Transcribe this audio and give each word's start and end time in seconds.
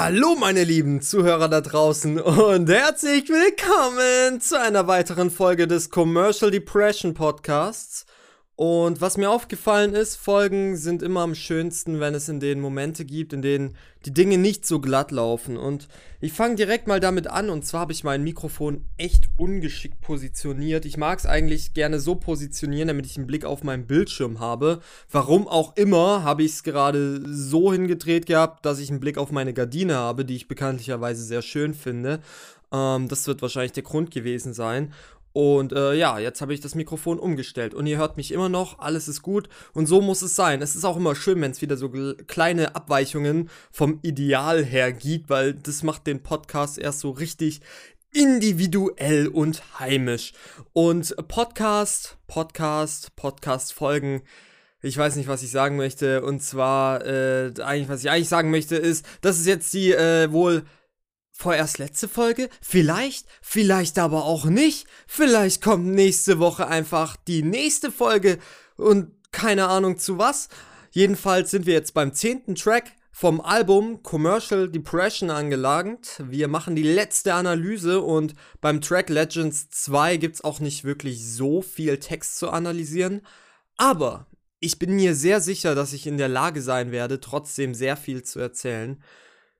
Hallo 0.00 0.36
meine 0.36 0.62
lieben 0.62 1.02
Zuhörer 1.02 1.48
da 1.48 1.60
draußen 1.60 2.20
und 2.20 2.70
herzlich 2.70 3.28
willkommen 3.28 4.40
zu 4.40 4.56
einer 4.56 4.86
weiteren 4.86 5.28
Folge 5.28 5.66
des 5.66 5.90
Commercial 5.90 6.52
Depression 6.52 7.14
Podcasts. 7.14 8.06
Und 8.58 9.00
was 9.00 9.16
mir 9.16 9.30
aufgefallen 9.30 9.94
ist, 9.94 10.16
Folgen 10.16 10.76
sind 10.76 11.00
immer 11.00 11.20
am 11.20 11.36
schönsten, 11.36 12.00
wenn 12.00 12.12
es 12.16 12.28
in 12.28 12.40
denen 12.40 12.60
Momente 12.60 13.04
gibt, 13.04 13.32
in 13.32 13.40
denen 13.40 13.76
die 14.04 14.12
Dinge 14.12 14.36
nicht 14.36 14.66
so 14.66 14.80
glatt 14.80 15.12
laufen. 15.12 15.56
Und 15.56 15.86
ich 16.20 16.32
fange 16.32 16.56
direkt 16.56 16.88
mal 16.88 16.98
damit 16.98 17.28
an. 17.28 17.50
Und 17.50 17.64
zwar 17.64 17.82
habe 17.82 17.92
ich 17.92 18.02
mein 18.02 18.24
Mikrofon 18.24 18.84
echt 18.96 19.28
ungeschickt 19.36 20.00
positioniert. 20.00 20.86
Ich 20.86 20.96
mag 20.96 21.20
es 21.20 21.24
eigentlich 21.24 21.72
gerne 21.72 22.00
so 22.00 22.16
positionieren, 22.16 22.88
damit 22.88 23.06
ich 23.06 23.16
einen 23.16 23.28
Blick 23.28 23.44
auf 23.44 23.62
meinen 23.62 23.86
Bildschirm 23.86 24.40
habe. 24.40 24.80
Warum 25.08 25.46
auch 25.46 25.76
immer 25.76 26.24
habe 26.24 26.42
ich 26.42 26.50
es 26.50 26.64
gerade 26.64 27.22
so 27.32 27.72
hingedreht 27.72 28.26
gehabt, 28.26 28.66
dass 28.66 28.80
ich 28.80 28.90
einen 28.90 28.98
Blick 28.98 29.18
auf 29.18 29.30
meine 29.30 29.54
Gardine 29.54 29.94
habe, 29.94 30.24
die 30.24 30.34
ich 30.34 30.48
bekanntlicherweise 30.48 31.22
sehr 31.22 31.42
schön 31.42 31.74
finde. 31.74 32.18
Ähm, 32.72 33.08
das 33.08 33.26
wird 33.26 33.40
wahrscheinlich 33.40 33.72
der 33.72 33.82
Grund 33.82 34.10
gewesen 34.10 34.52
sein. 34.52 34.92
Und 35.32 35.72
äh, 35.72 35.94
ja, 35.94 36.18
jetzt 36.18 36.40
habe 36.40 36.54
ich 36.54 36.60
das 36.60 36.74
Mikrofon 36.74 37.18
umgestellt 37.18 37.74
und 37.74 37.86
ihr 37.86 37.98
hört 37.98 38.16
mich 38.16 38.32
immer 38.32 38.48
noch, 38.48 38.78
alles 38.78 39.08
ist 39.08 39.22
gut 39.22 39.48
und 39.72 39.86
so 39.86 40.00
muss 40.00 40.22
es 40.22 40.34
sein. 40.34 40.62
Es 40.62 40.74
ist 40.74 40.84
auch 40.84 40.96
immer 40.96 41.14
schön, 41.14 41.40
wenn 41.40 41.50
es 41.50 41.62
wieder 41.62 41.76
so 41.76 41.90
kleine 42.26 42.74
Abweichungen 42.74 43.48
vom 43.70 44.00
Ideal 44.02 44.64
her 44.64 44.92
gibt, 44.92 45.30
weil 45.30 45.54
das 45.54 45.82
macht 45.82 46.06
den 46.06 46.22
Podcast 46.22 46.78
erst 46.78 47.00
so 47.00 47.10
richtig 47.10 47.60
individuell 48.12 49.28
und 49.28 49.78
heimisch. 49.78 50.32
Und 50.72 51.14
Podcast, 51.28 52.16
Podcast, 52.26 53.14
Podcast-Folgen 53.16 54.22
ich 54.80 54.96
weiß 54.96 55.16
nicht, 55.16 55.28
was 55.28 55.42
ich 55.42 55.50
sagen 55.50 55.76
möchte. 55.76 56.22
Und 56.22 56.40
zwar, 56.40 57.04
äh, 57.04 57.52
eigentlich, 57.62 57.88
was 57.88 58.04
ich 58.04 58.10
eigentlich 58.10 58.28
sagen 58.28 58.50
möchte, 58.50 58.76
ist, 58.76 59.04
das 59.20 59.38
ist 59.38 59.46
jetzt 59.46 59.72
die 59.74 59.92
äh, 59.92 60.30
wohl 60.30 60.64
vorerst 61.38 61.78
letzte 61.78 62.08
Folge, 62.08 62.50
vielleicht, 62.60 63.26
vielleicht 63.40 64.00
aber 64.00 64.24
auch 64.24 64.46
nicht. 64.46 64.88
Vielleicht 65.06 65.62
kommt 65.62 65.86
nächste 65.86 66.40
Woche 66.40 66.66
einfach 66.66 67.16
die 67.16 67.44
nächste 67.44 67.92
Folge 67.92 68.38
und 68.76 69.12
keine 69.30 69.68
Ahnung 69.68 69.98
zu 69.98 70.18
was. 70.18 70.48
Jedenfalls 70.90 71.52
sind 71.52 71.64
wir 71.64 71.74
jetzt 71.74 71.94
beim 71.94 72.12
zehnten 72.12 72.56
Track 72.56 72.90
vom 73.12 73.40
Album 73.40 74.02
Commercial 74.02 74.68
Depression 74.68 75.30
angelangt. 75.30 76.20
Wir 76.26 76.48
machen 76.48 76.74
die 76.74 76.82
letzte 76.82 77.34
Analyse 77.34 78.00
und 78.00 78.34
beim 78.60 78.80
Track 78.80 79.08
Legends 79.08 79.70
2 79.70 80.16
gibt 80.16 80.36
es 80.36 80.44
auch 80.44 80.58
nicht 80.58 80.82
wirklich 80.82 81.24
so 81.24 81.62
viel 81.62 81.98
Text 81.98 82.38
zu 82.38 82.50
analysieren. 82.50 83.22
Aber 83.76 84.26
ich 84.58 84.80
bin 84.80 84.96
mir 84.96 85.14
sehr 85.14 85.40
sicher, 85.40 85.76
dass 85.76 85.92
ich 85.92 86.04
in 86.08 86.18
der 86.18 86.28
Lage 86.28 86.62
sein 86.62 86.90
werde, 86.90 87.20
trotzdem 87.20 87.74
sehr 87.74 87.96
viel 87.96 88.24
zu 88.24 88.40
erzählen. 88.40 89.00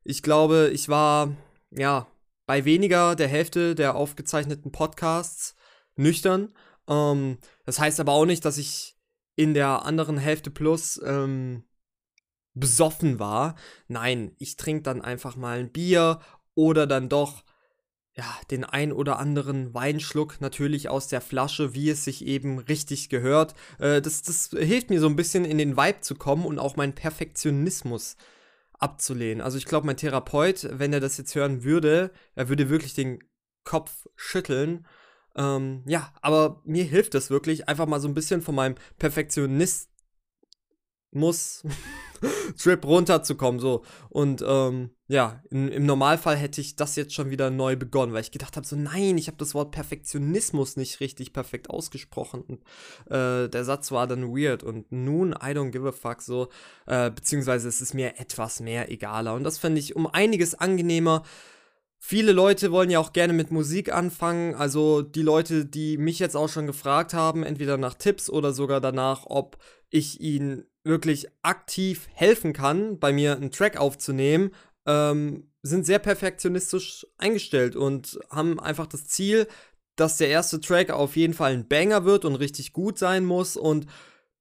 Ich 0.02 0.24
glaube, 0.24 0.70
ich 0.72 0.88
war 0.88 1.36
ja, 1.70 2.06
bei 2.46 2.64
weniger 2.64 3.14
der 3.14 3.28
Hälfte 3.28 3.74
der 3.74 3.94
aufgezeichneten 3.94 4.72
Podcasts 4.72 5.54
nüchtern. 5.96 6.52
Ähm, 6.88 7.38
das 7.64 7.78
heißt 7.78 8.00
aber 8.00 8.12
auch 8.12 8.26
nicht, 8.26 8.44
dass 8.44 8.58
ich 8.58 8.96
in 9.36 9.54
der 9.54 9.84
anderen 9.84 10.18
Hälfte 10.18 10.50
plus 10.50 11.00
ähm, 11.04 11.64
besoffen 12.54 13.18
war. 13.18 13.54
Nein, 13.86 14.32
ich 14.38 14.56
trinke 14.56 14.82
dann 14.82 15.02
einfach 15.02 15.36
mal 15.36 15.58
ein 15.58 15.70
Bier 15.70 16.20
oder 16.54 16.86
dann 16.86 17.08
doch 17.08 17.44
ja, 18.18 18.24
den 18.50 18.64
ein 18.64 18.92
oder 18.92 19.20
anderen 19.20 19.74
Weinschluck 19.74 20.40
natürlich 20.40 20.88
aus 20.88 21.06
der 21.06 21.20
Flasche, 21.20 21.72
wie 21.74 21.88
es 21.88 22.02
sich 22.02 22.26
eben 22.26 22.58
richtig 22.58 23.10
gehört. 23.10 23.54
Äh, 23.78 24.02
das, 24.02 24.22
das 24.22 24.50
hilft 24.50 24.90
mir 24.90 24.98
so 24.98 25.06
ein 25.06 25.14
bisschen 25.14 25.44
in 25.44 25.56
den 25.56 25.76
Vibe 25.76 26.00
zu 26.00 26.16
kommen 26.16 26.44
und 26.44 26.58
auch 26.58 26.74
meinen 26.74 26.96
Perfektionismus 26.96 28.16
abzulehnen. 28.78 29.40
Also 29.40 29.58
ich 29.58 29.64
glaube, 29.64 29.86
mein 29.86 29.96
Therapeut, 29.96 30.68
wenn 30.72 30.92
er 30.92 31.00
das 31.00 31.16
jetzt 31.16 31.34
hören 31.34 31.64
würde, 31.64 32.12
er 32.34 32.48
würde 32.48 32.70
wirklich 32.70 32.94
den 32.94 33.22
Kopf 33.64 34.06
schütteln. 34.16 34.86
Ähm, 35.36 35.82
ja, 35.86 36.12
aber 36.22 36.62
mir 36.64 36.84
hilft 36.84 37.14
das 37.14 37.30
wirklich, 37.30 37.68
einfach 37.68 37.86
mal 37.86 38.00
so 38.00 38.08
ein 38.08 38.14
bisschen 38.14 38.42
von 38.42 38.54
meinem 38.54 38.76
Perfektionismus 38.98 39.88
Trip 42.58 42.84
runterzukommen. 42.84 43.60
So. 43.60 43.84
Und 44.08 44.42
ähm, 44.46 44.90
ja, 45.10 45.42
in, 45.50 45.68
im 45.68 45.86
Normalfall 45.86 46.36
hätte 46.36 46.60
ich 46.60 46.76
das 46.76 46.94
jetzt 46.94 47.14
schon 47.14 47.30
wieder 47.30 47.48
neu 47.48 47.76
begonnen, 47.76 48.12
weil 48.12 48.20
ich 48.20 48.30
gedacht 48.30 48.56
habe, 48.56 48.66
so 48.66 48.76
nein, 48.76 49.16
ich 49.16 49.26
habe 49.26 49.38
das 49.38 49.54
Wort 49.54 49.70
Perfektionismus 49.70 50.76
nicht 50.76 51.00
richtig 51.00 51.32
perfekt 51.32 51.70
ausgesprochen. 51.70 52.42
Und 52.42 52.60
äh, 53.10 53.48
der 53.48 53.64
Satz 53.64 53.90
war 53.90 54.06
dann 54.06 54.36
weird. 54.36 54.62
Und 54.62 54.92
nun, 54.92 55.32
I 55.32 55.54
don't 55.54 55.70
give 55.70 55.88
a 55.88 55.92
fuck, 55.92 56.20
so, 56.20 56.48
äh, 56.86 57.10
beziehungsweise 57.10 57.68
es 57.68 57.80
ist 57.80 57.94
mir 57.94 58.20
etwas 58.20 58.60
mehr 58.60 58.90
egaler. 58.92 59.32
Und 59.32 59.44
das 59.44 59.56
fände 59.56 59.80
ich 59.80 59.96
um 59.96 60.06
einiges 60.06 60.54
angenehmer. 60.54 61.22
Viele 61.98 62.32
Leute 62.32 62.70
wollen 62.70 62.90
ja 62.90 63.00
auch 63.00 63.14
gerne 63.14 63.32
mit 63.32 63.50
Musik 63.50 63.90
anfangen. 63.90 64.54
Also 64.54 65.00
die 65.00 65.22
Leute, 65.22 65.64
die 65.64 65.96
mich 65.96 66.18
jetzt 66.18 66.36
auch 66.36 66.50
schon 66.50 66.66
gefragt 66.66 67.14
haben, 67.14 67.44
entweder 67.44 67.78
nach 67.78 67.94
Tipps 67.94 68.28
oder 68.28 68.52
sogar 68.52 68.82
danach, 68.82 69.24
ob 69.24 69.56
ich 69.88 70.20
ihnen 70.20 70.64
wirklich 70.84 71.28
aktiv 71.42 72.08
helfen 72.14 72.52
kann, 72.52 72.98
bei 72.98 73.12
mir 73.12 73.36
einen 73.36 73.50
Track 73.50 73.76
aufzunehmen, 73.76 74.50
ähm, 74.88 75.52
sind 75.62 75.86
sehr 75.86 76.00
perfektionistisch 76.00 77.06
eingestellt 77.18 77.76
und 77.76 78.18
haben 78.30 78.58
einfach 78.58 78.86
das 78.86 79.06
Ziel, 79.06 79.46
dass 79.94 80.16
der 80.16 80.28
erste 80.28 80.60
Track 80.60 80.90
auf 80.90 81.14
jeden 81.16 81.34
Fall 81.34 81.52
ein 81.52 81.68
Banger 81.68 82.04
wird 82.04 82.24
und 82.24 82.36
richtig 82.36 82.72
gut 82.72 82.98
sein 82.98 83.24
muss 83.24 83.56
und 83.56 83.86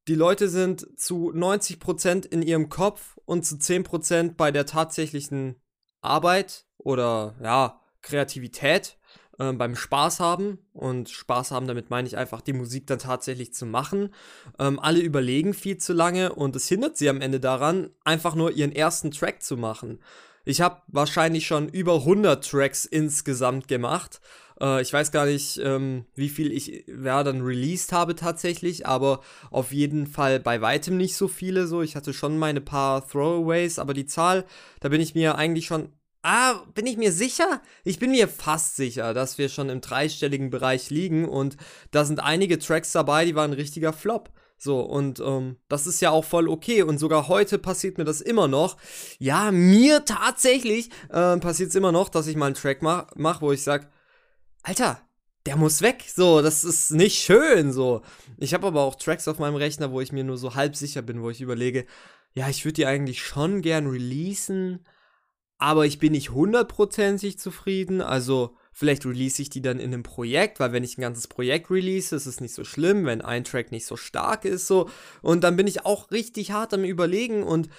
die 0.08 0.16
Leute 0.16 0.48
sind 0.48 0.88
zu 0.98 1.34
90% 1.34 2.26
in 2.26 2.42
ihrem 2.42 2.70
Kopf 2.70 3.18
und 3.26 3.46
zu 3.46 3.56
10% 3.56 4.36
bei 4.38 4.52
der 4.52 4.66
tatsächlichen 4.66 5.58
Arbeit 6.02 6.66
oder 6.78 7.36
ja, 7.44 7.82
Kreativität 8.02 8.98
äh, 9.38 9.52
beim 9.52 9.76
Spaß 9.76 10.22
haben. 10.22 10.60
Und 10.72 11.10
Spaß 11.10 11.52
haben, 11.52 11.68
damit 11.68 11.90
meine 11.90 12.08
ich 12.08 12.18
einfach, 12.18 12.40
die 12.40 12.54
Musik 12.54 12.88
dann 12.88 13.00
tatsächlich 13.00 13.54
zu 13.54 13.66
machen. 13.66 14.14
Ähm, 14.60 14.80
alle 14.80 15.00
überlegen 15.00 15.54
viel 15.54 15.78
zu 15.78 15.92
lange 15.92 16.34
und 16.34 16.56
es 16.56 16.70
hindert 16.70 16.96
sie 16.98 17.10
am 17.10 17.20
Ende 17.20 17.42
daran, 17.42 17.90
einfach 18.06 18.36
nur 18.36 18.52
ihren 18.52 18.72
ersten 18.72 19.12
Track 19.12 19.44
zu 19.44 19.58
machen. 19.58 20.00
Ich 20.48 20.62
habe 20.62 20.82
wahrscheinlich 20.88 21.46
schon 21.46 21.68
über 21.68 21.96
100 21.96 22.50
Tracks 22.50 22.86
insgesamt 22.86 23.68
gemacht. 23.68 24.22
Äh, 24.62 24.82
ich 24.82 24.94
weiß 24.94 25.12
gar 25.12 25.26
nicht, 25.26 25.60
ähm, 25.62 26.06
wie 26.16 26.30
viel 26.30 26.54
ich 26.54 26.86
ja, 26.88 27.24
dann 27.26 27.42
released 27.42 27.92
habe 27.92 28.16
tatsächlich, 28.16 28.88
aber 28.88 29.20
auf 29.52 29.74
jeden 29.74 30.08
Fall 30.08 30.40
bei 30.40 30.62
weitem 30.62 30.96
nicht 30.96 31.18
so 31.18 31.28
viele. 31.28 31.68
So, 31.68 31.82
ich 31.82 31.98
hatte 31.98 32.14
schon 32.14 32.38
meine 32.38 32.62
paar 32.62 33.06
Throwaways, 33.06 33.78
aber 33.78 33.94
die 33.94 34.06
Zahl, 34.06 34.46
da 34.80 34.88
bin 34.88 35.02
ich 35.02 35.16
mir 35.16 35.36
eigentlich 35.36 35.66
schon 35.66 35.90
Ah, 36.24 36.56
bin 36.74 36.88
ich 36.88 36.98
mir 36.98 37.12
sicher? 37.12 37.62
Ich 37.84 38.00
bin 38.00 38.12
mir 38.12 38.28
fast 38.28 38.76
sicher, 38.76 39.14
dass 39.14 39.38
wir 39.38 39.50
schon 39.50 39.70
im 39.70 39.82
dreistelligen 39.82 40.50
Bereich 40.50 40.90
liegen 40.90 41.26
und 41.26 41.58
da 41.92 42.04
sind 42.06 42.22
einige 42.22 42.58
Tracks 42.60 42.92
dabei, 42.92 43.24
die 43.24 43.36
waren 43.36 43.52
ein 43.52 43.54
richtiger 43.54 43.94
Flop. 43.94 44.32
So, 44.58 44.82
und 44.82 45.20
ähm, 45.20 45.58
das 45.68 45.86
ist 45.88 46.02
ja 46.02 46.12
auch 46.12 46.26
voll 46.26 46.50
okay. 46.50 46.82
Und 46.84 46.98
sogar 46.98 47.28
heute 47.28 47.60
passiert 47.60 47.98
mir 47.98 48.06
das 48.06 48.22
immer 48.22 48.48
noch. 48.48 48.78
Ja, 49.20 49.52
mir 49.52 50.06
tatsächlich 50.06 50.90
äh, 51.10 51.38
passiert 51.38 51.70
es 51.70 51.76
immer 51.76 51.92
noch, 51.92 52.10
dass 52.10 52.28
ich 52.28 52.36
mal 52.36 52.48
einen 52.48 52.56
Track 52.56 52.82
mache, 52.82 53.08
mach, 53.16 53.42
wo 53.42 53.52
ich 53.52 53.64
sage, 53.64 53.88
Alter, 54.64 55.00
der 55.46 55.56
muss 55.56 55.82
weg. 55.82 56.04
So, 56.08 56.42
das 56.42 56.64
ist 56.64 56.92
nicht 56.92 57.20
schön. 57.20 57.72
So. 57.72 58.02
Ich 58.38 58.54
habe 58.54 58.68
aber 58.68 58.82
auch 58.82 58.96
Tracks 58.96 59.28
auf 59.28 59.40
meinem 59.40 59.56
Rechner, 59.56 59.92
wo 59.92 60.02
ich 60.02 60.12
mir 60.12 60.24
nur 60.24 60.38
so 60.38 60.56
halb 60.56 60.76
sicher 60.76 61.02
bin, 61.02 61.22
wo 61.22 61.30
ich 61.30 61.42
überlege, 61.42 61.86
ja, 62.34 62.50
ich 62.50 62.66
würde 62.66 62.74
die 62.74 62.86
eigentlich 62.86 63.24
schon 63.24 63.62
gern 63.62 63.88
releasen 63.88 64.86
aber 65.58 65.86
ich 65.86 66.00
bin 66.00 66.12
nicht 66.12 66.32
hundertprozentig 66.32 67.40
zufrieden. 67.40 68.02
Also 68.02 68.56
vielleicht 68.78 69.08
release 69.08 69.42
ich 69.42 69.50
die 69.50 69.64
dann 69.64 69.80
in 69.80 69.92
einem 69.92 70.04
Projekt, 70.04 70.60
weil 70.60 70.72
wenn 70.72 70.84
ich 70.84 71.00
ein 71.00 71.02
ganzes 71.02 71.28
Projekt 71.28 71.72
release, 71.72 72.16
ist 72.16 72.28
es 72.28 72.42
nicht 72.42 72.54
so 72.54 72.64
schlimm, 72.64 73.08
wenn 73.08 73.24
ein 73.24 73.44
Track 73.44 73.72
nicht 73.72 73.88
so 73.88 73.98
stark 73.98 74.46
ist 74.46 74.68
so. 74.68 74.88
Und 75.24 75.44
dann 75.44 75.56
bin 75.56 75.66
ich 75.66 75.84
auch 75.84 76.12
richtig 76.12 76.52
hart 76.52 76.76
am 76.76 76.84
Überlegen 76.84 77.42
und 77.42 77.70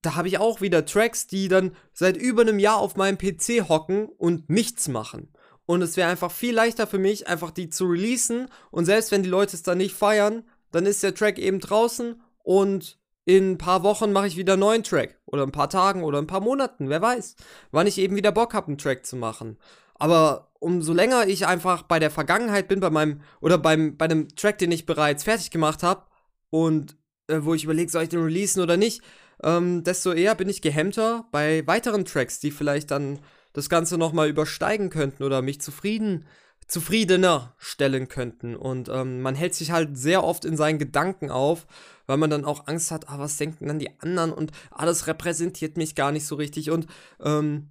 da 0.00 0.14
habe 0.14 0.28
ich 0.28 0.38
auch 0.38 0.62
wieder 0.62 0.86
Tracks, 0.86 1.26
die 1.26 1.48
dann 1.48 1.76
seit 1.92 2.16
über 2.16 2.40
einem 2.40 2.58
Jahr 2.58 2.78
auf 2.78 2.96
meinem 2.96 3.18
PC 3.18 3.68
hocken 3.68 4.06
und 4.06 4.48
nichts 4.48 4.88
machen. 4.88 5.28
Und 5.66 5.82
es 5.82 5.98
wäre 5.98 6.08
einfach 6.08 6.32
viel 6.32 6.54
leichter 6.54 6.86
für 6.86 6.98
mich, 6.98 7.28
einfach 7.28 7.50
die 7.50 7.68
zu 7.68 7.84
releasen. 7.84 8.48
Und 8.70 8.86
selbst 8.86 9.12
wenn 9.12 9.22
die 9.22 9.28
Leute 9.28 9.54
es 9.54 9.62
dann 9.62 9.76
nicht 9.76 9.94
feiern, 9.94 10.44
dann 10.70 10.86
ist 10.86 11.02
der 11.02 11.14
Track 11.14 11.38
eben 11.38 11.60
draußen 11.60 12.18
und 12.42 12.98
in 13.26 13.52
ein 13.52 13.58
paar 13.58 13.82
Wochen 13.82 14.10
mache 14.10 14.26
ich 14.26 14.38
wieder 14.38 14.54
einen 14.54 14.60
neuen 14.60 14.84
Track. 14.84 15.20
Oder 15.26 15.42
ein 15.42 15.52
paar 15.52 15.68
Tagen 15.68 16.02
oder 16.02 16.16
ein 16.16 16.26
paar 16.26 16.40
Monaten, 16.40 16.88
wer 16.88 17.02
weiß. 17.02 17.36
Wann 17.72 17.86
ich 17.86 17.98
eben 17.98 18.16
wieder 18.16 18.32
Bock 18.32 18.54
habe, 18.54 18.68
einen 18.68 18.78
Track 18.78 19.04
zu 19.04 19.16
machen. 19.16 19.58
Aber 20.00 20.52
umso 20.58 20.92
länger 20.92 21.28
ich 21.28 21.46
einfach 21.46 21.82
bei 21.82 21.98
der 22.00 22.10
Vergangenheit 22.10 22.66
bin, 22.66 22.80
bei 22.80 22.90
meinem, 22.90 23.20
oder 23.40 23.58
beim, 23.58 23.96
bei 23.96 24.06
einem 24.06 24.28
Track, 24.34 24.58
den 24.58 24.72
ich 24.72 24.86
bereits 24.86 25.22
fertig 25.24 25.50
gemacht 25.50 25.82
habe, 25.84 26.02
und 26.50 26.96
äh, 27.28 27.38
wo 27.42 27.54
ich 27.54 27.64
überlege, 27.64 27.90
soll 27.90 28.02
ich 28.02 28.08
den 28.08 28.22
releasen 28.22 28.62
oder 28.62 28.76
nicht, 28.76 29.02
ähm, 29.42 29.84
desto 29.84 30.12
eher 30.12 30.34
bin 30.34 30.48
ich 30.48 30.62
gehemmter 30.62 31.26
bei 31.30 31.66
weiteren 31.66 32.04
Tracks, 32.04 32.40
die 32.40 32.50
vielleicht 32.50 32.90
dann 32.90 33.20
das 33.52 33.68
Ganze 33.68 33.98
nochmal 33.98 34.28
übersteigen 34.28 34.90
könnten 34.90 35.22
oder 35.22 35.42
mich 35.42 35.60
zufrieden 35.60 36.26
zufriedener 36.70 37.54
stellen 37.58 38.08
könnten. 38.08 38.54
Und 38.54 38.88
ähm, 38.88 39.22
man 39.22 39.34
hält 39.34 39.54
sich 39.54 39.72
halt 39.72 39.98
sehr 39.98 40.22
oft 40.22 40.44
in 40.44 40.56
seinen 40.56 40.78
Gedanken 40.78 41.30
auf, 41.30 41.66
weil 42.06 42.16
man 42.16 42.30
dann 42.30 42.44
auch 42.44 42.68
Angst 42.68 42.92
hat, 42.92 43.08
ah, 43.08 43.18
was 43.18 43.36
denken 43.36 43.66
dann 43.66 43.80
die 43.80 44.00
anderen 44.00 44.32
und 44.32 44.52
ah, 44.70 44.84
repräsentiert 44.84 45.76
mich 45.76 45.96
gar 45.96 46.12
nicht 46.12 46.26
so 46.26 46.36
richtig. 46.36 46.70
Und 46.70 46.86
ähm, 47.20 47.70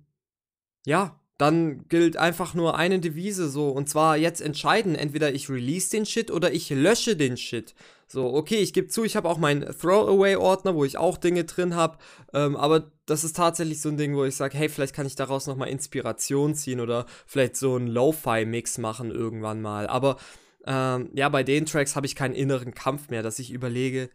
ja, 0.86 1.20
dann 1.39 1.88
gilt 1.88 2.18
einfach 2.18 2.53
nur 2.53 2.77
eine 2.77 3.00
Devise 3.00 3.50
so. 3.50 3.69
Und 3.69 3.88
zwar 3.88 4.18
jetzt 4.18 4.41
entscheiden, 4.41 4.95
entweder 4.95 5.33
ich 5.33 5.50
release 5.50 5.89
den 5.89 6.06
Shit 6.06 6.31
oder 6.31 6.51
ich 6.51 6.69
lösche 6.69 7.15
den 7.15 7.38
Shit. 7.38 7.74
So, 8.07 8.33
okay, 8.33 8.57
ich 8.57 8.74
gebe 8.74 8.89
zu, 8.89 9.06
ich 9.06 9.15
habe 9.15 9.30
auch 9.30 9.38
meinen 9.38 9.62
Throwaway-Ordner, 9.62 10.75
wo 10.75 10.83
ich 10.83 10.97
auch 10.97 11.18
Dinge 11.18 11.45
drin 11.45 11.75
habe. 11.75 11.97
Ähm, 12.33 12.57
aber 12.57 12.91
das 13.06 13.24
ist 13.24 13.38
tatsächlich 13.38 13.80
so 13.80 13.88
ein 13.88 13.95
Ding, 13.95 14.18
wo 14.18 14.25
ich 14.25 14.36
sage, 14.36 14.57
hey, 14.57 14.68
vielleicht 14.68 14.94
kann 14.94 15.07
ich 15.07 15.15
daraus 15.15 15.47
nochmal 15.47 15.69
Inspiration 15.69 16.56
ziehen 16.56 16.81
oder 16.81 17.06
vielleicht 17.25 17.56
so 17.56 17.75
einen 17.75 17.88
Lo-Fi-Mix 17.88 18.77
machen 18.77 19.09
irgendwann 19.09 19.62
mal. 19.62 19.88
Aber 19.88 20.18
ähm, 20.65 21.09
ja, 21.13 21.30
bei 21.30 21.44
den 21.44 21.65
Tracks 21.65 21.95
habe 21.95 22.06
ich 22.06 22.18
keinen 22.18 22.36
inneren 22.36 22.74
Kampf 22.74 23.09
mehr, 23.09 23.24
dass 23.24 23.39
ich 23.39 23.51
überlege, 23.51 24.09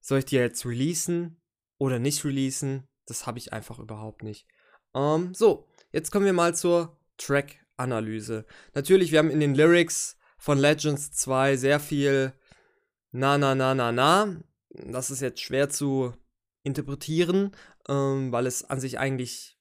soll 0.00 0.20
ich 0.20 0.26
die 0.26 0.36
jetzt 0.36 0.64
releasen 0.64 1.40
oder 1.76 1.98
nicht 1.98 2.24
releasen? 2.24 2.86
Das 3.06 3.26
habe 3.26 3.38
ich 3.38 3.52
einfach 3.52 3.80
überhaupt 3.80 4.22
nicht. 4.22 4.46
Ähm, 4.94 5.34
so, 5.34 5.67
Jetzt 5.90 6.10
kommen 6.10 6.26
wir 6.26 6.34
mal 6.34 6.54
zur 6.54 6.98
Track-Analyse. 7.16 8.44
Natürlich, 8.74 9.10
wir 9.10 9.20
haben 9.20 9.30
in 9.30 9.40
den 9.40 9.54
Lyrics 9.54 10.18
von 10.36 10.58
Legends 10.58 11.12
2 11.12 11.56
sehr 11.56 11.80
viel 11.80 12.34
na, 13.10 13.38
na, 13.38 13.54
na, 13.54 13.74
na, 13.74 13.90
na. 13.90 14.36
Das 14.68 15.10
ist 15.10 15.20
jetzt 15.20 15.40
schwer 15.40 15.70
zu 15.70 16.12
interpretieren, 16.62 17.52
ähm, 17.88 18.30
weil 18.32 18.46
es 18.46 18.64
an 18.64 18.80
sich 18.80 18.98
eigentlich 18.98 19.58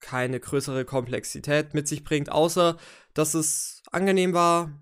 keine 0.00 0.40
größere 0.40 0.86
Komplexität 0.86 1.74
mit 1.74 1.86
sich 1.86 2.02
bringt, 2.02 2.32
außer 2.32 2.78
dass 3.12 3.34
es 3.34 3.82
angenehm 3.92 4.32
war, 4.32 4.80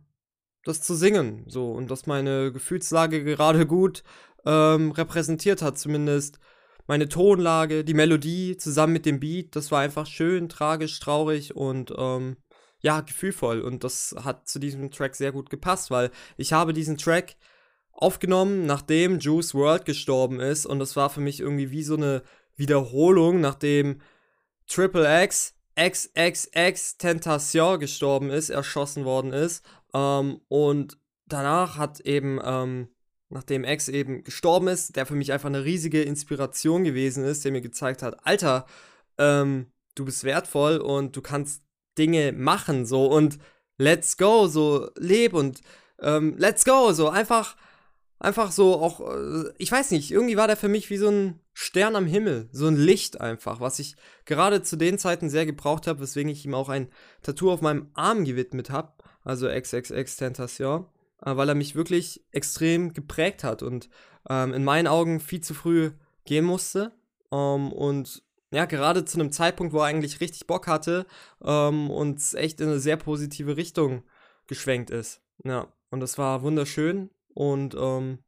das 0.62 0.82
zu 0.82 0.94
singen. 0.94 1.44
So, 1.48 1.72
und 1.72 1.90
dass 1.90 2.06
meine 2.06 2.52
Gefühlslage 2.52 3.24
gerade 3.24 3.66
gut 3.66 4.04
ähm, 4.46 4.92
repräsentiert 4.92 5.62
hat, 5.62 5.78
zumindest 5.78 6.38
meine 6.88 7.08
Tonlage, 7.08 7.84
die 7.84 7.94
Melodie 7.94 8.56
zusammen 8.56 8.94
mit 8.94 9.06
dem 9.06 9.20
Beat, 9.20 9.54
das 9.54 9.70
war 9.70 9.80
einfach 9.80 10.06
schön, 10.06 10.48
tragisch, 10.48 10.98
traurig 10.98 11.54
und 11.54 11.92
ähm, 11.96 12.38
ja, 12.80 13.02
gefühlvoll. 13.02 13.60
Und 13.60 13.84
das 13.84 14.14
hat 14.24 14.48
zu 14.48 14.58
diesem 14.58 14.90
Track 14.90 15.14
sehr 15.14 15.30
gut 15.30 15.50
gepasst, 15.50 15.90
weil 15.90 16.10
ich 16.36 16.52
habe 16.52 16.72
diesen 16.72 16.96
Track 16.96 17.36
aufgenommen, 17.92 18.64
nachdem 18.64 19.18
Juice 19.18 19.54
World 19.54 19.84
gestorben 19.84 20.40
ist. 20.40 20.64
Und 20.64 20.78
das 20.78 20.96
war 20.96 21.10
für 21.10 21.20
mich 21.20 21.40
irgendwie 21.40 21.70
wie 21.70 21.82
so 21.82 21.94
eine 21.94 22.22
Wiederholung, 22.56 23.40
nachdem 23.40 24.00
Triple 24.66 25.24
X 25.24 25.54
XXX 25.78 26.96
Tentation 26.98 27.78
gestorben 27.78 28.30
ist, 28.30 28.48
erschossen 28.48 29.04
worden 29.04 29.32
ist. 29.32 29.64
Ähm, 29.92 30.40
und 30.48 30.98
danach 31.26 31.76
hat 31.76 32.00
eben 32.00 32.40
ähm, 32.42 32.88
nachdem 33.30 33.64
X 33.64 33.88
eben 33.88 34.24
gestorben 34.24 34.68
ist, 34.68 34.96
der 34.96 35.06
für 35.06 35.14
mich 35.14 35.32
einfach 35.32 35.48
eine 35.48 35.64
riesige 35.64 36.02
Inspiration 36.02 36.84
gewesen 36.84 37.24
ist, 37.24 37.44
der 37.44 37.52
mir 37.52 37.60
gezeigt 37.60 38.02
hat, 38.02 38.26
Alter, 38.26 38.66
ähm, 39.18 39.66
du 39.94 40.04
bist 40.04 40.24
wertvoll 40.24 40.78
und 40.78 41.16
du 41.16 41.22
kannst 41.22 41.62
Dinge 41.98 42.32
machen, 42.32 42.86
so 42.86 43.06
und 43.06 43.38
let's 43.76 44.16
go, 44.16 44.46
so 44.46 44.90
leb 44.96 45.34
und 45.34 45.60
ähm, 46.00 46.36
let's 46.38 46.64
go, 46.64 46.92
so 46.92 47.08
einfach, 47.08 47.56
einfach 48.18 48.52
so 48.52 48.80
auch, 48.80 49.00
äh, 49.00 49.52
ich 49.58 49.70
weiß 49.70 49.90
nicht, 49.90 50.10
irgendwie 50.10 50.36
war 50.36 50.46
der 50.46 50.56
für 50.56 50.68
mich 50.68 50.88
wie 50.90 50.96
so 50.96 51.08
ein 51.10 51.40
Stern 51.52 51.96
am 51.96 52.06
Himmel, 52.06 52.48
so 52.52 52.68
ein 52.68 52.76
Licht 52.76 53.20
einfach, 53.20 53.60
was 53.60 53.80
ich 53.80 53.96
gerade 54.24 54.62
zu 54.62 54.76
den 54.76 54.98
Zeiten 54.98 55.28
sehr 55.28 55.44
gebraucht 55.44 55.86
habe, 55.86 56.00
weswegen 56.00 56.30
ich 56.30 56.44
ihm 56.44 56.54
auch 56.54 56.68
ein 56.68 56.88
Tattoo 57.22 57.50
auf 57.50 57.60
meinem 57.60 57.90
Arm 57.94 58.24
gewidmet 58.24 58.70
habe, 58.70 58.92
also 59.24 59.48
XXX 59.48 60.16
Tentation 60.16 60.86
äh, 61.24 61.36
weil 61.36 61.48
er 61.48 61.54
mich 61.54 61.74
wirklich 61.74 62.24
extrem 62.32 62.92
geprägt 62.92 63.44
hat 63.44 63.62
und 63.62 63.88
ähm, 64.28 64.52
in 64.52 64.64
meinen 64.64 64.86
Augen 64.86 65.20
viel 65.20 65.40
zu 65.40 65.54
früh 65.54 65.92
gehen 66.24 66.44
musste. 66.44 66.92
Ähm, 67.32 67.72
und 67.72 68.22
ja, 68.50 68.64
gerade 68.64 69.04
zu 69.04 69.20
einem 69.20 69.32
Zeitpunkt, 69.32 69.72
wo 69.72 69.78
er 69.78 69.86
eigentlich 69.86 70.20
richtig 70.20 70.46
Bock 70.46 70.66
hatte 70.66 71.06
ähm, 71.44 71.90
und 71.90 72.22
echt 72.34 72.60
in 72.60 72.68
eine 72.68 72.80
sehr 72.80 72.96
positive 72.96 73.56
Richtung 73.56 74.02
geschwenkt 74.46 74.90
ist. 74.90 75.20
Ja, 75.44 75.72
und 75.90 76.00
das 76.00 76.18
war 76.18 76.42
wunderschön 76.42 77.10
und 77.34 77.76
ähm, 77.78 78.18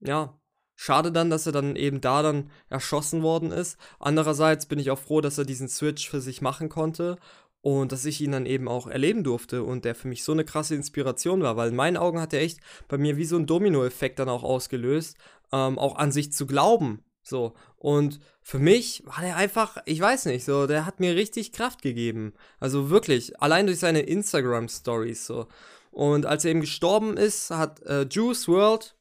ja, 0.00 0.40
schade 0.76 1.10
dann, 1.10 1.30
dass 1.30 1.46
er 1.46 1.52
dann 1.52 1.74
eben 1.74 2.00
da 2.00 2.22
dann 2.22 2.50
erschossen 2.68 3.22
worden 3.22 3.50
ist. 3.50 3.76
Andererseits 3.98 4.66
bin 4.66 4.78
ich 4.78 4.90
auch 4.90 4.98
froh, 4.98 5.20
dass 5.20 5.38
er 5.38 5.44
diesen 5.44 5.68
Switch 5.68 6.08
für 6.08 6.20
sich 6.20 6.40
machen 6.42 6.68
konnte 6.68 7.18
und 7.66 7.90
dass 7.90 8.04
ich 8.04 8.20
ihn 8.20 8.30
dann 8.30 8.46
eben 8.46 8.68
auch 8.68 8.86
erleben 8.86 9.24
durfte 9.24 9.64
und 9.64 9.84
der 9.84 9.96
für 9.96 10.06
mich 10.06 10.22
so 10.22 10.30
eine 10.30 10.44
krasse 10.44 10.76
Inspiration 10.76 11.42
war, 11.42 11.56
weil 11.56 11.70
in 11.70 11.74
meinen 11.74 11.96
Augen 11.96 12.20
hat 12.20 12.32
er 12.32 12.40
echt 12.40 12.60
bei 12.86 12.96
mir 12.96 13.16
wie 13.16 13.24
so 13.24 13.36
ein 13.36 13.46
Domino-Effekt 13.46 14.20
dann 14.20 14.28
auch 14.28 14.44
ausgelöst, 14.44 15.16
ähm, 15.50 15.76
auch 15.76 15.96
an 15.96 16.12
sich 16.12 16.32
zu 16.32 16.46
glauben. 16.46 17.02
So. 17.24 17.54
Und 17.74 18.20
für 18.40 18.60
mich 18.60 19.02
war 19.04 19.20
der 19.20 19.34
einfach, 19.34 19.78
ich 19.84 20.00
weiß 20.00 20.26
nicht, 20.26 20.44
so, 20.44 20.68
der 20.68 20.86
hat 20.86 21.00
mir 21.00 21.16
richtig 21.16 21.50
Kraft 21.50 21.82
gegeben. 21.82 22.34
Also 22.60 22.88
wirklich, 22.88 23.42
allein 23.42 23.66
durch 23.66 23.80
seine 23.80 24.02
Instagram-Stories 24.02 25.26
so. 25.26 25.48
Und 25.90 26.24
als 26.24 26.44
er 26.44 26.52
eben 26.52 26.60
gestorben 26.60 27.16
ist, 27.16 27.50
hat 27.50 27.82
äh, 27.82 28.06
Juice 28.08 28.46
World 28.46 28.94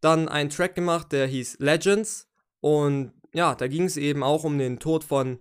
dann 0.00 0.28
einen 0.28 0.50
Track 0.50 0.74
gemacht, 0.74 1.12
der 1.12 1.28
hieß 1.28 1.58
Legends. 1.60 2.26
Und 2.58 3.12
ja, 3.32 3.54
da 3.54 3.68
ging 3.68 3.84
es 3.84 3.96
eben 3.96 4.24
auch 4.24 4.42
um 4.42 4.58
den 4.58 4.80
Tod 4.80 5.04
von 5.04 5.38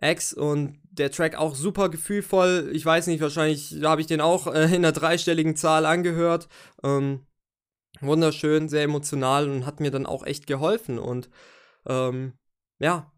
X 0.00 0.32
und 0.32 0.78
der 0.90 1.10
Track 1.10 1.36
auch 1.36 1.54
super 1.54 1.88
gefühlvoll. 1.88 2.70
Ich 2.72 2.84
weiß 2.84 3.06
nicht, 3.06 3.20
wahrscheinlich 3.20 3.82
habe 3.82 4.00
ich 4.00 4.06
den 4.06 4.20
auch 4.20 4.46
äh, 4.46 4.64
in 4.64 4.76
einer 4.76 4.92
dreistelligen 4.92 5.56
Zahl 5.56 5.86
angehört. 5.86 6.48
Ähm, 6.82 7.26
wunderschön, 8.00 8.68
sehr 8.68 8.84
emotional 8.84 9.48
und 9.48 9.66
hat 9.66 9.80
mir 9.80 9.90
dann 9.90 10.06
auch 10.06 10.24
echt 10.24 10.46
geholfen. 10.46 10.98
Und 10.98 11.28
ähm, 11.86 12.34
ja, 12.78 13.12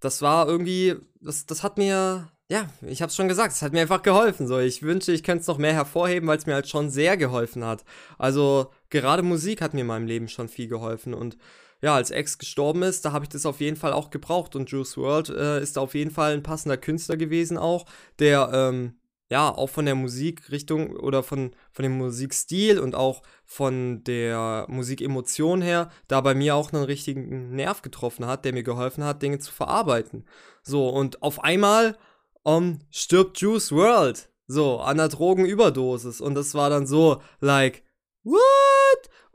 das 0.00 0.22
war 0.22 0.46
irgendwie, 0.46 0.96
das, 1.20 1.46
das 1.46 1.62
hat 1.62 1.78
mir, 1.78 2.30
ja, 2.50 2.68
ich 2.82 3.02
habe 3.02 3.10
es 3.10 3.16
schon 3.16 3.28
gesagt, 3.28 3.52
es 3.52 3.62
hat 3.62 3.72
mir 3.72 3.80
einfach 3.80 4.02
geholfen. 4.02 4.46
So, 4.46 4.58
ich 4.58 4.82
wünsche, 4.82 5.12
ich 5.12 5.22
könnte 5.22 5.42
es 5.42 5.46
noch 5.46 5.58
mehr 5.58 5.74
hervorheben, 5.74 6.28
weil 6.28 6.38
es 6.38 6.46
mir 6.46 6.54
halt 6.54 6.68
schon 6.68 6.90
sehr 6.90 7.16
geholfen 7.16 7.64
hat. 7.64 7.84
Also 8.18 8.72
gerade 8.90 9.22
Musik 9.22 9.62
hat 9.62 9.74
mir 9.74 9.82
in 9.82 9.86
meinem 9.86 10.06
Leben 10.06 10.28
schon 10.28 10.48
viel 10.48 10.68
geholfen 10.68 11.14
und 11.14 11.36
ja, 11.80 11.94
als 11.94 12.10
Ex 12.10 12.38
gestorben 12.38 12.82
ist, 12.82 13.04
da 13.04 13.12
habe 13.12 13.24
ich 13.24 13.28
das 13.28 13.46
auf 13.46 13.60
jeden 13.60 13.76
Fall 13.76 13.92
auch 13.92 14.10
gebraucht. 14.10 14.56
Und 14.56 14.70
Juice 14.70 14.96
World 14.96 15.30
äh, 15.30 15.62
ist 15.62 15.78
auf 15.78 15.94
jeden 15.94 16.10
Fall 16.10 16.32
ein 16.32 16.42
passender 16.42 16.76
Künstler 16.76 17.16
gewesen 17.16 17.56
auch, 17.56 17.86
der 18.18 18.50
ähm, 18.52 18.98
ja 19.30 19.54
auch 19.54 19.68
von 19.68 19.84
der 19.84 19.94
Musikrichtung 19.94 20.96
oder 20.96 21.22
von, 21.22 21.52
von 21.72 21.82
dem 21.82 21.98
Musikstil 21.98 22.80
und 22.80 22.94
auch 22.94 23.22
von 23.44 24.02
der 24.04 24.66
Musikemotion 24.68 25.62
her 25.62 25.90
da 26.08 26.20
bei 26.20 26.34
mir 26.34 26.56
auch 26.56 26.72
einen 26.72 26.84
richtigen 26.84 27.54
Nerv 27.54 27.82
getroffen 27.82 28.26
hat, 28.26 28.44
der 28.44 28.52
mir 28.52 28.62
geholfen 28.62 29.04
hat, 29.04 29.22
Dinge 29.22 29.38
zu 29.38 29.52
verarbeiten. 29.52 30.24
So, 30.62 30.88
und 30.88 31.22
auf 31.22 31.44
einmal 31.44 31.96
um, 32.42 32.78
stirbt 32.90 33.38
Juice 33.40 33.72
World. 33.72 34.30
So, 34.46 34.80
an 34.80 34.96
der 34.96 35.08
Drogenüberdosis. 35.08 36.22
Und 36.22 36.34
das 36.34 36.54
war 36.54 36.70
dann 36.70 36.86
so, 36.86 37.20
like, 37.40 37.82
what? 38.24 38.77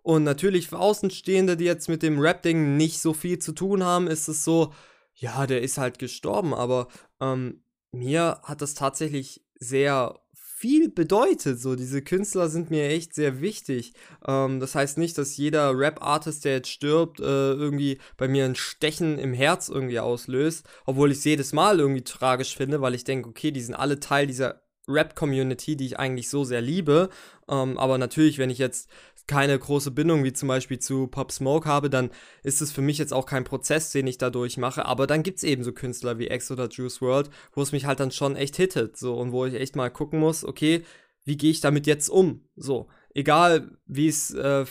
Und 0.03 0.24
natürlich 0.24 0.67
für 0.67 0.79
Außenstehende, 0.79 1.57
die 1.57 1.65
jetzt 1.65 1.89
mit 1.89 2.03
dem 2.03 2.19
Rap-Ding 2.19 2.77
nicht 2.77 3.00
so 3.00 3.13
viel 3.13 3.39
zu 3.39 3.53
tun 3.53 3.83
haben, 3.83 4.07
ist 4.07 4.27
es 4.27 4.43
so, 4.43 4.74
ja, 5.15 5.48
der 5.48 5.62
ist 5.62 5.77
halt 5.77 5.98
gestorben, 5.98 6.53
aber 6.53 6.88
ähm, 7.22 7.63
mir 7.91 8.39
hat 8.43 8.62
das 8.62 8.74
tatsächlich 8.74 9.45
sehr 9.55 10.19
viel 10.63 10.89
bedeutet. 10.89 11.60
So, 11.60 11.75
diese 11.75 12.01
Künstler 12.01 12.48
sind 12.48 12.72
mir 12.72 12.88
echt 12.88 13.13
sehr 13.13 13.41
wichtig. 13.41 13.93
Ähm, 14.25 14.62
das 14.62 14.75
heißt 14.75 14.98
nicht, 14.98 15.17
dass 15.17 15.36
jeder 15.36 15.77
Rap-Artist, 15.77 16.45
der 16.45 16.53
jetzt 16.53 16.69
stirbt, 16.69 17.19
äh, 17.19 17.24
irgendwie 17.24 18.00
bei 18.15 18.29
mir 18.29 18.45
ein 18.45 18.55
Stechen 18.55 19.19
im 19.19 19.33
Herz 19.33 19.67
irgendwie 19.67 20.00
auslöst. 20.00 20.65
Obwohl 20.86 21.12
ich 21.12 21.17
es 21.17 21.25
jedes 21.25 21.51
Mal 21.51 21.79
irgendwie 21.81 22.03
tragisch 22.03 22.55
finde, 22.55 22.79
weil 22.79 22.95
ich 22.95 23.03
denke, 23.03 23.27
okay, 23.27 23.51
die 23.51 23.62
sind 23.62 23.75
alle 23.75 24.00
Teil 24.00 24.25
dieser 24.25 24.62
Rap-Community, 24.88 25.75
die 25.75 25.86
ich 25.86 26.00
eigentlich 26.00 26.29
so 26.29 26.45
sehr 26.45 26.62
liebe. 26.62 27.10
Ähm, 27.50 27.77
aber 27.77 27.98
natürlich, 27.98 28.38
wenn 28.38 28.50
ich 28.50 28.57
jetzt 28.57 28.89
keine 29.27 29.58
große 29.58 29.92
Bindung 29.92 30.24
wie 30.24 30.34
zum 30.34 30.48
Beispiel 30.48 30.80
zu 30.80 31.08
Pop 31.08 31.32
Smoke 31.32 31.68
habe, 31.68 31.89
dann 31.89 32.10
ist 32.44 32.62
es 32.62 32.72
für 32.72 32.82
mich 32.82 32.98
jetzt 32.98 33.13
auch 33.13 33.25
kein 33.25 33.44
Prozess, 33.44 33.92
den 33.92 34.08
ich 34.08 34.18
dadurch 34.18 34.58
mache. 34.58 34.86
Aber 34.86 35.08
dann 35.08 35.24
gibt 35.24 35.38
es 35.38 35.44
eben 35.44 35.63
so 35.63 35.72
Künstler 35.72 36.20
wie 36.20 36.27
X 36.27 36.51
oder 36.51 36.68
Juice 36.70 37.01
World, 37.01 37.30
wo 37.53 37.62
es 37.62 37.72
mich 37.72 37.86
halt 37.86 38.00
dann 38.00 38.12
schon 38.12 38.36
echt 38.36 38.58
hittet. 38.58 38.98
So, 38.98 39.15
und 39.15 39.32
wo 39.32 39.46
ich 39.46 39.53
echt 39.53 39.75
mal 39.75 39.89
gucken 39.89 40.20
muss, 40.20 40.44
okay, 40.44 40.84
wie 41.25 41.38
gehe 41.38 41.51
ich 41.51 41.62
damit 41.62 41.88
jetzt 41.88 42.10
um? 42.10 42.48
So, 42.56 42.88
egal 43.13 43.77
wie 43.86 44.08
es 44.08 44.34
äh, 44.34 44.65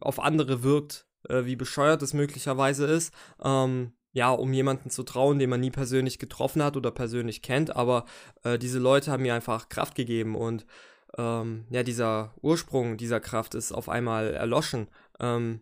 auf 0.00 0.20
andere 0.20 0.62
wirkt, 0.62 1.06
äh, 1.28 1.44
wie 1.44 1.56
bescheuert 1.56 2.02
es 2.02 2.12
möglicherweise 2.12 2.86
ist. 2.86 3.12
Ähm, 3.42 3.92
ja, 4.12 4.30
um 4.30 4.52
jemanden 4.52 4.90
zu 4.90 5.02
trauen, 5.02 5.38
den 5.38 5.50
man 5.50 5.60
nie 5.60 5.70
persönlich 5.70 6.18
getroffen 6.18 6.62
hat 6.62 6.76
oder 6.76 6.90
persönlich 6.90 7.42
kennt, 7.42 7.76
aber 7.76 8.04
äh, 8.42 8.58
diese 8.58 8.78
Leute 8.78 9.12
haben 9.12 9.22
mir 9.22 9.34
einfach 9.34 9.68
Kraft 9.68 9.94
gegeben 9.94 10.34
und 10.34 10.66
ähm, 11.18 11.66
ja, 11.68 11.82
dieser 11.82 12.32
Ursprung 12.40 12.96
dieser 12.96 13.20
Kraft 13.20 13.54
ist 13.54 13.72
auf 13.72 13.88
einmal 13.88 14.32
erloschen. 14.32 14.88
Ähm, 15.20 15.60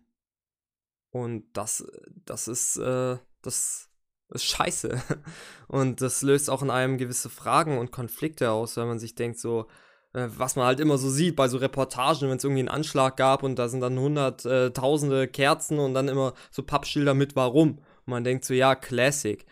und 1.09 1.45
das, 1.53 1.85
das 2.25 2.47
ist, 2.47 2.77
äh, 2.77 3.17
das 3.41 3.89
ist 4.29 4.45
scheiße. 4.45 5.01
Und 5.67 6.01
das 6.01 6.21
löst 6.21 6.49
auch 6.49 6.61
in 6.61 6.69
einem 6.69 6.97
gewisse 6.97 7.29
Fragen 7.29 7.77
und 7.77 7.91
Konflikte 7.91 8.51
aus, 8.51 8.77
wenn 8.77 8.87
man 8.87 8.99
sich 8.99 9.15
denkt, 9.15 9.39
so, 9.39 9.67
äh, 10.13 10.27
was 10.37 10.55
man 10.55 10.65
halt 10.65 10.79
immer 10.79 10.97
so 10.97 11.09
sieht 11.09 11.35
bei 11.35 11.47
so 11.47 11.57
Reportagen, 11.57 12.29
wenn 12.29 12.37
es 12.37 12.43
irgendwie 12.43 12.59
einen 12.59 12.69
Anschlag 12.69 13.17
gab 13.17 13.43
und 13.43 13.57
da 13.57 13.69
sind 13.69 13.81
dann 13.81 13.97
hunderttausende 13.97 15.23
äh, 15.23 15.27
Kerzen 15.27 15.79
und 15.79 15.93
dann 15.93 16.09
immer 16.09 16.33
so 16.51 16.63
Pappschilder 16.63 17.13
mit 17.13 17.35
warum. 17.35 17.77
Und 17.79 18.07
man 18.07 18.23
denkt 18.23 18.45
so, 18.45 18.53
ja, 18.53 18.75
Classic. 18.75 19.45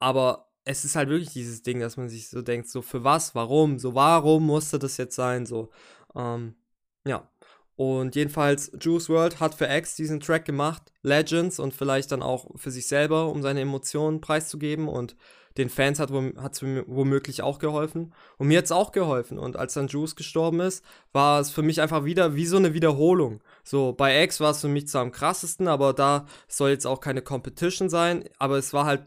Aber 0.00 0.45
es 0.66 0.84
ist 0.84 0.96
halt 0.96 1.08
wirklich 1.08 1.32
dieses 1.32 1.62
Ding, 1.62 1.80
dass 1.80 1.96
man 1.96 2.08
sich 2.08 2.28
so 2.28 2.42
denkt, 2.42 2.68
so 2.68 2.82
für 2.82 3.04
was, 3.04 3.34
warum, 3.34 3.78
so 3.78 3.94
warum 3.94 4.44
musste 4.44 4.78
das 4.78 4.96
jetzt 4.96 5.14
sein, 5.14 5.46
so. 5.46 5.70
Ähm, 6.14 6.56
ja. 7.06 7.30
Und 7.76 8.16
jedenfalls, 8.16 8.72
Juice 8.80 9.08
World 9.08 9.38
hat 9.38 9.54
für 9.54 9.66
X 9.66 9.96
diesen 9.96 10.18
Track 10.18 10.44
gemacht, 10.44 10.92
Legends, 11.02 11.60
und 11.60 11.72
vielleicht 11.72 12.10
dann 12.10 12.22
auch 12.22 12.46
für 12.56 12.70
sich 12.70 12.86
selber, 12.88 13.28
um 13.28 13.42
seine 13.42 13.60
Emotionen 13.60 14.20
preiszugeben. 14.20 14.88
Und 14.88 15.14
den 15.56 15.68
Fans 15.68 16.00
hat 16.00 16.10
es 16.10 16.62
womöglich 16.62 17.42
auch 17.42 17.58
geholfen. 17.58 18.12
Und 18.38 18.48
mir 18.48 18.58
hat 18.58 18.64
es 18.64 18.72
auch 18.72 18.92
geholfen. 18.92 19.38
Und 19.38 19.56
als 19.56 19.74
dann 19.74 19.88
Juice 19.88 20.16
gestorben 20.16 20.60
ist, 20.60 20.84
war 21.12 21.38
es 21.38 21.50
für 21.50 21.62
mich 21.62 21.80
einfach 21.80 22.04
wieder 22.04 22.34
wie 22.34 22.46
so 22.46 22.56
eine 22.56 22.74
Wiederholung. 22.74 23.42
So, 23.62 23.92
bei 23.92 24.22
X 24.24 24.40
war 24.40 24.50
es 24.50 24.62
für 24.62 24.68
mich 24.68 24.88
zwar 24.88 25.02
am 25.02 25.12
krassesten, 25.12 25.68
aber 25.68 25.92
da 25.92 26.26
soll 26.48 26.70
jetzt 26.70 26.86
auch 26.86 27.00
keine 27.00 27.22
Competition 27.22 27.88
sein. 27.90 28.24
Aber 28.38 28.56
es 28.56 28.72
war 28.72 28.86
halt 28.86 29.06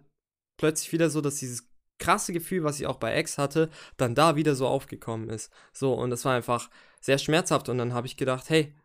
plötzlich 0.60 0.92
wieder 0.92 1.10
so, 1.10 1.22
dass 1.22 1.38
dieses 1.38 1.68
krasse 1.98 2.34
Gefühl, 2.34 2.64
was 2.64 2.80
ich 2.80 2.86
auch 2.86 2.98
bei 2.98 3.18
X 3.20 3.38
hatte, 3.38 3.70
dann 3.98 4.16
da 4.16 4.36
wieder 4.36 4.56
so 4.56 4.68
aufgekommen 4.68 5.30
ist. 5.30 5.52
So, 5.74 5.94
und 5.94 6.12
das 6.12 6.26
war 6.26 6.36
einfach 6.36 6.70
sehr 7.02 7.18
schmerzhaft. 7.18 7.70
Und 7.70 7.78
dann 7.78 7.94
habe 7.94 8.08
ich 8.08 8.18
gedacht, 8.18 8.50
hey, 8.50 8.76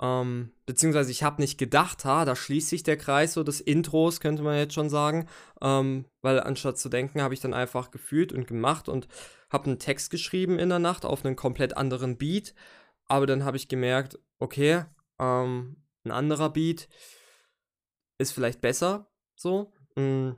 ähm, 0.00 0.52
beziehungsweise 0.66 1.10
ich 1.10 1.22
habe 1.22 1.40
nicht 1.40 1.58
gedacht, 1.58 2.04
ha, 2.04 2.24
da 2.24 2.36
schließt 2.36 2.68
sich 2.68 2.82
der 2.82 2.96
Kreis 2.96 3.32
so 3.32 3.42
des 3.42 3.60
Intros, 3.60 4.20
könnte 4.20 4.42
man 4.42 4.56
jetzt 4.56 4.74
schon 4.74 4.90
sagen. 4.90 5.28
Ähm, 5.60 6.06
weil 6.22 6.40
anstatt 6.40 6.78
zu 6.78 6.88
denken, 6.88 7.22
habe 7.22 7.34
ich 7.34 7.40
dann 7.40 7.54
einfach 7.54 7.90
gefühlt 7.90 8.32
und 8.32 8.46
gemacht 8.46 8.88
und 8.88 9.08
habe 9.50 9.66
einen 9.66 9.78
Text 9.78 10.10
geschrieben 10.10 10.58
in 10.58 10.68
der 10.68 10.78
Nacht 10.78 11.04
auf 11.04 11.24
einen 11.24 11.36
komplett 11.36 11.76
anderen 11.76 12.16
Beat. 12.18 12.54
Aber 13.06 13.26
dann 13.26 13.44
habe 13.44 13.56
ich 13.56 13.68
gemerkt, 13.68 14.18
okay, 14.38 14.84
ähm, 15.18 15.76
ein 16.04 16.10
anderer 16.10 16.50
Beat 16.50 16.88
ist 18.18 18.32
vielleicht 18.32 18.60
besser, 18.60 19.10
so. 19.34 19.72
Mm, 19.96 20.32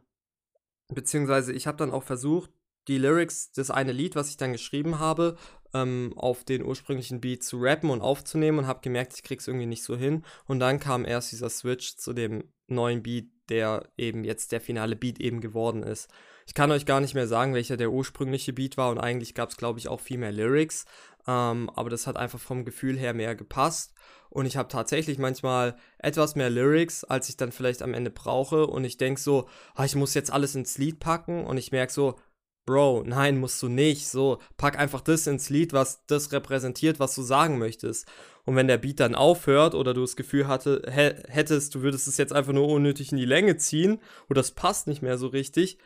beziehungsweise 0.88 1.52
ich 1.52 1.66
habe 1.66 1.78
dann 1.78 1.90
auch 1.90 2.02
versucht, 2.02 2.50
die 2.88 2.98
Lyrics, 2.98 3.52
das 3.52 3.70
eine 3.70 3.92
Lied, 3.92 4.16
was 4.16 4.30
ich 4.30 4.38
dann 4.38 4.52
geschrieben 4.52 4.98
habe, 4.98 5.36
ähm, 5.74 6.14
auf 6.16 6.44
den 6.44 6.64
ursprünglichen 6.64 7.20
Beat 7.20 7.42
zu 7.42 7.58
rappen 7.58 7.90
und 7.90 8.00
aufzunehmen 8.00 8.60
und 8.60 8.66
habe 8.66 8.80
gemerkt, 8.80 9.12
ich 9.14 9.22
krieg's 9.22 9.46
irgendwie 9.46 9.66
nicht 9.66 9.82
so 9.84 9.96
hin. 9.96 10.24
Und 10.46 10.60
dann 10.60 10.80
kam 10.80 11.04
erst 11.04 11.32
dieser 11.32 11.50
Switch 11.50 11.96
zu 11.96 12.14
dem 12.14 12.44
neuen 12.66 13.02
Beat, 13.02 13.28
der 13.48 13.88
eben 13.96 14.24
jetzt 14.24 14.52
der 14.52 14.60
finale 14.60 14.96
Beat 14.96 15.20
eben 15.20 15.40
geworden 15.40 15.82
ist. 15.82 16.08
Ich 16.46 16.54
kann 16.54 16.70
euch 16.70 16.86
gar 16.86 17.00
nicht 17.00 17.14
mehr 17.14 17.26
sagen, 17.26 17.54
welcher 17.54 17.76
der 17.76 17.90
ursprüngliche 17.90 18.52
Beat 18.52 18.76
war 18.76 18.90
und 18.90 18.98
eigentlich 18.98 19.34
gab 19.34 19.50
es, 19.50 19.56
glaube 19.56 19.78
ich, 19.78 19.88
auch 19.88 20.00
viel 20.00 20.18
mehr 20.18 20.32
Lyrics. 20.32 20.86
Ähm, 21.26 21.70
aber 21.74 21.90
das 21.90 22.06
hat 22.06 22.16
einfach 22.16 22.40
vom 22.40 22.64
Gefühl 22.64 22.98
her 22.98 23.12
mehr 23.12 23.34
gepasst. 23.34 23.92
Und 24.30 24.46
ich 24.46 24.56
habe 24.56 24.68
tatsächlich 24.68 25.18
manchmal 25.18 25.76
etwas 25.98 26.36
mehr 26.36 26.50
Lyrics, 26.50 27.04
als 27.04 27.28
ich 27.28 27.36
dann 27.36 27.52
vielleicht 27.52 27.82
am 27.82 27.94
Ende 27.94 28.10
brauche. 28.10 28.66
Und 28.66 28.84
ich 28.84 28.96
denke 28.96 29.20
so, 29.20 29.48
ah, 29.74 29.84
ich 29.84 29.94
muss 29.94 30.14
jetzt 30.14 30.30
alles 30.30 30.54
ins 30.54 30.78
Lied 30.78 31.00
packen. 31.00 31.44
Und 31.44 31.58
ich 31.58 31.72
merke 31.72 31.92
so, 31.92 32.18
Bro, 32.68 33.04
nein, 33.06 33.38
musst 33.38 33.62
du 33.62 33.68
nicht. 33.70 34.08
So, 34.08 34.42
pack 34.58 34.78
einfach 34.78 35.00
das 35.00 35.26
ins 35.26 35.48
Lied, 35.48 35.72
was 35.72 36.04
das 36.04 36.32
repräsentiert, 36.32 37.00
was 37.00 37.14
du 37.14 37.22
sagen 37.22 37.56
möchtest. 37.56 38.06
Und 38.44 38.56
wenn 38.56 38.68
der 38.68 38.76
Beat 38.76 39.00
dann 39.00 39.14
aufhört 39.14 39.74
oder 39.74 39.94
du 39.94 40.02
das 40.02 40.16
Gefühl 40.16 40.48
hatte, 40.48 40.82
hättest, 40.86 41.74
du 41.74 41.80
würdest 41.80 42.08
es 42.08 42.18
jetzt 42.18 42.34
einfach 42.34 42.52
nur 42.52 42.68
unnötig 42.68 43.10
in 43.10 43.16
die 43.16 43.24
Länge 43.24 43.56
ziehen 43.56 44.02
oder 44.28 44.40
das 44.40 44.50
passt 44.50 44.86
nicht 44.86 45.00
mehr 45.00 45.16
so 45.16 45.28
richtig, 45.28 45.78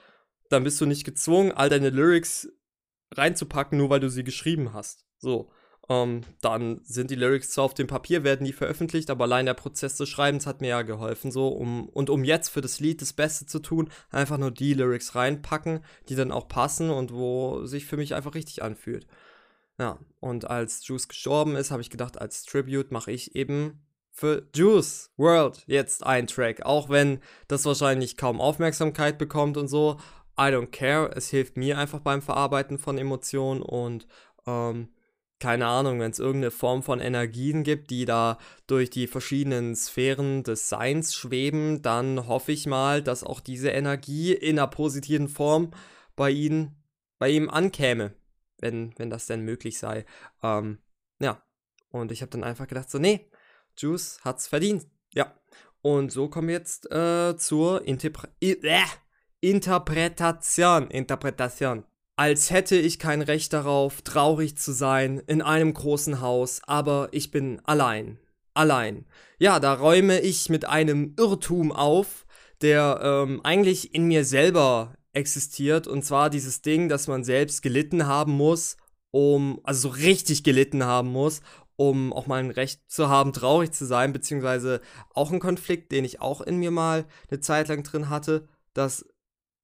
dann 0.48 0.64
bist 0.64 0.80
du 0.80 0.86
nicht 0.86 1.04
gezwungen, 1.04 1.52
all 1.52 1.68
deine 1.68 1.90
Lyrics 1.90 2.48
reinzupacken, 3.12 3.78
nur 3.78 3.88
weil 3.88 4.00
du 4.00 4.10
sie 4.10 4.24
geschrieben 4.24 4.72
hast. 4.72 5.06
So 5.18 5.52
ähm, 5.92 6.22
dann 6.40 6.80
sind 6.84 7.10
die 7.10 7.16
Lyrics 7.16 7.50
zwar 7.50 7.64
auf 7.64 7.74
dem 7.74 7.86
Papier, 7.86 8.24
werden 8.24 8.44
nie 8.44 8.52
veröffentlicht, 8.52 9.10
aber 9.10 9.24
allein 9.24 9.46
der 9.46 9.54
Prozess 9.54 9.96
des 9.96 10.08
Schreibens 10.08 10.46
hat 10.46 10.60
mir 10.60 10.68
ja 10.68 10.82
geholfen, 10.82 11.30
so, 11.30 11.48
um, 11.48 11.88
und 11.88 12.08
um 12.08 12.24
jetzt 12.24 12.48
für 12.48 12.62
das 12.62 12.80
Lied 12.80 13.02
das 13.02 13.12
Beste 13.12 13.44
zu 13.44 13.58
tun, 13.58 13.90
einfach 14.10 14.38
nur 14.38 14.50
die 14.50 14.74
Lyrics 14.74 15.14
reinpacken, 15.14 15.84
die 16.08 16.14
dann 16.14 16.32
auch 16.32 16.48
passen 16.48 16.90
und 16.90 17.12
wo 17.12 17.66
sich 17.66 17.84
für 17.84 17.96
mich 17.98 18.14
einfach 18.14 18.34
richtig 18.34 18.62
anfühlt. 18.62 19.06
Ja, 19.78 19.98
und 20.20 20.48
als 20.48 20.86
Juice 20.86 21.08
gestorben 21.08 21.56
ist, 21.56 21.70
habe 21.70 21.82
ich 21.82 21.90
gedacht, 21.90 22.18
als 22.18 22.44
Tribute 22.44 22.90
mache 22.90 23.12
ich 23.12 23.34
eben 23.34 23.82
für 24.10 24.46
Juice 24.54 25.10
World 25.16 25.64
jetzt 25.66 26.04
einen 26.04 26.26
Track, 26.26 26.62
auch 26.62 26.88
wenn 26.88 27.20
das 27.48 27.64
wahrscheinlich 27.64 28.16
kaum 28.16 28.40
Aufmerksamkeit 28.40 29.18
bekommt 29.18 29.56
und 29.56 29.68
so. 29.68 29.98
I 30.38 30.44
don't 30.44 30.70
care, 30.70 31.10
es 31.14 31.28
hilft 31.28 31.56
mir 31.56 31.78
einfach 31.78 32.00
beim 32.00 32.22
Verarbeiten 32.22 32.78
von 32.78 32.98
Emotionen 32.98 33.62
und 33.62 34.06
ähm, 34.46 34.88
keine 35.42 35.66
Ahnung, 35.66 35.98
wenn 35.98 36.12
es 36.12 36.20
irgendeine 36.20 36.52
Form 36.52 36.84
von 36.84 37.00
Energien 37.00 37.64
gibt, 37.64 37.90
die 37.90 38.04
da 38.04 38.38
durch 38.68 38.90
die 38.90 39.08
verschiedenen 39.08 39.74
Sphären 39.74 40.44
des 40.44 40.68
Seins 40.68 41.16
schweben, 41.16 41.82
dann 41.82 42.28
hoffe 42.28 42.52
ich 42.52 42.66
mal, 42.66 43.02
dass 43.02 43.24
auch 43.24 43.40
diese 43.40 43.70
Energie 43.70 44.32
in 44.32 44.56
einer 44.56 44.68
positiven 44.68 45.28
Form 45.28 45.72
bei 46.14 46.30
ihnen, 46.30 46.76
bei 47.18 47.28
ihm 47.30 47.50
ankäme, 47.50 48.14
wenn, 48.58 48.94
wenn 48.98 49.10
das 49.10 49.26
denn 49.26 49.40
möglich 49.40 49.80
sei. 49.80 50.06
Ähm, 50.44 50.78
ja. 51.18 51.42
Und 51.90 52.12
ich 52.12 52.22
habe 52.22 52.30
dann 52.30 52.44
einfach 52.44 52.68
gedacht, 52.68 52.88
so, 52.88 53.00
nee, 53.00 53.28
Juice 53.76 54.20
hat's 54.22 54.46
verdient. 54.46 54.86
Ja. 55.12 55.34
Und 55.80 56.12
so 56.12 56.28
kommen 56.28 56.46
wir 56.46 56.54
jetzt 56.54 56.88
äh, 56.92 57.36
zur 57.36 57.84
Interpre 57.84 58.28
äh, 58.40 58.84
Interpretation. 59.40 60.88
Interpretation 60.88 61.84
als 62.16 62.50
hätte 62.50 62.76
ich 62.76 62.98
kein 62.98 63.22
Recht 63.22 63.52
darauf, 63.52 64.02
traurig 64.02 64.56
zu 64.56 64.72
sein 64.72 65.22
in 65.26 65.42
einem 65.42 65.72
großen 65.72 66.20
Haus, 66.20 66.60
aber 66.66 67.08
ich 67.12 67.30
bin 67.30 67.60
allein. 67.64 68.18
Allein. 68.54 69.06
Ja, 69.38 69.60
da 69.60 69.74
räume 69.74 70.20
ich 70.20 70.48
mit 70.50 70.66
einem 70.66 71.14
Irrtum 71.18 71.72
auf, 71.72 72.26
der 72.60 73.00
ähm, 73.02 73.40
eigentlich 73.42 73.94
in 73.94 74.06
mir 74.06 74.24
selber 74.24 74.94
existiert, 75.12 75.86
und 75.86 76.04
zwar 76.04 76.30
dieses 76.30 76.62
Ding, 76.62 76.88
dass 76.88 77.08
man 77.08 77.24
selbst 77.24 77.62
gelitten 77.62 78.06
haben 78.06 78.32
muss, 78.32 78.76
um, 79.10 79.60
also 79.64 79.88
so 79.88 79.94
richtig 79.96 80.44
gelitten 80.44 80.84
haben 80.84 81.08
muss, 81.08 81.40
um 81.76 82.12
auch 82.12 82.26
mal 82.26 82.40
ein 82.40 82.50
Recht 82.50 82.80
zu 82.88 83.08
haben, 83.08 83.32
traurig 83.32 83.72
zu 83.72 83.86
sein, 83.86 84.12
beziehungsweise 84.12 84.80
auch 85.14 85.32
ein 85.32 85.40
Konflikt, 85.40 85.92
den 85.92 86.04
ich 86.04 86.20
auch 86.20 86.40
in 86.40 86.58
mir 86.58 86.70
mal 86.70 87.06
eine 87.30 87.40
Zeit 87.40 87.68
lang 87.68 87.82
drin 87.82 88.08
hatte, 88.08 88.48
dass 88.74 89.04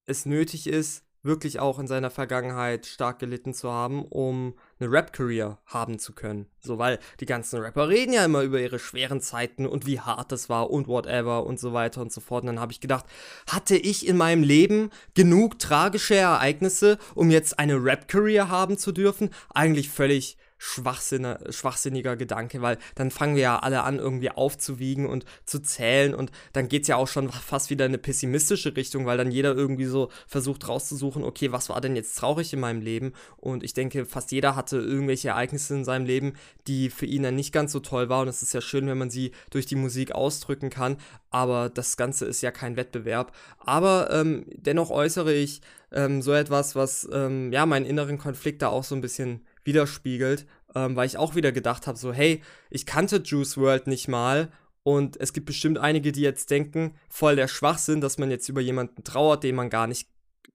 es 0.06 0.26
nötig 0.26 0.66
ist, 0.66 1.04
wirklich 1.28 1.60
auch 1.60 1.78
in 1.78 1.86
seiner 1.86 2.10
Vergangenheit 2.10 2.86
stark 2.86 3.20
gelitten 3.20 3.54
zu 3.54 3.70
haben, 3.70 4.04
um 4.04 4.54
eine 4.80 4.90
Rap-Career 4.90 5.58
haben 5.66 6.00
zu 6.00 6.12
können. 6.12 6.46
So, 6.60 6.78
weil 6.78 6.98
die 7.20 7.26
ganzen 7.26 7.60
Rapper 7.60 7.88
reden 7.88 8.12
ja 8.12 8.24
immer 8.24 8.42
über 8.42 8.58
ihre 8.58 8.80
schweren 8.80 9.20
Zeiten 9.20 9.66
und 9.66 9.86
wie 9.86 10.00
hart 10.00 10.32
das 10.32 10.48
war 10.48 10.70
und 10.70 10.88
whatever 10.88 11.46
und 11.46 11.60
so 11.60 11.72
weiter 11.72 12.00
und 12.00 12.12
so 12.12 12.20
fort. 12.20 12.42
Und 12.42 12.48
dann 12.48 12.60
habe 12.60 12.72
ich 12.72 12.80
gedacht, 12.80 13.04
hatte 13.46 13.76
ich 13.76 14.08
in 14.08 14.16
meinem 14.16 14.42
Leben 14.42 14.90
genug 15.14 15.60
tragische 15.60 16.16
Ereignisse, 16.16 16.98
um 17.14 17.30
jetzt 17.30 17.60
eine 17.60 17.82
Rap-Career 17.82 18.48
haben 18.48 18.76
zu 18.76 18.90
dürfen? 18.90 19.30
Eigentlich 19.54 19.90
völlig 19.90 20.36
schwachsinniger 20.58 22.16
Gedanke, 22.16 22.62
weil 22.62 22.78
dann 22.94 23.10
fangen 23.10 23.36
wir 23.36 23.42
ja 23.42 23.58
alle 23.58 23.84
an, 23.84 23.98
irgendwie 23.98 24.30
aufzuwiegen 24.30 25.06
und 25.06 25.24
zu 25.44 25.60
zählen 25.60 26.14
und 26.14 26.32
dann 26.52 26.68
geht 26.68 26.82
es 26.82 26.88
ja 26.88 26.96
auch 26.96 27.08
schon 27.08 27.30
fast 27.30 27.70
wieder 27.70 27.86
in 27.86 27.90
eine 27.90 27.98
pessimistische 27.98 28.76
Richtung, 28.76 29.06
weil 29.06 29.16
dann 29.16 29.30
jeder 29.30 29.54
irgendwie 29.54 29.84
so 29.84 30.10
versucht 30.26 30.68
rauszusuchen, 30.68 31.22
okay, 31.22 31.52
was 31.52 31.68
war 31.68 31.80
denn 31.80 31.96
jetzt 31.96 32.18
traurig 32.18 32.52
in 32.52 32.60
meinem 32.60 32.80
Leben? 32.80 33.12
Und 33.36 33.62
ich 33.62 33.72
denke, 33.72 34.04
fast 34.04 34.32
jeder 34.32 34.56
hatte 34.56 34.78
irgendwelche 34.78 35.28
Ereignisse 35.28 35.74
in 35.74 35.84
seinem 35.84 36.06
Leben, 36.06 36.34
die 36.66 36.90
für 36.90 37.06
ihn 37.06 37.22
dann 37.22 37.36
nicht 37.36 37.52
ganz 37.52 37.72
so 37.72 37.80
toll 37.80 38.08
waren 38.08 38.22
und 38.22 38.28
es 38.28 38.42
ist 38.42 38.52
ja 38.52 38.60
schön, 38.60 38.86
wenn 38.88 38.98
man 38.98 39.10
sie 39.10 39.32
durch 39.50 39.66
die 39.66 39.76
Musik 39.76 40.12
ausdrücken 40.12 40.70
kann, 40.70 40.96
aber 41.30 41.68
das 41.68 41.96
Ganze 41.96 42.26
ist 42.26 42.42
ja 42.42 42.50
kein 42.50 42.76
Wettbewerb. 42.76 43.32
Aber 43.58 44.10
ähm, 44.12 44.46
dennoch 44.48 44.90
äußere 44.90 45.32
ich 45.32 45.60
ähm, 45.92 46.22
so 46.22 46.32
etwas, 46.32 46.74
was 46.74 47.08
ähm, 47.12 47.52
ja 47.52 47.66
meinen 47.66 47.86
inneren 47.86 48.18
Konflikt 48.18 48.62
da 48.62 48.68
auch 48.68 48.84
so 48.84 48.94
ein 48.94 49.00
bisschen 49.00 49.44
widerspiegelt, 49.68 50.46
ähm, 50.74 50.96
weil 50.96 51.06
ich 51.06 51.18
auch 51.18 51.34
wieder 51.34 51.52
gedacht 51.52 51.86
habe, 51.86 51.98
so, 51.98 52.12
hey, 52.12 52.42
ich 52.70 52.86
kannte 52.86 53.22
Juice 53.24 53.58
World 53.58 53.86
nicht 53.86 54.08
mal 54.08 54.50
und 54.82 55.20
es 55.20 55.34
gibt 55.34 55.46
bestimmt 55.46 55.78
einige, 55.78 56.10
die 56.10 56.22
jetzt 56.22 56.50
denken, 56.50 56.94
voll 57.10 57.36
der 57.36 57.48
Schwachsinn, 57.48 58.00
dass 58.00 58.16
man 58.16 58.30
jetzt 58.30 58.48
über 58.48 58.62
jemanden 58.62 59.04
trauert, 59.04 59.44
den 59.44 59.54
man 59.54 59.68
gar 59.68 59.86
nicht 59.86 60.08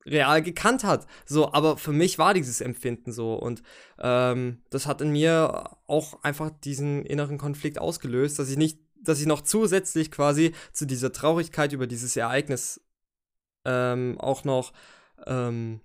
real 0.05 0.41
gekannt 0.41 0.83
hat. 0.83 1.05
So, 1.25 1.53
aber 1.53 1.77
für 1.77 1.93
mich 1.93 2.17
war 2.17 2.33
dieses 2.33 2.59
Empfinden 2.59 3.11
so 3.11 3.35
und 3.35 3.61
ähm, 3.99 4.63
das 4.71 4.87
hat 4.87 5.01
in 5.01 5.11
mir 5.11 5.77
auch 5.85 6.23
einfach 6.23 6.49
diesen 6.49 7.05
inneren 7.05 7.37
Konflikt 7.37 7.79
ausgelöst, 7.79 8.39
dass 8.39 8.49
ich 8.49 8.57
nicht, 8.57 8.79
dass 8.95 9.21
ich 9.21 9.27
noch 9.27 9.41
zusätzlich 9.41 10.09
quasi 10.11 10.53
zu 10.73 10.85
dieser 10.85 11.13
Traurigkeit 11.13 11.71
über 11.71 11.87
dieses 11.87 12.17
Ereignis 12.17 12.81
ähm, 13.65 14.19
auch 14.19 14.43
noch 14.43 14.73
ähm, 15.27 15.79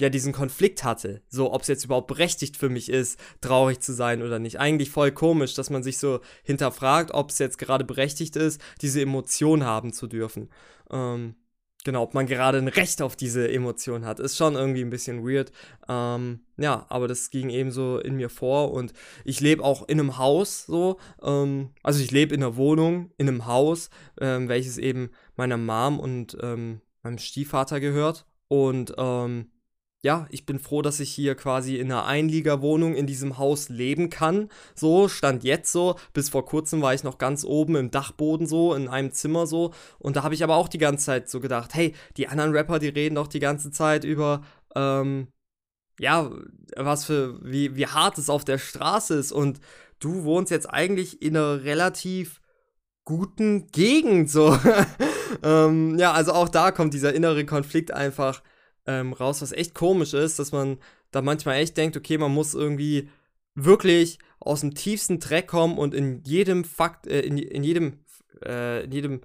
ja 0.00 0.08
diesen 0.08 0.32
Konflikt 0.32 0.84
hatte, 0.84 1.22
so 1.28 1.52
ob 1.52 1.62
es 1.62 1.68
jetzt 1.68 1.84
überhaupt 1.84 2.08
berechtigt 2.08 2.56
für 2.56 2.68
mich 2.68 2.88
ist, 2.88 3.18
traurig 3.40 3.80
zu 3.80 3.92
sein 3.92 4.22
oder 4.22 4.38
nicht. 4.38 4.58
Eigentlich 4.58 4.90
voll 4.90 5.12
komisch, 5.12 5.54
dass 5.54 5.70
man 5.70 5.82
sich 5.82 5.98
so 5.98 6.20
hinterfragt, 6.42 7.12
ob 7.12 7.30
es 7.30 7.38
jetzt 7.38 7.58
gerade 7.58 7.84
berechtigt 7.84 8.36
ist, 8.36 8.60
diese 8.80 9.00
Emotion 9.00 9.64
haben 9.64 9.92
zu 9.92 10.06
dürfen. 10.06 10.48
Ähm, 10.90 11.36
genau, 11.84 12.02
ob 12.02 12.14
man 12.14 12.26
gerade 12.26 12.58
ein 12.58 12.68
Recht 12.68 13.02
auf 13.02 13.16
diese 13.16 13.50
Emotion 13.50 14.04
hat. 14.04 14.18
Ist 14.18 14.36
schon 14.36 14.54
irgendwie 14.54 14.82
ein 14.82 14.90
bisschen 14.90 15.26
weird. 15.26 15.52
Ähm, 15.88 16.40
ja, 16.56 16.86
aber 16.88 17.06
das 17.06 17.30
ging 17.30 17.50
eben 17.50 17.70
so 17.70 17.98
in 17.98 18.16
mir 18.16 18.30
vor 18.30 18.72
und 18.72 18.92
ich 19.24 19.40
lebe 19.40 19.62
auch 19.62 19.88
in 19.88 20.00
einem 20.00 20.18
Haus 20.18 20.64
so. 20.66 20.98
Ähm, 21.22 21.70
also 21.82 22.02
ich 22.02 22.10
lebe 22.10 22.34
in 22.34 22.42
einer 22.42 22.56
Wohnung, 22.56 23.12
in 23.18 23.28
einem 23.28 23.46
Haus, 23.46 23.90
ähm, 24.20 24.48
welches 24.48 24.78
eben 24.78 25.10
meiner 25.36 25.58
Mom 25.58 26.00
und 26.00 26.36
ähm, 26.40 26.80
meinem 27.02 27.18
Stiefvater 27.18 27.78
gehört. 27.78 28.26
Und 28.48 28.94
ähm, 28.98 29.51
ja, 30.04 30.26
ich 30.30 30.44
bin 30.46 30.58
froh, 30.58 30.82
dass 30.82 30.98
ich 30.98 31.12
hier 31.12 31.36
quasi 31.36 31.76
in 31.76 31.90
einer 31.90 32.04
Einliegerwohnung 32.06 32.94
in 32.94 33.06
diesem 33.06 33.38
Haus 33.38 33.68
leben 33.68 34.10
kann. 34.10 34.48
So, 34.74 35.08
stand 35.08 35.44
jetzt 35.44 35.70
so. 35.70 35.96
Bis 36.12 36.28
vor 36.28 36.44
kurzem 36.44 36.82
war 36.82 36.92
ich 36.92 37.04
noch 37.04 37.18
ganz 37.18 37.44
oben 37.44 37.76
im 37.76 37.92
Dachboden 37.92 38.48
so, 38.48 38.74
in 38.74 38.88
einem 38.88 39.12
Zimmer 39.12 39.46
so. 39.46 39.72
Und 40.00 40.16
da 40.16 40.24
habe 40.24 40.34
ich 40.34 40.42
aber 40.42 40.56
auch 40.56 40.68
die 40.68 40.78
ganze 40.78 41.06
Zeit 41.06 41.30
so 41.30 41.38
gedacht, 41.38 41.74
hey, 41.74 41.94
die 42.16 42.26
anderen 42.26 42.50
Rapper, 42.52 42.80
die 42.80 42.88
reden 42.88 43.14
doch 43.14 43.28
die 43.28 43.38
ganze 43.38 43.70
Zeit 43.70 44.02
über, 44.02 44.42
ähm, 44.74 45.28
ja, 46.00 46.32
was 46.76 47.04
für, 47.04 47.38
wie, 47.44 47.76
wie 47.76 47.86
hart 47.86 48.18
es 48.18 48.28
auf 48.28 48.44
der 48.44 48.58
Straße 48.58 49.14
ist. 49.14 49.30
Und 49.30 49.60
du 50.00 50.24
wohnst 50.24 50.50
jetzt 50.50 50.68
eigentlich 50.68 51.22
in 51.22 51.36
einer 51.36 51.62
relativ 51.62 52.40
guten 53.04 53.68
Gegend, 53.68 54.30
so. 54.30 54.58
ähm, 55.44 55.96
ja, 55.96 56.12
also 56.12 56.32
auch 56.32 56.48
da 56.48 56.72
kommt 56.72 56.92
dieser 56.92 57.14
innere 57.14 57.46
Konflikt 57.46 57.92
einfach 57.92 58.42
ähm, 58.86 59.12
raus, 59.12 59.42
was 59.42 59.52
echt 59.52 59.74
komisch 59.74 60.14
ist, 60.14 60.38
dass 60.38 60.52
man 60.52 60.78
da 61.10 61.22
manchmal 61.22 61.56
echt 61.56 61.76
denkt, 61.76 61.96
okay, 61.96 62.18
man 62.18 62.32
muss 62.32 62.54
irgendwie 62.54 63.08
wirklich 63.54 64.18
aus 64.40 64.60
dem 64.60 64.74
tiefsten 64.74 65.20
Dreck 65.20 65.46
kommen 65.46 65.78
und 65.78 65.94
in 65.94 66.22
jedem 66.24 66.64
Fakt, 66.64 67.06
äh, 67.06 67.20
in, 67.20 67.38
in 67.38 67.64
jedem, 67.64 67.98
äh, 68.44 68.84
in 68.84 68.92
jedem 68.92 69.20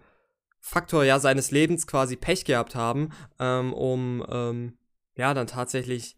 Faktor 0.60 1.06
ja 1.06 1.20
seines 1.20 1.52
Lebens 1.52 1.88
quasi 1.88 2.16
Pech 2.16 2.46
gehabt 2.46 2.76
haben, 2.76 3.10
ähm, 3.40 3.74
um 3.74 4.26
ähm, 4.30 4.78
ja 5.16 5.34
dann 5.34 5.48
tatsächlich 5.48 6.18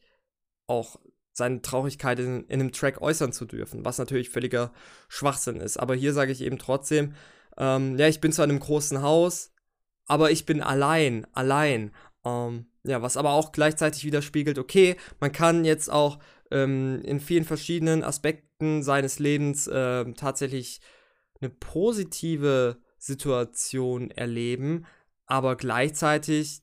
auch 0.68 1.00
seine 1.32 1.62
Traurigkeit 1.62 2.20
in, 2.20 2.46
in, 2.46 2.60
einem 2.60 2.72
Track 2.72 3.02
äußern 3.02 3.32
zu 3.32 3.46
dürfen, 3.46 3.86
was 3.86 3.98
natürlich 3.98 4.30
völliger 4.30 4.74
Schwachsinn 5.08 5.58
ist. 5.58 5.78
Aber 5.78 5.96
hier 5.96 6.14
sage 6.14 6.32
ich 6.32 6.42
eben 6.42 6.58
trotzdem, 6.58 7.14
ähm, 7.58 7.98
ja, 7.98 8.08
ich 8.08 8.22
bin 8.22 8.32
zwar 8.32 8.46
in 8.46 8.52
einem 8.52 8.60
großen 8.60 9.02
Haus, 9.02 9.52
aber 10.06 10.32
ich 10.32 10.46
bin 10.46 10.62
allein, 10.62 11.28
allein. 11.34 11.92
Ähm, 12.30 12.66
ja, 12.84 13.02
was 13.02 13.18
aber 13.18 13.32
auch 13.32 13.52
gleichzeitig 13.52 14.06
widerspiegelt, 14.06 14.58
okay, 14.58 14.96
man 15.20 15.32
kann 15.32 15.66
jetzt 15.66 15.92
auch 15.92 16.20
ähm, 16.52 17.02
in 17.04 17.20
vielen 17.20 17.46
verschiedenen 17.46 18.04
Aspekten 18.04 18.84
seines 18.84 19.20
Lebens 19.20 19.68
äh, 19.68 20.06
tatsächlich 20.14 20.82
eine 21.42 21.50
positive 21.50 22.78
Situation 22.98 24.12
erleben, 24.12 24.86
aber 25.26 25.56
gleichzeitig 25.56 26.62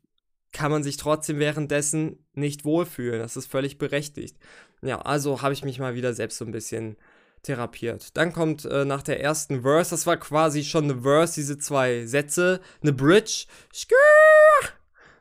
kann 0.52 0.70
man 0.70 0.82
sich 0.82 0.96
trotzdem 0.96 1.38
währenddessen 1.38 2.25
nicht 2.32 2.64
wohlfühlen. 2.64 3.20
Das 3.20 3.37
ist 3.37 3.46
völlig 3.46 3.78
berechtigt. 3.78 4.38
Ja, 4.82 5.00
also 5.00 5.42
habe 5.42 5.54
ich 5.54 5.64
mich 5.64 5.78
mal 5.78 5.94
wieder 5.94 6.14
selbst 6.14 6.38
so 6.38 6.44
ein 6.44 6.52
bisschen 6.52 6.96
therapiert. 7.42 8.16
Dann 8.16 8.32
kommt 8.32 8.64
äh, 8.64 8.85
nach 8.85 9.02
der 9.02 9.20
ersten 9.20 9.62
Verse, 9.62 9.90
das 9.90 10.06
war 10.06 10.16
quasi 10.16 10.64
schon 10.64 10.85
eine 10.85 11.02
Verse, 11.02 11.35
diese 11.35 11.58
zwei 11.58 12.06
Sätze, 12.06 12.61
eine 12.82 12.92
Bridge. 12.92 13.46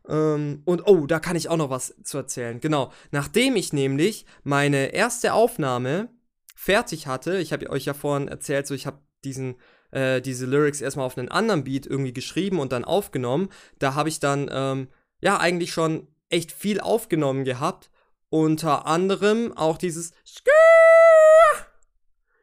Ähm, 0.07 0.61
und 0.65 0.87
oh, 0.87 1.07
da 1.07 1.19
kann 1.19 1.35
ich 1.35 1.49
auch 1.49 1.57
noch 1.57 1.69
was 1.69 1.95
zu 2.03 2.17
erzählen. 2.17 2.59
Genau, 2.59 2.91
nachdem 3.11 3.55
ich 3.55 3.73
nämlich 3.73 4.25
meine 4.43 4.93
erste 4.93 5.33
Aufnahme 5.33 6.09
fertig 6.55 7.07
hatte, 7.07 7.37
ich 7.37 7.53
habe 7.53 7.69
euch 7.69 7.85
ja 7.85 7.93
vorhin 7.93 8.27
erzählt, 8.27 8.67
so 8.67 8.73
ich 8.73 8.85
habe 8.85 8.99
diesen 9.23 9.55
äh, 9.91 10.21
diese 10.21 10.45
Lyrics 10.45 10.81
erstmal 10.81 11.05
auf 11.05 11.17
einen 11.17 11.29
anderen 11.29 11.63
Beat 11.63 11.85
irgendwie 11.85 12.13
geschrieben 12.13 12.59
und 12.59 12.71
dann 12.71 12.85
aufgenommen. 12.85 13.49
Da 13.79 13.95
habe 13.95 14.09
ich 14.09 14.19
dann 14.19 14.49
ähm, 14.51 14.89
ja 15.21 15.39
eigentlich 15.39 15.71
schon 15.71 16.07
echt 16.29 16.51
viel 16.51 16.79
aufgenommen 16.79 17.45
gehabt. 17.45 17.89
Unter 18.29 18.85
anderem 18.85 19.55
auch 19.55 19.77
dieses 19.77 20.11
Skür, 20.25 20.51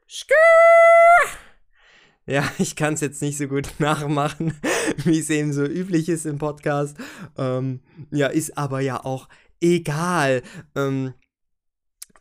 Skür. 0.09 0.37
Ja, 2.27 2.51
ich 2.59 2.77
kann 2.77 2.95
es 2.95 3.01
jetzt 3.01 3.23
nicht 3.23 3.39
so 3.39 3.49
gut 3.49 3.69
nachmachen, 3.79 4.55
wie 5.05 5.19
es 5.19 5.31
eben 5.31 5.53
so 5.53 5.65
üblich 5.65 6.09
ist 6.09 6.27
im 6.27 6.39
Podcast. 6.39 6.97
Ähm, 7.37 7.81
ja, 8.11 8.29
ist 8.29 8.57
aber 8.57 8.81
ja 8.81 9.05
auch 9.05 9.29
egal. 9.61 10.43
Ähm, 10.75 11.15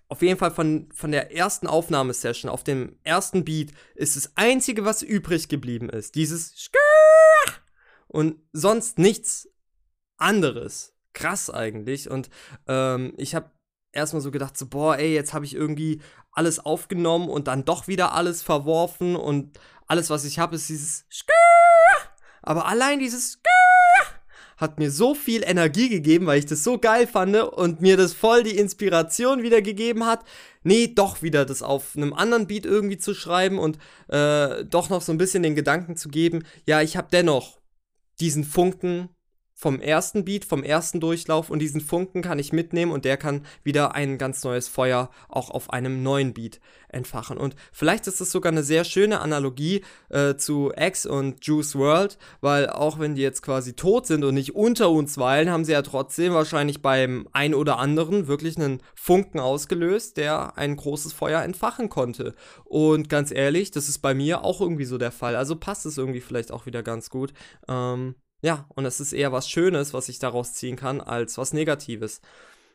auf 0.08 0.22
jeden 0.22 0.38
Fall 0.38 0.52
von, 0.52 0.90
von 0.94 1.12
der 1.12 1.34
ersten 1.34 1.68
Aufnahmesession, 1.68 2.52
auf 2.52 2.66
dem 2.66 2.98
ersten 3.04 3.46
Beat, 3.46 3.72
ist 3.96 4.18
das 4.18 4.34
Einzige, 4.36 4.84
was 4.84 5.02
übrig 5.02 5.48
geblieben 5.48 5.90
ist. 5.90 6.16
Dieses 6.16 6.54
Skür 6.58 6.80
und 8.08 8.36
sonst 8.52 9.00
nichts 9.00 9.50
anderes. 10.18 10.94
Krass 11.14 11.50
eigentlich. 11.50 12.10
Und 12.10 12.30
ähm, 12.68 13.14
ich 13.18 13.36
habe 13.36 13.52
erstmal 13.92 14.22
so 14.22 14.32
gedacht, 14.32 14.58
so, 14.58 14.68
boah, 14.68 14.98
ey, 14.98 15.14
jetzt 15.14 15.34
habe 15.34 15.46
ich 15.46 15.54
irgendwie 15.54 16.02
alles 16.32 16.60
aufgenommen 16.60 17.30
und 17.30 17.48
dann 17.48 17.66
doch 17.66 17.88
wieder 17.88 18.14
alles 18.14 18.42
verworfen 18.42 19.16
und 19.16 19.60
alles, 19.88 20.10
was 20.10 20.26
ich 20.26 20.40
habe, 20.40 20.56
ist 20.56 20.70
dieses. 20.70 21.06
Aber 22.42 22.66
allein 22.68 23.00
dieses 23.00 23.40
hat 24.62 24.78
mir 24.78 24.92
so 24.92 25.16
viel 25.16 25.44
Energie 25.44 25.90
gegeben, 25.90 26.28
weil 26.28 26.38
ich 26.38 26.46
das 26.46 26.64
so 26.64 26.78
geil 26.78 27.08
fand 27.08 27.36
und 27.36 27.82
mir 27.82 27.98
das 27.98 28.14
voll 28.14 28.44
die 28.44 28.58
Inspiration 28.58 29.42
wieder 29.42 29.62
gegeben 29.62 30.06
hat, 30.06 30.24
nee, 30.64 30.88
doch 30.88 31.24
wieder 31.24 31.46
das 31.46 31.64
auf 31.64 31.98
einem 31.98 32.14
anderen 32.14 32.46
Beat 32.46 32.66
irgendwie 32.68 33.00
zu 33.00 33.16
schreiben 33.16 33.58
und 33.58 33.80
äh, 34.08 34.64
doch 34.66 34.90
noch 34.90 35.02
so 35.02 35.12
ein 35.12 35.18
bisschen 35.18 35.42
den 35.42 35.56
Gedanken 35.56 35.98
zu 35.98 36.10
geben, 36.10 36.44
ja, 36.68 36.82
ich 36.82 36.96
habe 36.96 37.08
dennoch 37.12 37.60
diesen 38.20 38.44
Funken 38.44 39.10
vom 39.62 39.80
ersten 39.80 40.26
Beat, 40.26 40.44
vom 40.44 40.64
ersten 40.64 41.00
Durchlauf 41.00 41.52
und 41.52 41.60
diesen 41.60 41.82
Funken 41.82 42.24
kann 42.24 42.40
ich 42.40 42.52
mitnehmen 42.52 42.92
und 42.92 43.06
der 43.06 43.16
kann 43.16 43.46
wieder 43.64 43.94
ein 43.94 44.18
ganz 44.18 44.44
neues 44.44 44.68
Feuer 44.68 45.12
auch 45.30 45.52
auf 45.52 45.70
einem 45.70 46.02
neuen 46.02 46.34
Beat 46.34 46.60
entfachen. 46.90 47.38
Und 47.38 47.56
vielleicht 47.72 48.08
ist 48.08 48.20
das 48.20 48.32
sogar 48.32 48.52
eine 48.52 48.64
sehr 48.64 48.84
schöne 48.86 49.22
Analogie 49.22 49.84
äh, 50.10 50.34
zu 50.36 50.72
X 50.76 51.06
und 51.06 51.46
Juice 51.46 51.76
World, 51.76 52.18
weil 52.42 52.72
auch 52.72 52.98
wenn 52.98 53.14
die 53.14 53.22
jetzt 53.22 53.44
quasi 53.44 53.74
tot 53.74 54.08
sind 54.08 54.24
und 54.24 54.34
nicht 54.34 54.56
unter 54.56 54.90
uns 54.90 55.20
weilen, 55.20 55.52
haben 55.52 55.64
sie 55.64 55.74
ja 55.74 55.84
trotzdem 55.84 56.34
wahrscheinlich 56.34 56.82
beim 56.82 57.28
ein 57.32 57.54
oder 57.54 57.78
anderen 57.78 58.26
wirklich 58.26 58.58
einen 58.58 58.82
Funken 58.96 59.40
ausgelöst, 59.40 60.18
der 60.18 60.58
ein 60.58 60.76
großes 60.76 61.14
Feuer 61.14 61.44
entfachen 61.44 61.88
konnte. 61.90 62.34
Und 62.66 63.10
ganz 63.10 63.30
ehrlich, 63.30 63.70
das 63.70 63.90
ist 63.90 64.00
bei 64.00 64.16
mir 64.16 64.44
auch 64.44 64.60
irgendwie 64.60 64.86
so 64.86 64.98
der 64.98 65.12
Fall. 65.12 65.36
Also 65.36 65.56
passt 65.56 65.86
es 65.86 66.00
irgendwie 66.00 66.22
vielleicht 66.22 66.52
auch 66.52 66.66
wieder 66.66 66.82
ganz 66.82 67.12
gut. 67.12 67.32
Ähm, 67.68 68.16
ja, 68.42 68.66
und 68.70 68.86
es 68.86 69.00
ist 69.00 69.14
eher 69.14 69.32
was 69.32 69.50
Schönes, 69.50 69.94
was 69.94 70.10
ich 70.10 70.20
daraus 70.20 70.54
ziehen 70.54 70.76
kann, 70.76 71.02
als 71.02 71.38
was 71.38 71.54
Negatives. 71.54 72.22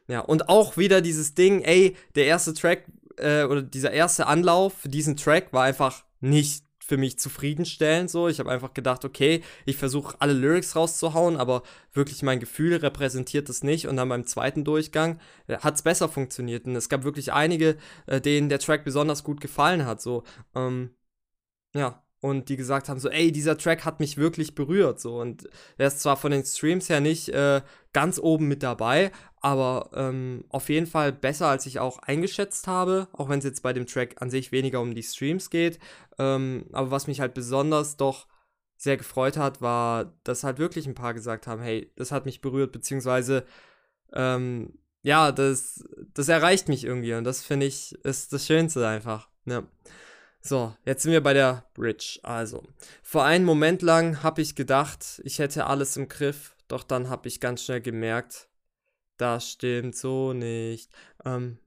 Ja, 0.08 0.20
und 0.20 0.48
auch 0.48 0.76
wieder 0.76 1.00
dieses 1.00 1.34
Ding, 1.34 1.62
ey, 1.62 1.96
der 2.14 2.26
erste 2.26 2.54
Track 2.54 2.84
äh, 3.18 3.44
oder 3.44 3.62
dieser 3.62 3.90
erste 3.90 4.26
Anlauf 4.26 4.74
für 4.74 4.88
diesen 4.88 5.16
Track 5.16 5.52
war 5.52 5.64
einfach 5.64 6.04
nicht 6.20 6.64
für 6.86 6.96
mich 6.96 7.18
zufriedenstellend 7.18 8.10
so. 8.10 8.28
Ich 8.28 8.38
habe 8.38 8.50
einfach 8.50 8.72
gedacht, 8.72 9.04
okay, 9.04 9.42
ich 9.64 9.76
versuche 9.76 10.16
alle 10.20 10.32
Lyrics 10.32 10.76
rauszuhauen, 10.76 11.36
aber 11.36 11.62
wirklich 11.92 12.22
mein 12.22 12.38
Gefühl 12.38 12.76
repräsentiert 12.76 13.48
das 13.48 13.64
nicht. 13.64 13.88
Und 13.88 13.96
dann 13.96 14.08
beim 14.08 14.26
zweiten 14.26 14.64
Durchgang 14.64 15.18
äh, 15.48 15.58
hat 15.58 15.74
es 15.74 15.82
besser 15.82 16.08
funktioniert. 16.08 16.66
Und 16.66 16.76
es 16.76 16.88
gab 16.88 17.02
wirklich 17.04 17.32
einige, 17.32 17.76
äh, 18.06 18.20
denen 18.20 18.48
der 18.48 18.60
Track 18.60 18.84
besonders 18.84 19.24
gut 19.24 19.40
gefallen 19.40 19.84
hat. 19.84 20.00
So, 20.00 20.22
ähm, 20.54 20.90
ja, 21.74 22.05
und 22.26 22.48
die 22.48 22.56
gesagt 22.56 22.88
haben 22.88 22.98
so, 22.98 23.08
ey, 23.08 23.30
dieser 23.30 23.56
Track 23.56 23.84
hat 23.84 24.00
mich 24.00 24.16
wirklich 24.16 24.54
berührt, 24.54 25.00
so 25.00 25.20
und 25.20 25.48
er 25.78 25.86
ist 25.86 26.00
zwar 26.00 26.16
von 26.16 26.32
den 26.32 26.44
Streams 26.44 26.88
her 26.88 27.00
nicht 27.00 27.28
äh, 27.28 27.62
ganz 27.92 28.18
oben 28.18 28.48
mit 28.48 28.64
dabei, 28.64 29.12
aber 29.40 29.90
ähm, 29.94 30.44
auf 30.48 30.68
jeden 30.68 30.88
Fall 30.88 31.12
besser, 31.12 31.46
als 31.46 31.66
ich 31.66 31.78
auch 31.78 31.98
eingeschätzt 32.00 32.66
habe, 32.66 33.06
auch 33.12 33.28
wenn 33.28 33.38
es 33.38 33.44
jetzt 33.44 33.62
bei 33.62 33.72
dem 33.72 33.86
Track 33.86 34.16
an 34.20 34.30
sich 34.30 34.50
weniger 34.50 34.80
um 34.80 34.94
die 34.94 35.04
Streams 35.04 35.50
geht, 35.50 35.78
ähm, 36.18 36.66
aber 36.72 36.90
was 36.90 37.06
mich 37.06 37.20
halt 37.20 37.32
besonders 37.32 37.96
doch 37.96 38.26
sehr 38.76 38.96
gefreut 38.96 39.36
hat, 39.36 39.62
war, 39.62 40.12
dass 40.24 40.44
halt 40.44 40.58
wirklich 40.58 40.86
ein 40.86 40.94
paar 40.94 41.14
gesagt 41.14 41.46
haben, 41.46 41.62
hey, 41.62 41.92
das 41.96 42.10
hat 42.10 42.26
mich 42.26 42.40
berührt, 42.40 42.72
beziehungsweise 42.72 43.44
ähm, 44.12 44.78
ja, 45.02 45.30
das, 45.30 45.84
das 46.14 46.28
erreicht 46.28 46.68
mich 46.68 46.84
irgendwie 46.84 47.14
und 47.14 47.22
das 47.22 47.44
finde 47.44 47.66
ich 47.66 47.94
ist 48.04 48.32
das 48.32 48.46
Schönste 48.46 48.86
einfach, 48.86 49.28
ja. 49.44 49.62
So, 50.40 50.76
jetzt 50.84 51.02
sind 51.02 51.12
wir 51.12 51.22
bei 51.22 51.32
der 51.32 51.68
Bridge. 51.74 52.20
Also, 52.22 52.62
vor 53.02 53.24
einem 53.24 53.44
Moment 53.44 53.82
lang 53.82 54.22
habe 54.22 54.42
ich 54.42 54.54
gedacht, 54.54 55.20
ich 55.24 55.38
hätte 55.40 55.66
alles 55.66 55.96
im 55.96 56.08
Griff, 56.08 56.56
doch 56.68 56.84
dann 56.84 57.08
habe 57.08 57.26
ich 57.28 57.40
ganz 57.40 57.64
schnell 57.64 57.80
gemerkt, 57.80 58.48
das 59.18 59.50
stimmt 59.50 59.96
so 59.96 60.32
nicht. 60.34 60.90
Ähm, 61.24 61.58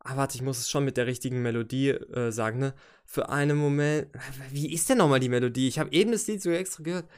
ah, 0.00 0.16
warte, 0.16 0.36
ich 0.36 0.42
muss 0.42 0.58
es 0.58 0.70
schon 0.70 0.84
mit 0.84 0.96
der 0.96 1.06
richtigen 1.06 1.42
Melodie 1.42 1.90
äh, 1.90 2.32
sagen, 2.32 2.58
ne? 2.60 2.74
Für 3.06 3.30
einen 3.30 3.58
Moment. 3.58 4.08
Wie 4.50 4.72
ist 4.72 4.88
denn 4.90 4.98
nochmal 4.98 5.20
die 5.20 5.28
Melodie? 5.30 5.68
Ich 5.68 5.78
habe 5.78 5.92
eben 5.92 6.12
das 6.12 6.26
Lied 6.28 6.42
so 6.42 6.50
extra 6.50 6.82
gehört. 6.84 7.10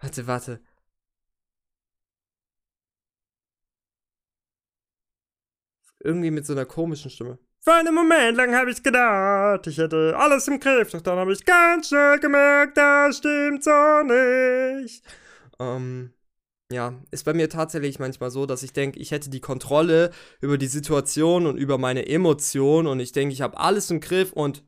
Warte, 0.00 0.26
warte. 0.26 0.60
Irgendwie 6.00 6.30
mit 6.30 6.44
so 6.46 6.52
einer 6.52 6.66
komischen 6.66 7.10
Stimme. 7.10 7.38
Für 7.62 7.74
einen 7.74 7.94
Moment 7.94 8.38
lang 8.38 8.54
habe 8.54 8.70
ich 8.70 8.82
gedacht, 8.82 9.66
ich 9.66 9.76
hätte 9.76 10.16
alles 10.16 10.48
im 10.48 10.58
Griff, 10.58 10.92
doch 10.92 11.02
dann 11.02 11.18
habe 11.18 11.34
ich 11.34 11.44
ganz 11.44 11.88
schnell 11.88 12.18
gemerkt, 12.18 12.78
das 12.78 13.18
stimmt 13.18 13.62
so 13.62 14.02
nicht. 14.02 15.04
Ähm, 15.58 16.14
ja, 16.72 16.94
ist 17.10 17.26
bei 17.26 17.34
mir 17.34 17.50
tatsächlich 17.50 17.98
manchmal 17.98 18.30
so, 18.30 18.46
dass 18.46 18.62
ich 18.62 18.72
denke, 18.72 18.98
ich 18.98 19.10
hätte 19.10 19.28
die 19.28 19.42
Kontrolle 19.42 20.10
über 20.40 20.56
die 20.56 20.68
Situation 20.68 21.46
und 21.46 21.58
über 21.58 21.76
meine 21.76 22.06
Emotionen 22.08 22.88
und 22.88 22.98
ich 22.98 23.12
denke, 23.12 23.34
ich 23.34 23.42
habe 23.42 23.58
alles 23.58 23.90
im 23.90 24.00
Griff 24.00 24.32
und 24.32 24.64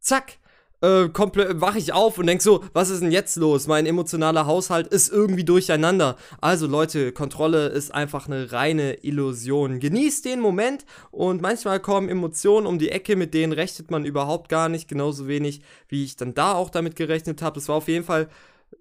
zack, 0.00 0.39
äh, 0.82 1.08
wache 1.12 1.78
ich 1.78 1.92
auf 1.92 2.18
und 2.18 2.26
denk 2.26 2.42
so, 2.42 2.64
was 2.72 2.90
ist 2.90 3.02
denn 3.02 3.12
jetzt 3.12 3.36
los? 3.36 3.66
Mein 3.66 3.86
emotionaler 3.86 4.46
Haushalt 4.46 4.86
ist 4.88 5.10
irgendwie 5.10 5.44
durcheinander. 5.44 6.16
Also 6.40 6.66
Leute, 6.66 7.12
Kontrolle 7.12 7.68
ist 7.68 7.94
einfach 7.94 8.26
eine 8.26 8.52
reine 8.52 8.94
Illusion. 9.04 9.80
Genießt 9.80 10.24
den 10.24 10.40
Moment 10.40 10.84
und 11.10 11.42
manchmal 11.42 11.80
kommen 11.80 12.08
Emotionen 12.08 12.66
um 12.66 12.78
die 12.78 12.90
Ecke, 12.90 13.16
mit 13.16 13.34
denen 13.34 13.52
rechnet 13.52 13.90
man 13.90 14.04
überhaupt 14.04 14.48
gar 14.48 14.68
nicht, 14.68 14.88
genauso 14.88 15.28
wenig 15.28 15.62
wie 15.88 16.04
ich 16.04 16.16
dann 16.16 16.34
da 16.34 16.54
auch 16.54 16.70
damit 16.70 16.96
gerechnet 16.96 17.42
habe. 17.42 17.54
Das 17.54 17.68
war 17.68 17.76
auf 17.76 17.88
jeden 17.88 18.04
Fall 18.04 18.28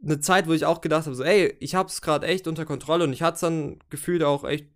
eine 0.03 0.19
Zeit, 0.19 0.47
wo 0.47 0.53
ich 0.53 0.65
auch 0.65 0.81
gedacht 0.81 1.05
habe, 1.05 1.15
so, 1.15 1.23
ey, 1.23 1.55
ich 1.59 1.75
hab's 1.75 2.01
gerade 2.01 2.27
echt 2.27 2.47
unter 2.47 2.65
Kontrolle 2.65 3.03
und 3.03 3.13
ich 3.13 3.21
hatte 3.23 3.41
dann 3.41 3.79
gefühlt 3.89 4.23
auch 4.23 4.43
echt 4.45 4.67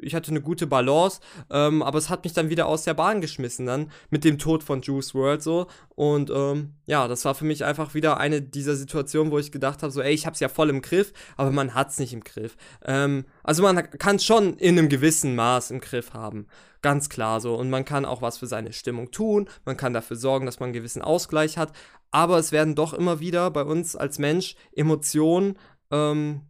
ich 0.00 0.14
hatte 0.14 0.30
eine 0.30 0.40
gute 0.40 0.66
Balance, 0.66 1.20
ähm, 1.50 1.82
aber 1.82 1.98
es 1.98 2.10
hat 2.10 2.24
mich 2.24 2.32
dann 2.32 2.50
wieder 2.50 2.66
aus 2.66 2.84
der 2.84 2.94
Bahn 2.94 3.20
geschmissen 3.20 3.66
dann 3.66 3.90
mit 4.10 4.24
dem 4.24 4.38
Tod 4.38 4.62
von 4.62 4.82
Juice 4.82 5.14
World 5.14 5.42
so. 5.42 5.66
Und 5.94 6.30
ähm, 6.30 6.74
ja, 6.86 7.08
das 7.08 7.24
war 7.24 7.34
für 7.34 7.44
mich 7.44 7.64
einfach 7.64 7.94
wieder 7.94 8.18
eine 8.18 8.42
dieser 8.42 8.76
Situationen, 8.76 9.32
wo 9.32 9.38
ich 9.38 9.52
gedacht 9.52 9.82
habe, 9.82 9.92
so 9.92 10.00
ey, 10.00 10.12
ich 10.12 10.26
hab's 10.26 10.40
ja 10.40 10.48
voll 10.48 10.70
im 10.70 10.82
Griff, 10.82 11.12
aber 11.36 11.50
man 11.50 11.74
hat's 11.74 11.98
nicht 11.98 12.12
im 12.12 12.24
Griff. 12.24 12.56
Ähm, 12.84 13.24
also 13.42 13.62
man 13.62 13.76
kann 13.90 14.18
schon 14.18 14.54
in 14.54 14.78
einem 14.78 14.88
gewissen 14.88 15.34
Maß 15.34 15.70
im 15.70 15.80
Griff 15.80 16.12
haben, 16.12 16.46
ganz 16.82 17.08
klar 17.08 17.40
so. 17.40 17.54
Und 17.54 17.70
man 17.70 17.84
kann 17.84 18.04
auch 18.04 18.22
was 18.22 18.38
für 18.38 18.46
seine 18.46 18.72
Stimmung 18.72 19.10
tun, 19.10 19.48
man 19.64 19.76
kann 19.76 19.92
dafür 19.92 20.16
sorgen, 20.16 20.46
dass 20.46 20.60
man 20.60 20.68
einen 20.68 20.74
gewissen 20.74 21.02
Ausgleich 21.02 21.58
hat, 21.58 21.72
aber 22.10 22.38
es 22.38 22.52
werden 22.52 22.74
doch 22.74 22.94
immer 22.94 23.20
wieder 23.20 23.50
bei 23.50 23.64
uns 23.64 23.96
als 23.96 24.18
Mensch 24.18 24.56
Emotionen 24.72 25.58
ähm, 25.90 26.42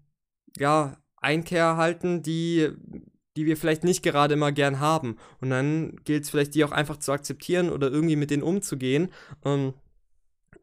ja 0.58 0.98
Einkehr 1.16 1.78
halten, 1.78 2.22
die 2.22 2.70
die 3.36 3.46
wir 3.46 3.56
vielleicht 3.56 3.84
nicht 3.84 4.02
gerade 4.02 4.34
immer 4.34 4.52
gern 4.52 4.80
haben. 4.80 5.16
Und 5.40 5.50
dann 5.50 5.96
gilt 6.04 6.24
es 6.24 6.30
vielleicht, 6.30 6.54
die 6.54 6.64
auch 6.64 6.72
einfach 6.72 6.98
zu 6.98 7.12
akzeptieren 7.12 7.70
oder 7.70 7.90
irgendwie 7.90 8.16
mit 8.16 8.30
denen 8.30 8.42
umzugehen, 8.42 9.12
ähm, 9.44 9.74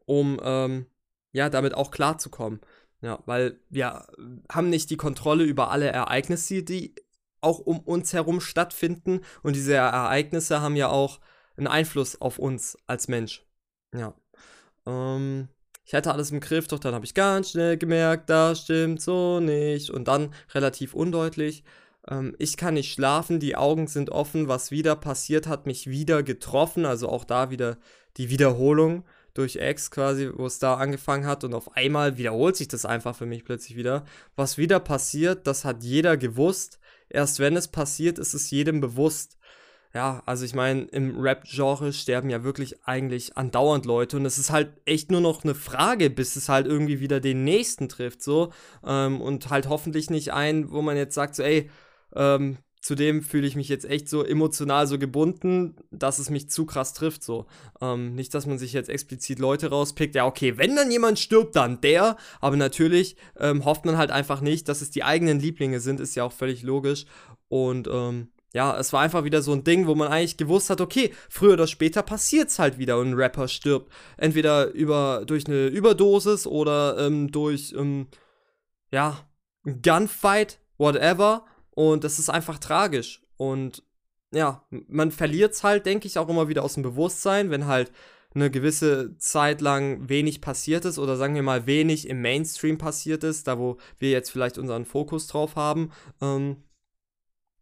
um 0.06 0.40
ähm, 0.42 0.86
ja 1.32 1.50
damit 1.50 1.74
auch 1.74 1.90
klarzukommen. 1.90 2.60
Ja, 3.02 3.20
weil 3.26 3.58
wir 3.68 4.06
haben 4.50 4.70
nicht 4.70 4.88
die 4.90 4.96
Kontrolle 4.96 5.44
über 5.44 5.70
alle 5.70 5.88
Ereignisse, 5.88 6.62
die 6.62 6.94
auch 7.40 7.58
um 7.58 7.80
uns 7.80 8.12
herum 8.12 8.40
stattfinden. 8.40 9.20
Und 9.42 9.56
diese 9.56 9.74
Ereignisse 9.74 10.60
haben 10.60 10.76
ja 10.76 10.88
auch 10.88 11.20
einen 11.56 11.66
Einfluss 11.66 12.20
auf 12.20 12.38
uns 12.38 12.78
als 12.86 13.08
Mensch. 13.08 13.44
Ja. 13.94 14.14
Ähm, 14.86 15.48
ich 15.84 15.94
hatte 15.94 16.12
alles 16.12 16.30
im 16.30 16.40
Griff, 16.40 16.68
doch 16.68 16.78
dann 16.78 16.94
habe 16.94 17.04
ich 17.04 17.14
ganz 17.14 17.50
schnell 17.50 17.76
gemerkt, 17.76 18.30
das 18.30 18.62
stimmt 18.62 19.02
so 19.02 19.40
nicht. 19.40 19.90
Und 19.90 20.06
dann 20.06 20.32
relativ 20.54 20.94
undeutlich. 20.94 21.64
Ähm, 22.08 22.34
ich 22.38 22.56
kann 22.56 22.74
nicht 22.74 22.92
schlafen, 22.92 23.40
die 23.40 23.56
Augen 23.56 23.86
sind 23.86 24.10
offen, 24.10 24.48
was 24.48 24.70
wieder 24.70 24.96
passiert, 24.96 25.46
hat 25.46 25.66
mich 25.66 25.88
wieder 25.88 26.22
getroffen, 26.22 26.86
also 26.86 27.08
auch 27.08 27.24
da 27.24 27.50
wieder 27.50 27.78
die 28.16 28.30
Wiederholung 28.30 29.04
durch 29.34 29.56
X 29.56 29.90
quasi, 29.90 30.30
wo 30.34 30.46
es 30.46 30.58
da 30.58 30.74
angefangen 30.74 31.26
hat 31.26 31.44
und 31.44 31.54
auf 31.54 31.74
einmal 31.76 32.18
wiederholt 32.18 32.56
sich 32.56 32.68
das 32.68 32.84
einfach 32.84 33.16
für 33.16 33.26
mich 33.26 33.44
plötzlich 33.44 33.76
wieder. 33.76 34.04
Was 34.36 34.58
wieder 34.58 34.78
passiert, 34.80 35.46
das 35.46 35.64
hat 35.64 35.82
jeder 35.82 36.16
gewusst. 36.16 36.78
Erst 37.08 37.38
wenn 37.38 37.56
es 37.56 37.68
passiert, 37.68 38.18
ist 38.18 38.34
es 38.34 38.50
jedem 38.50 38.80
bewusst. 38.80 39.38
Ja, 39.94 40.22
also 40.24 40.46
ich 40.46 40.54
meine, 40.54 40.82
im 40.84 41.20
Rap-Genre 41.20 41.92
sterben 41.92 42.30
ja 42.30 42.44
wirklich 42.44 42.86
eigentlich 42.86 43.36
andauernd 43.36 43.84
Leute 43.84 44.16
und 44.16 44.24
es 44.24 44.38
ist 44.38 44.50
halt 44.50 44.72
echt 44.86 45.10
nur 45.10 45.20
noch 45.20 45.44
eine 45.44 45.54
Frage, 45.54 46.08
bis 46.08 46.36
es 46.36 46.48
halt 46.48 46.66
irgendwie 46.66 47.00
wieder 47.00 47.20
den 47.20 47.44
nächsten 47.44 47.90
trifft, 47.90 48.22
so. 48.22 48.52
Ähm, 48.86 49.20
und 49.20 49.50
halt 49.50 49.68
hoffentlich 49.68 50.08
nicht 50.08 50.32
ein, 50.32 50.70
wo 50.70 50.80
man 50.80 50.96
jetzt 50.96 51.14
sagt, 51.14 51.34
so, 51.34 51.42
ey, 51.42 51.70
ähm, 52.14 52.58
zudem 52.82 53.22
fühle 53.22 53.46
ich 53.46 53.54
mich 53.54 53.68
jetzt 53.68 53.84
echt 53.84 54.08
so 54.08 54.24
emotional 54.24 54.86
so 54.88 54.98
gebunden, 54.98 55.76
dass 55.90 56.18
es 56.18 56.30
mich 56.30 56.50
zu 56.50 56.66
krass 56.66 56.94
trifft. 56.94 57.22
So. 57.22 57.46
Ähm, 57.80 58.14
nicht, 58.14 58.34
dass 58.34 58.46
man 58.46 58.58
sich 58.58 58.72
jetzt 58.72 58.90
explizit 58.90 59.38
Leute 59.38 59.70
rauspickt. 59.70 60.16
Ja, 60.16 60.26
okay, 60.26 60.58
wenn 60.58 60.74
dann 60.74 60.90
jemand 60.90 61.18
stirbt, 61.18 61.54
dann 61.54 61.80
der. 61.80 62.16
Aber 62.40 62.56
natürlich 62.56 63.16
ähm, 63.38 63.64
hofft 63.64 63.84
man 63.84 63.96
halt 63.96 64.10
einfach 64.10 64.40
nicht, 64.40 64.68
dass 64.68 64.82
es 64.82 64.90
die 64.90 65.04
eigenen 65.04 65.38
Lieblinge 65.38 65.78
sind, 65.80 66.00
ist 66.00 66.16
ja 66.16 66.24
auch 66.24 66.32
völlig 66.32 66.62
logisch. 66.62 67.06
Und 67.48 67.88
ähm, 67.90 68.28
ja, 68.52 68.76
es 68.76 68.92
war 68.92 69.00
einfach 69.00 69.24
wieder 69.24 69.42
so 69.42 69.52
ein 69.52 69.64
Ding, 69.64 69.86
wo 69.86 69.94
man 69.94 70.08
eigentlich 70.08 70.36
gewusst 70.36 70.68
hat, 70.68 70.80
okay, 70.80 71.14
früher 71.30 71.54
oder 71.54 71.66
später 71.66 72.02
passiert 72.02 72.48
es 72.48 72.58
halt 72.58 72.78
wieder 72.78 72.98
und 72.98 73.10
ein 73.10 73.14
Rapper 73.14 73.48
stirbt. 73.48 73.90
Entweder 74.16 74.72
über, 74.72 75.22
durch 75.24 75.46
eine 75.46 75.68
Überdosis 75.68 76.46
oder 76.46 76.98
ähm, 76.98 77.30
durch, 77.30 77.72
ähm, 77.78 78.08
ja, 78.90 79.18
Gunfight, 79.64 80.58
whatever. 80.76 81.44
Und 81.74 82.04
das 82.04 82.18
ist 82.18 82.30
einfach 82.30 82.58
tragisch. 82.58 83.22
Und 83.36 83.82
ja, 84.32 84.64
man 84.70 85.10
verliert 85.10 85.52
es 85.52 85.62
halt, 85.62 85.86
denke 85.86 86.06
ich, 86.06 86.18
auch 86.18 86.28
immer 86.28 86.48
wieder 86.48 86.62
aus 86.62 86.74
dem 86.74 86.82
Bewusstsein, 86.82 87.50
wenn 87.50 87.66
halt 87.66 87.92
eine 88.34 88.50
gewisse 88.50 89.16
Zeit 89.18 89.60
lang 89.60 90.08
wenig 90.08 90.40
passiert 90.40 90.84
ist 90.84 90.98
oder 90.98 91.16
sagen 91.16 91.34
wir 91.34 91.42
mal 91.42 91.66
wenig 91.66 92.08
im 92.08 92.22
Mainstream 92.22 92.78
passiert 92.78 93.24
ist, 93.24 93.46
da 93.46 93.58
wo 93.58 93.76
wir 93.98 94.10
jetzt 94.10 94.30
vielleicht 94.30 94.56
unseren 94.56 94.86
Fokus 94.86 95.26
drauf 95.26 95.56
haben. 95.56 95.92
Ähm, 96.20 96.56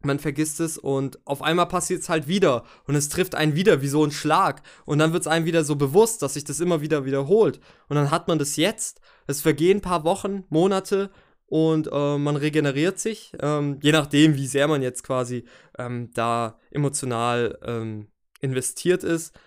man 0.03 0.17
vergisst 0.17 0.59
es 0.59 0.77
und 0.77 1.19
auf 1.27 1.41
einmal 1.43 1.67
passiert 1.67 2.01
es 2.01 2.09
halt 2.09 2.27
wieder 2.27 2.63
und 2.87 2.95
es 2.95 3.09
trifft 3.09 3.35
einen 3.35 3.55
wieder 3.55 3.81
wie 3.81 3.87
so 3.87 4.03
ein 4.03 4.11
Schlag 4.11 4.63
und 4.85 4.97
dann 4.97 5.13
wird 5.13 5.21
es 5.21 5.27
einem 5.27 5.45
wieder 5.45 5.63
so 5.63 5.75
bewusst, 5.75 6.21
dass 6.21 6.33
sich 6.33 6.43
das 6.43 6.59
immer 6.59 6.81
wieder 6.81 7.05
wiederholt 7.05 7.59
und 7.87 7.97
dann 7.97 8.09
hat 8.09 8.27
man 8.27 8.39
das 8.39 8.55
jetzt. 8.55 9.01
Es 9.27 9.41
vergehen 9.41 9.77
ein 9.77 9.81
paar 9.81 10.03
Wochen, 10.03 10.45
Monate 10.49 11.11
und 11.51 11.89
äh, 11.91 12.17
man 12.17 12.37
regeneriert 12.37 12.97
sich, 12.97 13.33
ähm, 13.41 13.77
je 13.83 13.91
nachdem, 13.91 14.35
wie 14.35 14.47
sehr 14.47 14.69
man 14.69 14.81
jetzt 14.81 15.03
quasi 15.03 15.43
ähm, 15.77 16.09
da 16.13 16.57
emotional 16.69 17.59
ähm, 17.63 18.07
investiert 18.39 19.03
ist. 19.03 19.37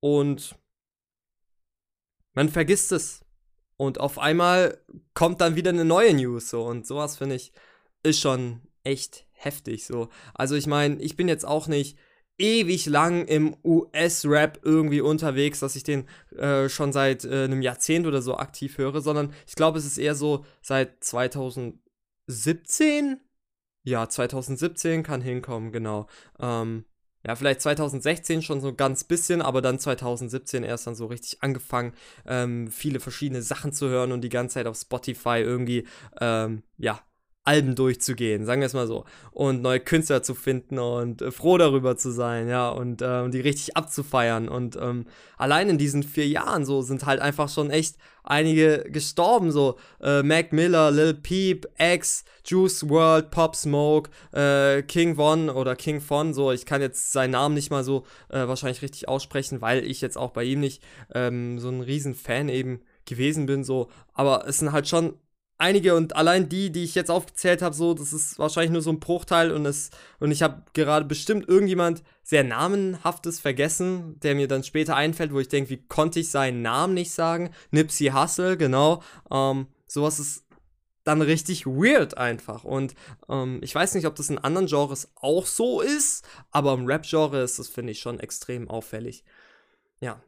Und 0.00 0.56
man 2.32 2.48
vergisst 2.48 2.90
es. 2.90 3.24
Und 3.76 4.00
auf 4.00 4.18
einmal 4.18 4.78
kommt 5.14 5.40
dann 5.40 5.54
wieder 5.54 5.70
eine 5.70 5.84
neue 5.84 6.12
News 6.14 6.50
so. 6.50 6.64
Und 6.64 6.88
sowas 6.88 7.18
finde 7.18 7.36
ich 7.36 7.52
ist 8.02 8.18
schon 8.18 8.60
echt 8.82 9.24
heftig 9.30 9.86
so. 9.86 10.08
Also 10.34 10.56
ich 10.56 10.66
meine, 10.66 11.00
ich 11.00 11.14
bin 11.14 11.28
jetzt 11.28 11.46
auch 11.46 11.68
nicht 11.68 11.96
ewig 12.38 12.86
lang 12.86 13.26
im 13.26 13.56
US-Rap 13.64 14.60
irgendwie 14.62 15.00
unterwegs, 15.00 15.60
dass 15.60 15.76
ich 15.76 15.84
den 15.84 16.08
äh, 16.36 16.68
schon 16.68 16.92
seit 16.92 17.24
äh, 17.24 17.44
einem 17.44 17.62
Jahrzehnt 17.62 18.06
oder 18.06 18.22
so 18.22 18.36
aktiv 18.36 18.78
höre, 18.78 19.00
sondern 19.00 19.32
ich 19.46 19.54
glaube, 19.54 19.78
es 19.78 19.86
ist 19.86 19.98
eher 19.98 20.14
so 20.14 20.44
seit 20.62 21.02
2017. 21.04 23.20
Ja, 23.84 24.08
2017 24.08 25.02
kann 25.02 25.20
hinkommen, 25.20 25.72
genau. 25.72 26.06
Ähm, 26.40 26.84
ja, 27.26 27.36
vielleicht 27.36 27.62
2016 27.62 28.42
schon 28.42 28.60
so 28.60 28.74
ganz 28.74 29.04
bisschen, 29.04 29.40
aber 29.40 29.62
dann 29.62 29.78
2017 29.78 30.62
erst 30.62 30.86
dann 30.86 30.94
so 30.94 31.06
richtig 31.06 31.42
angefangen, 31.42 31.94
ähm, 32.26 32.70
viele 32.70 33.00
verschiedene 33.00 33.40
Sachen 33.42 33.72
zu 33.72 33.88
hören 33.88 34.12
und 34.12 34.20
die 34.22 34.28
ganze 34.28 34.54
Zeit 34.54 34.66
auf 34.66 34.76
Spotify 34.76 35.38
irgendwie, 35.38 35.86
ähm, 36.20 36.62
ja, 36.76 37.00
Alben 37.44 37.74
durchzugehen, 37.74 38.46
sagen 38.46 38.62
wir 38.62 38.66
es 38.66 38.72
mal 38.72 38.86
so, 38.86 39.04
und 39.30 39.60
neue 39.60 39.78
Künstler 39.80 40.22
zu 40.22 40.34
finden 40.34 40.78
und 40.78 41.20
äh, 41.20 41.30
froh 41.30 41.58
darüber 41.58 41.96
zu 41.96 42.10
sein, 42.10 42.48
ja, 42.48 42.70
und 42.70 43.02
äh, 43.02 43.28
die 43.28 43.40
richtig 43.40 43.76
abzufeiern. 43.76 44.48
Und 44.48 44.76
ähm, 44.76 45.04
allein 45.36 45.68
in 45.68 45.76
diesen 45.76 46.02
vier 46.02 46.26
Jahren 46.26 46.64
so 46.64 46.80
sind 46.80 47.04
halt 47.04 47.20
einfach 47.20 47.50
schon 47.50 47.70
echt 47.70 47.96
einige 48.22 48.86
gestorben, 48.90 49.52
so 49.52 49.76
äh, 50.02 50.22
Mac 50.22 50.54
Miller, 50.54 50.90
Lil 50.90 51.12
Peep, 51.12 51.66
X, 51.78 52.24
Juice 52.46 52.88
World, 52.88 53.30
Pop 53.30 53.54
Smoke, 53.54 54.10
äh, 54.32 54.82
King 54.82 55.16
Von 55.16 55.50
oder 55.50 55.76
King 55.76 56.00
Von, 56.00 56.32
so, 56.32 56.50
ich 56.50 56.64
kann 56.64 56.80
jetzt 56.80 57.12
seinen 57.12 57.32
Namen 57.32 57.54
nicht 57.54 57.70
mal 57.70 57.84
so 57.84 58.04
äh, 58.30 58.48
wahrscheinlich 58.48 58.80
richtig 58.80 59.06
aussprechen, 59.08 59.60
weil 59.60 59.84
ich 59.84 60.00
jetzt 60.00 60.16
auch 60.16 60.30
bei 60.30 60.44
ihm 60.44 60.60
nicht 60.60 60.82
ähm, 61.14 61.58
so 61.58 61.68
ein 61.68 61.82
riesen 61.82 62.14
Fan 62.14 62.48
eben 62.48 62.80
gewesen 63.04 63.44
bin, 63.44 63.64
so, 63.64 63.90
aber 64.14 64.48
es 64.48 64.60
sind 64.60 64.72
halt 64.72 64.88
schon 64.88 65.18
einige 65.64 65.94
und 65.94 66.14
allein 66.14 66.48
die, 66.48 66.70
die 66.70 66.84
ich 66.84 66.94
jetzt 66.94 67.10
aufgezählt 67.10 67.62
habe, 67.62 67.74
so, 67.74 67.94
das 67.94 68.12
ist 68.12 68.38
wahrscheinlich 68.38 68.72
nur 68.72 68.82
so 68.82 68.90
ein 68.90 69.00
Bruchteil 69.00 69.50
und 69.50 69.64
es 69.64 69.90
und 70.20 70.30
ich 70.30 70.42
habe 70.42 70.62
gerade 70.74 71.06
bestimmt 71.06 71.48
irgendjemand 71.48 72.02
sehr 72.22 72.44
namenhaftes 72.44 73.40
vergessen, 73.40 74.20
der 74.20 74.34
mir 74.34 74.46
dann 74.46 74.62
später 74.62 74.94
einfällt, 74.94 75.32
wo 75.32 75.40
ich 75.40 75.48
denke, 75.48 75.70
wie 75.70 75.86
konnte 75.88 76.20
ich 76.20 76.30
seinen 76.30 76.62
Namen 76.62 76.94
nicht 76.94 77.12
sagen? 77.12 77.50
Nipsey 77.70 78.08
Hussle, 78.08 78.56
genau. 78.56 79.02
Ähm, 79.30 79.68
sowas 79.86 80.20
ist 80.20 80.44
dann 81.04 81.22
richtig 81.22 81.66
weird 81.66 82.16
einfach 82.18 82.64
und 82.64 82.94
ähm, 83.28 83.60
ich 83.62 83.74
weiß 83.74 83.94
nicht, 83.94 84.06
ob 84.06 84.16
das 84.16 84.30
in 84.30 84.38
anderen 84.38 84.66
Genres 84.66 85.12
auch 85.16 85.46
so 85.46 85.80
ist, 85.80 86.26
aber 86.50 86.74
im 86.74 86.86
Rap-Genre 86.86 87.42
ist 87.42 87.58
das 87.58 87.68
finde 87.68 87.92
ich 87.92 88.00
schon 88.00 88.20
extrem 88.20 88.68
auffällig. 88.68 89.24
Ja, 90.00 90.22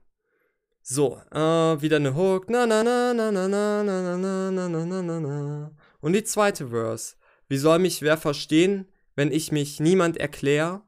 so, 0.89 1.21
äh, 1.33 1.83
wieder 1.83 1.97
eine 1.97 2.15
Hook. 2.15 2.49
Na 2.49 2.65
na 2.65 2.85
na 2.85 3.13
na 3.13 3.33
na 3.33 3.49
na 3.49 3.83
na 3.83 4.17
na 4.17 4.51
na 4.51 4.69
na 4.69 4.85
na 4.85 5.03
na 5.03 5.21
na. 5.21 5.71
Und 6.01 6.13
die 6.13 6.23
zweite 6.23 6.69
Verse. 6.69 7.17
Wie 7.49 7.59
soll 7.59 7.81
mich 7.81 8.03
wer 8.03 8.17
verstehen, 8.17 8.87
wenn 9.17 9.33
ich 9.33 9.51
mich 9.51 9.81
niemand 9.81 10.17
erklär? 10.17 10.83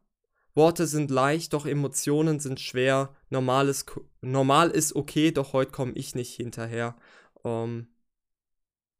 Worte 0.55 0.87
sind 0.87 1.11
leicht, 1.11 1.53
doch 1.53 1.67
Emotionen 1.67 2.39
sind 2.39 2.61
schwer. 2.61 3.13
Normal 3.29 3.69
ist, 3.69 3.91
normal 4.21 4.71
ist 4.71 4.95
okay, 4.95 5.33
doch 5.33 5.53
heute 5.53 5.73
komme 5.73 5.93
ich 5.95 6.15
nicht 6.15 6.35
hinterher. 6.37 6.97
Ähm, 7.45 7.89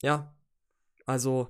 ja, 0.03 0.35
also 1.07 1.49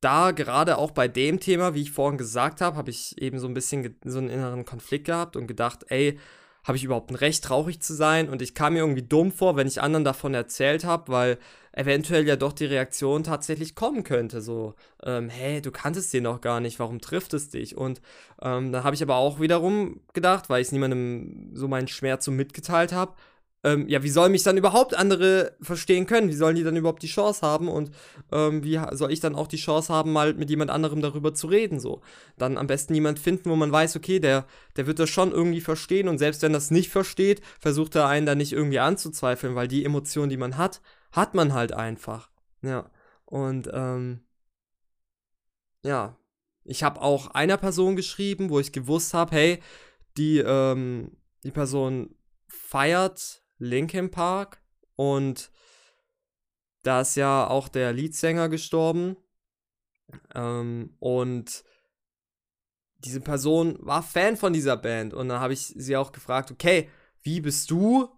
da 0.00 0.30
gerade 0.30 0.78
auch 0.78 0.92
bei 0.92 1.08
dem 1.08 1.40
Thema, 1.40 1.74
wie 1.74 1.82
ich 1.82 1.90
vorhin 1.90 2.18
gesagt 2.18 2.60
habe, 2.60 2.76
habe 2.76 2.90
ich 2.90 3.20
eben 3.20 3.40
so 3.40 3.48
ein 3.48 3.54
bisschen 3.54 3.98
so 4.04 4.18
einen 4.18 4.30
inneren 4.30 4.64
Konflikt 4.64 5.06
gehabt 5.06 5.34
und 5.34 5.48
gedacht, 5.48 5.84
ey, 5.88 6.18
habe 6.68 6.76
ich 6.76 6.84
überhaupt 6.84 7.10
ein 7.10 7.16
Recht, 7.16 7.42
traurig 7.42 7.80
zu 7.80 7.94
sein? 7.94 8.28
Und 8.28 8.42
ich 8.42 8.54
kam 8.54 8.74
mir 8.74 8.80
irgendwie 8.80 9.02
dumm 9.02 9.32
vor, 9.32 9.56
wenn 9.56 9.66
ich 9.66 9.80
anderen 9.80 10.04
davon 10.04 10.34
erzählt 10.34 10.84
habe, 10.84 11.10
weil 11.10 11.38
eventuell 11.72 12.26
ja 12.26 12.36
doch 12.36 12.52
die 12.52 12.66
Reaktion 12.66 13.24
tatsächlich 13.24 13.74
kommen 13.74 14.04
könnte. 14.04 14.42
So, 14.42 14.74
ähm, 15.02 15.28
hey, 15.30 15.62
du 15.62 15.70
kanntest 15.70 16.12
den 16.12 16.24
noch 16.24 16.40
gar 16.40 16.60
nicht, 16.60 16.78
warum 16.78 17.00
trifft 17.00 17.34
es 17.34 17.48
dich? 17.48 17.76
Und 17.76 18.02
ähm, 18.42 18.70
dann 18.72 18.84
habe 18.84 18.94
ich 18.94 19.02
aber 19.02 19.16
auch 19.16 19.40
wiederum 19.40 20.00
gedacht, 20.12 20.50
weil 20.50 20.60
ich 20.60 20.70
niemandem 20.70 21.50
so 21.54 21.68
meinen 21.68 21.88
Schmerz 21.88 22.24
so 22.24 22.30
mitgeteilt 22.30 22.92
habe, 22.92 23.14
ähm, 23.64 23.88
ja, 23.88 24.02
wie 24.02 24.08
sollen 24.08 24.32
mich 24.32 24.44
dann 24.44 24.56
überhaupt 24.56 24.94
andere 24.94 25.56
verstehen 25.60 26.06
können? 26.06 26.28
Wie 26.28 26.34
sollen 26.34 26.54
die 26.54 26.62
dann 26.62 26.76
überhaupt 26.76 27.02
die 27.02 27.08
Chance 27.08 27.44
haben? 27.44 27.68
Und 27.68 27.90
ähm, 28.30 28.62
wie 28.62 28.80
soll 28.92 29.12
ich 29.12 29.20
dann 29.20 29.34
auch 29.34 29.48
die 29.48 29.56
Chance 29.56 29.92
haben, 29.92 30.12
mal 30.12 30.34
mit 30.34 30.48
jemand 30.48 30.70
anderem 30.70 31.02
darüber 31.02 31.34
zu 31.34 31.48
reden? 31.48 31.80
So, 31.80 32.00
dann 32.36 32.56
am 32.56 32.68
besten 32.68 32.94
jemand 32.94 33.18
finden, 33.18 33.50
wo 33.50 33.56
man 33.56 33.72
weiß, 33.72 33.96
okay, 33.96 34.20
der, 34.20 34.46
der 34.76 34.86
wird 34.86 35.00
das 35.00 35.10
schon 35.10 35.32
irgendwie 35.32 35.60
verstehen 35.60 36.08
und 36.08 36.18
selbst 36.18 36.42
wenn 36.42 36.52
das 36.52 36.70
nicht 36.70 36.90
versteht, 36.90 37.42
versucht 37.58 37.96
er 37.96 38.06
einen 38.06 38.26
dann 38.26 38.38
nicht 38.38 38.52
irgendwie 38.52 38.78
anzuzweifeln, 38.78 39.56
weil 39.56 39.68
die 39.68 39.84
Emotion, 39.84 40.28
die 40.28 40.36
man 40.36 40.56
hat, 40.56 40.80
hat 41.10 41.34
man 41.34 41.52
halt 41.52 41.72
einfach. 41.72 42.30
Ja. 42.62 42.90
Und 43.24 43.68
ähm, 43.72 44.20
ja, 45.82 46.16
ich 46.64 46.82
habe 46.82 47.00
auch 47.00 47.28
einer 47.28 47.56
Person 47.56 47.96
geschrieben, 47.96 48.50
wo 48.50 48.60
ich 48.60 48.72
gewusst 48.72 49.14
habe, 49.14 49.34
hey, 49.34 49.62
die, 50.16 50.38
ähm, 50.38 51.12
die 51.42 51.50
Person 51.50 52.14
feiert 52.46 53.42
Linkin 53.58 54.10
Park 54.10 54.60
und 54.96 55.50
da 56.82 57.00
ist 57.02 57.16
ja 57.16 57.46
auch 57.46 57.68
der 57.68 57.92
Leadsänger 57.92 58.48
gestorben. 58.48 59.16
Ähm, 60.34 60.94
und 61.00 61.64
diese 62.98 63.20
Person 63.20 63.78
war 63.80 64.02
Fan 64.02 64.36
von 64.36 64.52
dieser 64.52 64.76
Band 64.76 65.14
und 65.14 65.28
dann 65.28 65.40
habe 65.40 65.52
ich 65.52 65.60
sie 65.60 65.96
auch 65.96 66.12
gefragt, 66.12 66.50
okay, 66.50 66.88
wie 67.22 67.40
bist 67.40 67.70
du 67.70 68.08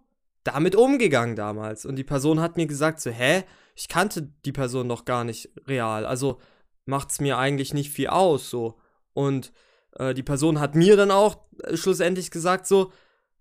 damit 0.43 0.75
umgegangen 0.75 1.35
damals? 1.35 1.85
Und 1.85 1.97
die 1.97 2.03
Person 2.03 2.39
hat 2.39 2.57
mir 2.57 2.65
gesagt, 2.65 3.01
so, 3.01 3.11
hä, 3.11 3.43
ich 3.75 3.87
kannte 3.87 4.31
die 4.45 4.51
Person 4.51 4.87
noch 4.87 5.05
gar 5.05 5.23
nicht 5.23 5.49
real, 5.67 6.05
also 6.05 6.39
macht 6.85 7.11
es 7.11 7.19
mir 7.19 7.37
eigentlich 7.37 7.73
nicht 7.73 7.91
viel 7.91 8.07
aus, 8.07 8.49
so. 8.49 8.79
Und 9.13 9.51
äh, 9.97 10.13
die 10.13 10.23
Person 10.23 10.59
hat 10.59 10.75
mir 10.75 10.95
dann 10.97 11.11
auch 11.11 11.37
äh, 11.63 11.77
schlussendlich 11.77 12.31
gesagt, 12.31 12.65
so, 12.65 12.91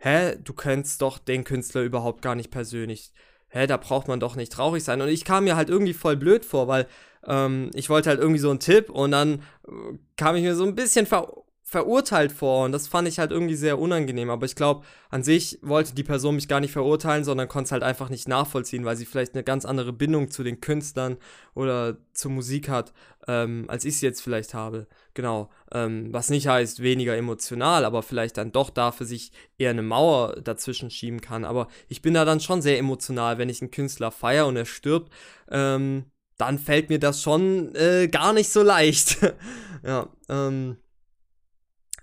hä, 0.00 0.36
du 0.42 0.52
kennst 0.52 1.02
doch 1.02 1.18
den 1.18 1.44
Künstler 1.44 1.82
überhaupt 1.82 2.22
gar 2.22 2.34
nicht 2.34 2.50
persönlich. 2.50 3.12
Hä, 3.48 3.66
da 3.66 3.76
braucht 3.76 4.08
man 4.08 4.20
doch 4.20 4.36
nicht 4.36 4.52
traurig 4.52 4.82
sein. 4.82 5.00
Und 5.00 5.08
ich 5.08 5.24
kam 5.24 5.44
mir 5.44 5.56
halt 5.56 5.70
irgendwie 5.70 5.92
voll 5.92 6.16
blöd 6.16 6.44
vor, 6.44 6.68
weil 6.68 6.86
ähm, 7.26 7.70
ich 7.74 7.90
wollte 7.90 8.08
halt 8.08 8.20
irgendwie 8.20 8.40
so 8.40 8.50
einen 8.50 8.60
Tipp 8.60 8.90
und 8.90 9.12
dann 9.12 9.42
äh, 9.68 9.98
kam 10.16 10.36
ich 10.36 10.42
mir 10.42 10.54
so 10.54 10.64
ein 10.64 10.74
bisschen 10.74 11.06
ver 11.06 11.28
verurteilt 11.62 12.32
vor 12.32 12.64
und 12.64 12.72
das 12.72 12.88
fand 12.88 13.06
ich 13.06 13.20
halt 13.20 13.30
irgendwie 13.30 13.54
sehr 13.54 13.78
unangenehm. 13.78 14.28
Aber 14.28 14.44
ich 14.44 14.56
glaube, 14.56 14.84
an 15.08 15.22
sich 15.22 15.60
wollte 15.62 15.94
die 15.94 16.02
Person 16.02 16.34
mich 16.34 16.48
gar 16.48 16.58
nicht 16.58 16.72
verurteilen, 16.72 17.22
sondern 17.22 17.46
konnte 17.46 17.66
es 17.66 17.72
halt 17.72 17.84
einfach 17.84 18.08
nicht 18.08 18.26
nachvollziehen, 18.26 18.84
weil 18.84 18.96
sie 18.96 19.06
vielleicht 19.06 19.34
eine 19.34 19.44
ganz 19.44 19.64
andere 19.64 19.92
Bindung 19.92 20.32
zu 20.32 20.42
den 20.42 20.60
Künstlern 20.60 21.16
oder 21.54 21.98
zur 22.12 22.32
Musik 22.32 22.68
hat, 22.68 22.92
ähm, 23.28 23.66
als 23.68 23.84
ich 23.84 24.00
sie 24.00 24.06
jetzt 24.06 24.20
vielleicht 24.20 24.52
habe. 24.52 24.88
Genau. 25.20 25.50
Ähm, 25.70 26.11
was 26.14 26.30
nicht 26.30 26.48
heißt 26.48 26.83
weniger 26.83 27.14
emotional, 27.14 27.85
aber 27.85 28.02
vielleicht 28.02 28.38
dann 28.38 28.52
doch 28.52 28.70
dafür 28.70 29.04
sich 29.04 29.33
eher 29.59 29.68
eine 29.68 29.83
Mauer 29.83 30.40
dazwischen 30.40 30.90
schieben 30.90 31.20
kann. 31.20 31.44
Aber 31.44 31.68
ich 31.88 32.00
bin 32.00 32.14
da 32.14 32.24
dann 32.24 32.40
schon 32.40 32.62
sehr 32.62 32.78
emotional, 32.78 33.37
wenn 33.37 33.50
ich 33.50 33.61
einen 33.61 33.70
Künstler 33.70 34.12
feiere 34.12 34.46
und 34.46 34.56
er 34.56 34.64
stirbt. 34.64 35.12
Ähm, 35.50 36.06
dann 36.38 36.59
fällt 36.59 36.88
mir 36.88 36.98
das 36.98 37.20
schon 37.20 37.74
äh, 37.74 38.09
gar 38.09 38.33
nicht 38.33 38.48
so 38.48 38.62
leicht. 38.62 39.18
ja, 39.85 40.09
ähm, 40.30 40.78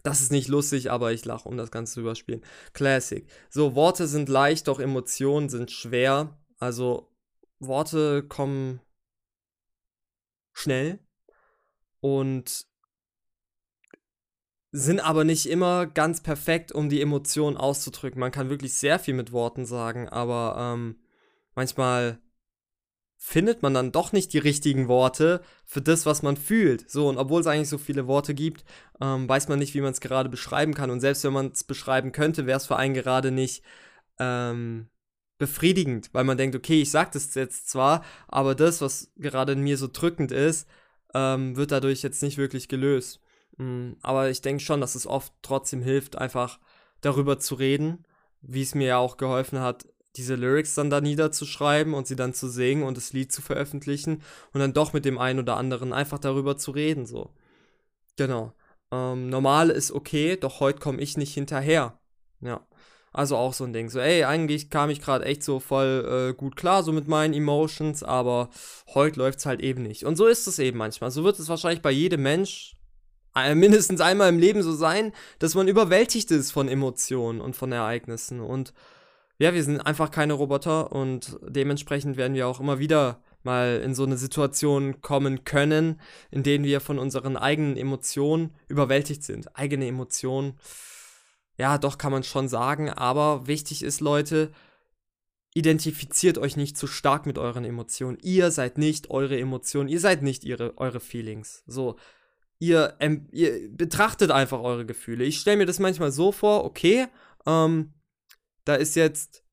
das 0.04 0.22
ist 0.22 0.32
nicht 0.32 0.48
lustig, 0.48 0.92
aber 0.92 1.12
ich 1.12 1.26
lache, 1.26 1.50
um 1.50 1.58
das 1.58 1.72
Ganze 1.72 1.96
zu 1.96 2.02
überspielen. 2.02 2.44
Classic. 2.74 3.28
So, 3.50 3.74
Worte 3.74 4.06
sind 4.06 4.30
leicht, 4.30 4.68
doch 4.68 4.80
Emotionen 4.80 5.50
sind 5.50 5.72
schwer. 5.72 6.38
Also, 6.60 7.12
Worte 7.58 8.22
kommen 8.22 8.80
schnell 10.54 11.00
und 12.00 12.68
sind 14.72 15.00
aber 15.00 15.24
nicht 15.24 15.48
immer 15.50 15.86
ganz 15.88 16.22
perfekt, 16.22 16.72
um 16.72 16.90
die 16.90 17.02
Emotionen 17.02 17.58
auszudrücken. 17.58 18.20
Man 18.20 18.32
kann 18.32 18.50
wirklich 18.50 18.74
sehr 18.74 19.00
viel 19.00 19.14
mit 19.14 19.32
Worten 19.32 19.66
sagen, 19.66 20.10
aber 20.10 20.56
ähm, 20.60 20.98
manchmal 21.56 22.20
findet 23.18 23.64
man 23.64 23.74
dann 23.74 23.92
doch 23.92 24.12
nicht 24.12 24.32
die 24.34 24.38
richtigen 24.38 24.88
Worte 24.88 25.42
für 25.66 25.82
das, 25.82 26.06
was 26.06 26.22
man 26.22 26.38
fühlt. 26.38 26.90
So, 26.90 27.10
und 27.10 27.18
obwohl 27.18 27.42
es 27.42 27.48
eigentlich 27.48 27.70
so 27.70 27.78
viele 27.80 28.08
Worte 28.08 28.36
gibt, 28.36 28.64
ähm, 29.02 29.28
weiß 29.28 29.48
man 29.48 29.60
nicht, 29.60 29.74
wie 29.74 29.82
man 29.82 29.92
es 29.92 30.02
gerade 30.02 30.30
beschreiben 30.30 30.74
kann. 30.74 30.92
Und 30.92 31.00
selbst 31.02 31.24
wenn 31.24 31.34
man 31.34 31.48
es 31.48 31.64
beschreiben 31.64 32.12
könnte, 32.12 32.46
wäre 32.46 32.58
es 32.58 32.68
für 32.68 32.78
einen 32.78 32.94
gerade 32.94 33.32
nicht 33.32 33.64
ähm, 34.20 34.88
befriedigend, 35.40 36.10
weil 36.14 36.24
man 36.26 36.38
denkt, 36.38 36.56
okay, 36.56 36.82
ich 36.82 36.92
sage 36.92 37.12
das 37.14 37.34
jetzt 37.36 37.70
zwar, 37.70 38.04
aber 38.28 38.56
das, 38.56 38.82
was 38.82 39.12
gerade 39.18 39.54
in 39.54 39.62
mir 39.62 39.78
so 39.78 39.88
drückend 39.92 40.32
ist, 40.32 40.68
ähm, 41.14 41.56
wird 41.56 41.72
dadurch 41.72 42.04
jetzt 42.04 42.22
nicht 42.24 42.38
wirklich 42.38 42.68
gelöst. 42.68 43.22
Mhm, 43.58 43.98
aber 44.02 44.30
ich 44.30 44.42
denke 44.42 44.64
schon, 44.64 44.82
dass 44.82 44.96
es 44.96 45.08
oft 45.08 45.34
trotzdem 45.42 45.82
hilft, 45.82 46.18
einfach 46.18 46.60
darüber 47.02 47.40
zu 47.40 47.56
reden, 47.56 48.06
wie 48.42 48.62
es 48.62 48.76
mir 48.76 48.88
ja 48.88 48.98
auch 48.98 49.18
geholfen 49.18 49.60
hat, 49.60 49.88
diese 50.16 50.36
Lyrics 50.36 50.76
dann 50.76 50.90
da 50.90 51.00
niederzuschreiben 51.02 51.94
und 51.94 52.08
sie 52.08 52.16
dann 52.16 52.34
zu 52.34 52.48
singen 52.50 52.84
und 52.84 52.98
das 52.98 53.14
Lied 53.14 53.32
zu 53.32 53.42
veröffentlichen 53.42 54.24
und 54.52 54.60
dann 54.60 54.74
doch 54.74 54.94
mit 54.94 55.06
dem 55.06 55.20
einen 55.20 55.40
oder 55.40 55.58
anderen 55.58 55.94
einfach 55.94 56.20
darüber 56.20 56.58
zu 56.58 56.72
reden, 56.72 57.06
so. 57.06 57.34
Genau. 58.16 58.54
Ähm, 58.92 59.30
normal 59.30 59.70
ist 59.70 59.92
okay, 59.92 60.38
doch 60.38 60.60
heute 60.60 60.80
komme 60.80 61.02
ich 61.02 61.18
nicht 61.18 61.34
hinterher. 61.34 62.00
Ja. 62.42 62.66
Also 63.14 63.36
auch 63.36 63.54
so 63.54 63.64
ein 63.64 63.74
Ding. 63.74 63.90
So, 63.90 64.00
ey, 64.00 64.26
eigentlich 64.26 64.70
kam 64.70 64.90
ich 64.90 65.02
gerade 65.02 65.26
echt 65.26 65.44
so 65.44 65.60
voll 65.60 66.32
äh, 66.32 66.38
gut 66.38 66.56
klar, 66.56 66.84
so 66.84 66.92
mit 66.92 67.08
meinen 67.08 67.34
Emotions, 67.34 68.04
aber 68.04 68.50
heute 68.94 69.20
läuft 69.20 69.40
es 69.40 69.46
halt 69.46 69.60
eben 69.62 69.82
nicht. 69.84 70.04
Und 70.04 70.18
so 70.18 70.28
ist 70.28 70.48
es 70.48 70.60
eben 70.60 70.78
manchmal. 70.78 71.10
So 71.10 71.24
wird 71.24 71.40
es 71.40 71.50
wahrscheinlich 71.50 71.82
bei 71.82 71.92
jedem 71.92 72.22
Mensch 72.22 72.77
mindestens 73.56 74.02
einmal 74.02 74.30
im 74.30 74.40
Leben 74.40 74.64
so 74.64 74.74
sein, 74.74 75.14
dass 75.40 75.56
man 75.56 75.68
überwältigt 75.68 76.32
ist 76.32 76.52
von 76.52 76.68
Emotionen 76.68 77.42
und 77.42 77.56
von 77.56 77.72
Ereignissen. 77.72 78.40
Und 78.40 78.74
ja, 79.40 79.54
wir 79.54 79.64
sind 79.64 79.82
einfach 79.82 80.12
keine 80.12 80.34
Roboter 80.34 80.92
und 80.92 81.38
dementsprechend 81.48 82.18
werden 82.18 82.34
wir 82.34 82.48
auch 82.48 82.60
immer 82.60 82.80
wieder 82.80 83.22
mal 83.44 83.82
in 83.84 83.94
so 83.94 84.04
eine 84.04 84.18
Situation 84.18 85.02
kommen 85.02 85.44
können, 85.44 86.02
in 86.32 86.44
denen 86.44 86.66
wir 86.66 86.82
von 86.82 87.00
unseren 87.00 87.38
eigenen 87.38 87.78
Emotionen 87.78 88.56
überwältigt 88.68 89.24
sind. 89.24 89.56
Eigene 89.56 89.88
Emotionen, 89.88 90.60
ja, 91.58 91.78
doch 91.78 91.98
kann 91.98 92.12
man 92.12 92.24
schon 92.24 92.48
sagen, 92.48 92.90
aber 92.90 93.48
wichtig 93.48 93.84
ist, 93.84 94.02
Leute, 94.02 94.52
identifiziert 95.54 96.38
euch 96.38 96.56
nicht 96.56 96.78
zu 96.78 96.86
stark 96.86 97.26
mit 97.26 97.38
euren 97.38 97.66
Emotionen. 97.66 98.18
Ihr 98.22 98.52
seid 98.52 98.78
nicht 98.78 99.10
eure 99.10 99.40
Emotionen, 99.40 99.90
ihr 99.90 100.00
seid 100.00 100.22
nicht 100.22 100.44
ihre, 100.44 100.78
eure 100.78 101.00
Feelings. 101.00 101.64
So, 101.66 101.96
ihr, 102.60 102.98
ihr 103.32 103.70
betrachtet 103.70 104.32
einfach 104.32 104.62
eure 104.62 104.86
Gefühle. 104.86 105.24
Ich 105.24 105.40
stelle 105.40 105.58
mir 105.58 105.66
das 105.66 105.80
manchmal 105.80 106.12
so 106.12 106.32
vor, 106.32 106.66
okay, 106.66 107.08
ähm, 107.46 107.94
da 108.66 108.76
ist 108.76 108.96
jetzt 108.96 109.44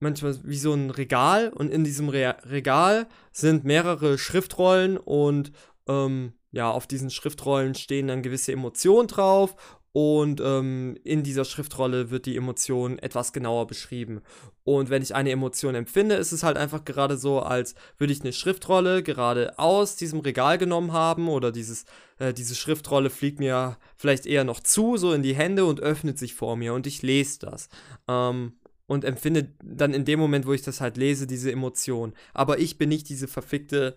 manchmal 0.00 0.38
wie 0.44 0.56
so 0.56 0.72
ein 0.72 0.90
Regal 0.90 1.50
und 1.50 1.70
in 1.70 1.84
diesem 1.84 2.08
Re 2.08 2.36
Regal 2.44 3.06
sind 3.32 3.64
mehrere 3.64 4.16
Schriftrollen 4.18 4.96
und 4.96 5.52
ähm, 5.88 6.32
ja, 6.52 6.70
auf 6.70 6.86
diesen 6.86 7.10
Schriftrollen 7.10 7.74
stehen 7.74 8.08
dann 8.08 8.22
gewisse 8.22 8.52
Emotionen 8.52 9.08
drauf 9.08 9.79
und 9.92 10.40
ähm, 10.40 10.96
in 11.02 11.24
dieser 11.24 11.44
Schriftrolle 11.44 12.10
wird 12.10 12.26
die 12.26 12.36
Emotion 12.36 12.98
etwas 13.00 13.32
genauer 13.32 13.66
beschrieben. 13.66 14.20
Und 14.62 14.88
wenn 14.88 15.02
ich 15.02 15.16
eine 15.16 15.30
Emotion 15.30 15.74
empfinde, 15.74 16.14
ist 16.14 16.30
es 16.30 16.44
halt 16.44 16.56
einfach 16.56 16.84
gerade 16.84 17.16
so, 17.16 17.40
als 17.40 17.74
würde 17.98 18.12
ich 18.12 18.20
eine 18.20 18.32
Schriftrolle 18.32 19.02
gerade 19.02 19.58
aus 19.58 19.96
diesem 19.96 20.20
Regal 20.20 20.58
genommen 20.58 20.92
haben 20.92 21.28
oder 21.28 21.50
dieses, 21.50 21.86
äh, 22.18 22.32
diese 22.32 22.54
Schriftrolle 22.54 23.10
fliegt 23.10 23.40
mir 23.40 23.78
vielleicht 23.96 24.26
eher 24.26 24.44
noch 24.44 24.60
zu, 24.60 24.96
so 24.96 25.12
in 25.12 25.24
die 25.24 25.34
Hände 25.34 25.64
und 25.64 25.80
öffnet 25.80 26.18
sich 26.18 26.34
vor 26.34 26.56
mir 26.56 26.72
und 26.72 26.86
ich 26.86 27.02
lese 27.02 27.40
das. 27.40 27.68
Ähm, 28.06 28.52
und 28.86 29.04
empfinde 29.04 29.52
dann 29.62 29.94
in 29.94 30.04
dem 30.04 30.18
Moment, 30.18 30.46
wo 30.46 30.52
ich 30.52 30.62
das 30.62 30.80
halt 30.80 30.96
lese, 30.96 31.28
diese 31.28 31.52
Emotion. 31.52 32.12
Aber 32.34 32.58
ich 32.58 32.76
bin 32.76 32.88
nicht 32.88 33.08
diese 33.08 33.28
verfickte 33.28 33.94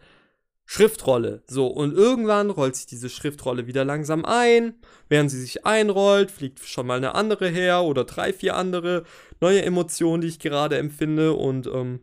Schriftrolle. 0.65 1.43
So, 1.47 1.67
und 1.67 1.93
irgendwann 1.93 2.49
rollt 2.49 2.76
sich 2.76 2.86
diese 2.86 3.10
Schriftrolle 3.10 3.67
wieder 3.67 3.86
langsam 3.86 4.26
ein. 4.26 4.76
Während 5.10 5.30
sie 5.30 5.41
sich 5.41 5.65
einrollt, 5.65 6.32
fliegt 6.32 6.60
schon 6.65 6.88
mal 6.88 6.97
eine 6.97 7.15
andere 7.15 7.49
her 7.49 7.84
oder 7.84 8.06
drei, 8.06 8.34
vier 8.34 8.56
andere 8.56 9.04
neue 9.41 9.63
Emotionen, 9.63 10.21
die 10.21 10.30
ich 10.30 10.39
gerade 10.39 10.78
empfinde. 10.78 11.34
Und 11.34 11.67
ähm, 11.67 11.99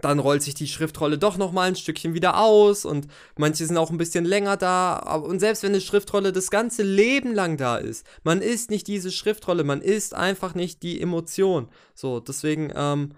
dann 0.00 0.18
rollt 0.18 0.42
sich 0.42 0.54
die 0.54 0.68
Schriftrolle 0.68 1.18
doch 1.18 1.36
noch 1.36 1.52
mal 1.52 1.68
ein 1.68 1.76
Stückchen 1.76 2.14
wieder 2.14 2.38
aus 2.38 2.84
und 2.84 3.08
manche 3.36 3.66
sind 3.66 3.76
auch 3.76 3.90
ein 3.90 3.98
bisschen 3.98 4.24
länger 4.24 4.56
da. 4.56 4.96
Und 4.98 5.40
selbst 5.40 5.62
wenn 5.62 5.72
eine 5.72 5.80
Schriftrolle 5.82 6.32
das 6.32 6.50
ganze 6.50 6.82
Leben 6.82 7.34
lang 7.34 7.56
da 7.58 7.76
ist, 7.76 8.06
man 8.22 8.40
ist 8.40 8.70
nicht 8.70 8.86
diese 8.86 9.10
Schriftrolle, 9.10 9.64
man 9.64 9.82
ist 9.82 10.14
einfach 10.14 10.54
nicht 10.54 10.82
die 10.82 11.00
Emotion. 11.00 11.68
So, 11.94 12.20
deswegen, 12.20 12.72
ähm, 12.74 13.14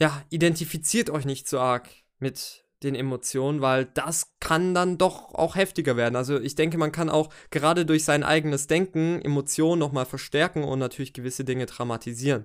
ja, 0.00 0.22
identifiziert 0.30 1.10
euch 1.10 1.24
nicht 1.24 1.48
so 1.48 1.60
arg 1.60 1.88
mit 2.18 2.64
den 2.82 2.94
Emotionen, 2.94 3.60
weil 3.60 3.86
das 3.86 4.36
kann 4.40 4.74
dann 4.74 4.98
doch 4.98 5.34
auch 5.34 5.56
heftiger 5.56 5.96
werden. 5.96 6.16
Also 6.16 6.40
ich 6.40 6.54
denke, 6.54 6.78
man 6.78 6.92
kann 6.92 7.10
auch 7.10 7.32
gerade 7.50 7.84
durch 7.84 8.04
sein 8.04 8.22
eigenes 8.22 8.66
Denken 8.66 9.20
Emotionen 9.20 9.80
nochmal 9.80 10.06
verstärken 10.06 10.62
und 10.64 10.78
natürlich 10.78 11.12
gewisse 11.12 11.44
Dinge 11.44 11.66
dramatisieren. 11.66 12.44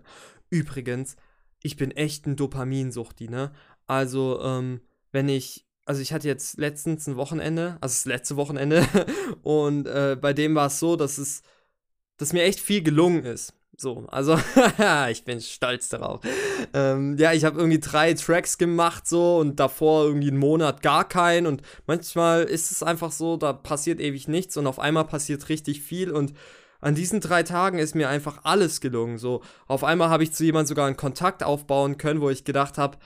Übrigens, 0.49 1.15
ich 1.61 1.77
bin 1.77 1.91
echt 1.91 2.25
ein 2.25 2.35
Dopaminsuchti, 2.35 3.29
ne? 3.29 3.53
Also, 3.87 4.41
ähm, 4.41 4.81
wenn 5.11 5.29
ich, 5.29 5.65
also 5.85 6.01
ich 6.01 6.13
hatte 6.13 6.27
jetzt 6.27 6.57
letztens 6.57 7.07
ein 7.07 7.15
Wochenende, 7.15 7.77
also 7.81 7.93
das 7.93 8.05
letzte 8.05 8.35
Wochenende, 8.35 8.85
und 9.43 9.87
äh, 9.87 10.17
bei 10.19 10.33
dem 10.33 10.55
war 10.55 10.67
es 10.67 10.79
so, 10.79 10.95
dass 10.95 11.17
es, 11.17 11.43
dass 12.17 12.33
mir 12.33 12.43
echt 12.43 12.59
viel 12.59 12.81
gelungen 12.81 13.23
ist. 13.23 13.53
So, 13.75 14.05
also 14.09 14.38
ich 15.09 15.25
bin 15.25 15.41
stolz 15.41 15.89
darauf. 15.89 16.21
Ähm, 16.73 17.17
ja, 17.17 17.33
ich 17.33 17.43
habe 17.43 17.57
irgendwie 17.57 17.79
drei 17.79 18.13
Tracks 18.13 18.57
gemacht 18.57 19.07
so 19.07 19.38
und 19.38 19.59
davor 19.59 20.05
irgendwie 20.05 20.27
einen 20.27 20.38
Monat 20.38 20.81
gar 20.83 21.07
keinen 21.07 21.47
und 21.47 21.63
manchmal 21.88 22.43
ist 22.43 22.71
es 22.71 22.83
einfach 22.83 23.12
so, 23.12 23.36
da 23.36 23.51
passiert 23.51 23.99
ewig 23.99 24.27
nichts 24.27 24.57
und 24.57 24.67
auf 24.67 24.79
einmal 24.79 25.05
passiert 25.05 25.49
richtig 25.49 25.81
viel 25.81 26.12
und 26.12 26.33
an 26.81 26.95
diesen 26.95 27.21
drei 27.21 27.43
Tagen 27.43 27.79
ist 27.79 27.95
mir 27.95 28.09
einfach 28.09 28.41
alles 28.43 28.81
gelungen. 28.81 29.17
So, 29.17 29.41
auf 29.67 29.83
einmal 29.83 30.09
habe 30.09 30.23
ich 30.23 30.33
zu 30.33 30.43
jemandem 30.43 30.67
sogar 30.67 30.86
einen 30.88 30.97
Kontakt 30.97 31.41
aufbauen 31.41 31.97
können, 31.97 32.21
wo 32.21 32.29
ich 32.29 32.43
gedacht 32.43 32.77
habe, 32.77 32.97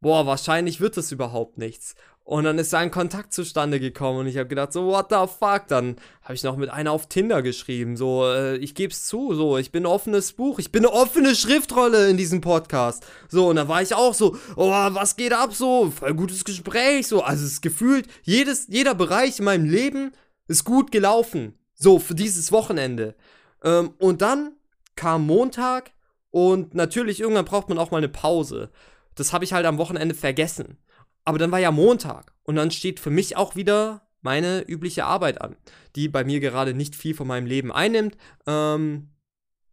boah, 0.00 0.24
wahrscheinlich 0.26 0.80
wird 0.80 0.96
das 0.96 1.12
überhaupt 1.12 1.58
nichts. 1.58 1.96
Und 2.24 2.44
dann 2.44 2.58
ist 2.58 2.72
da 2.72 2.78
ein 2.78 2.90
Kontakt 2.90 3.34
zustande 3.34 3.78
gekommen 3.78 4.20
und 4.20 4.26
ich 4.26 4.38
habe 4.38 4.48
gedacht, 4.48 4.72
so, 4.72 4.86
what 4.86 5.08
the 5.10 5.26
fuck? 5.38 5.68
Dann 5.68 5.96
habe 6.22 6.32
ich 6.32 6.42
noch 6.42 6.56
mit 6.56 6.70
einer 6.70 6.90
auf 6.90 7.06
Tinder 7.06 7.42
geschrieben, 7.42 7.98
so, 7.98 8.24
äh, 8.24 8.56
ich 8.56 8.74
gebe 8.74 8.94
es 8.94 9.04
zu, 9.04 9.34
so, 9.34 9.58
ich 9.58 9.72
bin 9.72 9.84
offenes 9.84 10.32
Buch, 10.32 10.58
ich 10.58 10.72
bin 10.72 10.86
eine 10.86 10.94
offene 10.94 11.34
Schriftrolle 11.34 12.08
in 12.08 12.16
diesem 12.16 12.40
Podcast. 12.40 13.04
So, 13.28 13.48
und 13.48 13.56
dann 13.56 13.68
war 13.68 13.82
ich 13.82 13.94
auch 13.94 14.14
so, 14.14 14.38
oh, 14.56 14.70
was 14.70 15.16
geht 15.16 15.34
ab, 15.34 15.52
so, 15.52 15.90
voll 15.90 16.14
gutes 16.14 16.46
Gespräch, 16.46 17.08
so, 17.08 17.22
also 17.22 17.44
es 17.44 17.52
ist 17.52 17.60
gefühlt, 17.60 18.08
jedes, 18.22 18.68
jeder 18.68 18.94
Bereich 18.94 19.38
in 19.38 19.44
meinem 19.44 19.68
Leben 19.68 20.12
ist 20.48 20.64
gut 20.64 20.92
gelaufen, 20.92 21.58
so, 21.74 21.98
für 21.98 22.14
dieses 22.14 22.52
Wochenende. 22.52 23.16
Ähm, 23.62 23.92
und 23.98 24.22
dann 24.22 24.52
kam 24.96 25.26
Montag 25.26 25.92
und 26.30 26.74
natürlich, 26.74 27.20
irgendwann 27.20 27.44
braucht 27.44 27.68
man 27.68 27.76
auch 27.76 27.90
mal 27.90 27.98
eine 27.98 28.08
Pause. 28.08 28.70
Das 29.14 29.34
habe 29.34 29.44
ich 29.44 29.52
halt 29.52 29.66
am 29.66 29.76
Wochenende 29.76 30.14
vergessen. 30.14 30.78
Aber 31.24 31.38
dann 31.38 31.52
war 31.52 31.58
ja 31.58 31.70
Montag 31.70 32.32
und 32.42 32.56
dann 32.56 32.70
steht 32.70 33.00
für 33.00 33.10
mich 33.10 33.36
auch 33.36 33.56
wieder 33.56 34.02
meine 34.20 34.62
übliche 34.62 35.04
Arbeit 35.04 35.40
an, 35.40 35.56
die 35.96 36.08
bei 36.08 36.24
mir 36.24 36.40
gerade 36.40 36.74
nicht 36.74 36.96
viel 36.96 37.14
von 37.14 37.26
meinem 37.26 37.46
Leben 37.46 37.70
einnimmt. 37.70 38.16
Ähm, 38.46 39.10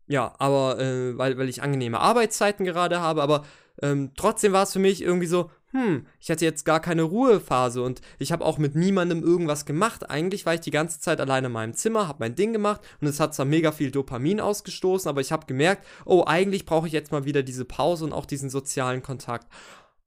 ja, 0.08 0.34
aber 0.40 0.80
äh, 0.80 1.18
weil, 1.18 1.38
weil 1.38 1.50
ich 1.50 1.64
angenehme 1.64 2.00
Arbeitszeiten 2.00 2.66
gerade 2.66 3.00
habe, 3.00 3.24
aber 3.24 3.46
ähm, 3.82 4.12
trotzdem 4.16 4.52
war 4.52 4.64
es 4.64 4.74
für 4.74 4.80
mich 4.80 5.02
irgendwie 5.02 5.28
so, 5.28 5.50
hm, 5.72 6.06
ich 6.20 6.30
hatte 6.30 6.44
jetzt 6.44 6.66
gar 6.66 6.82
keine 6.82 7.04
Ruhephase 7.04 7.82
und 7.82 8.02
ich 8.20 8.34
habe 8.34 8.44
auch 8.44 8.58
mit 8.58 8.76
niemandem 8.76 9.24
irgendwas 9.24 9.66
gemacht. 9.66 10.10
Eigentlich 10.10 10.46
war 10.46 10.54
ich 10.54 10.60
die 10.60 10.72
ganze 10.72 11.00
Zeit 11.00 11.22
alleine 11.22 11.48
in 11.48 11.54
meinem 11.54 11.74
Zimmer, 11.74 12.10
habe 12.10 12.20
mein 12.20 12.36
Ding 12.36 12.52
gemacht 12.52 12.82
und 13.00 13.08
es 13.08 13.22
hat 13.22 13.34
zwar 13.34 13.46
mega 13.46 13.72
viel 13.72 13.90
Dopamin 13.90 14.42
ausgestoßen, 14.42 15.08
aber 15.08 15.22
ich 15.22 15.32
habe 15.32 15.46
gemerkt, 15.46 15.88
oh, 16.04 16.26
eigentlich 16.28 16.66
brauche 16.66 16.88
ich 16.88 16.94
jetzt 16.94 17.14
mal 17.14 17.24
wieder 17.24 17.42
diese 17.42 17.64
Pause 17.64 18.04
und 18.04 18.12
auch 18.12 18.26
diesen 18.26 18.50
sozialen 18.50 19.02
Kontakt. 19.02 19.48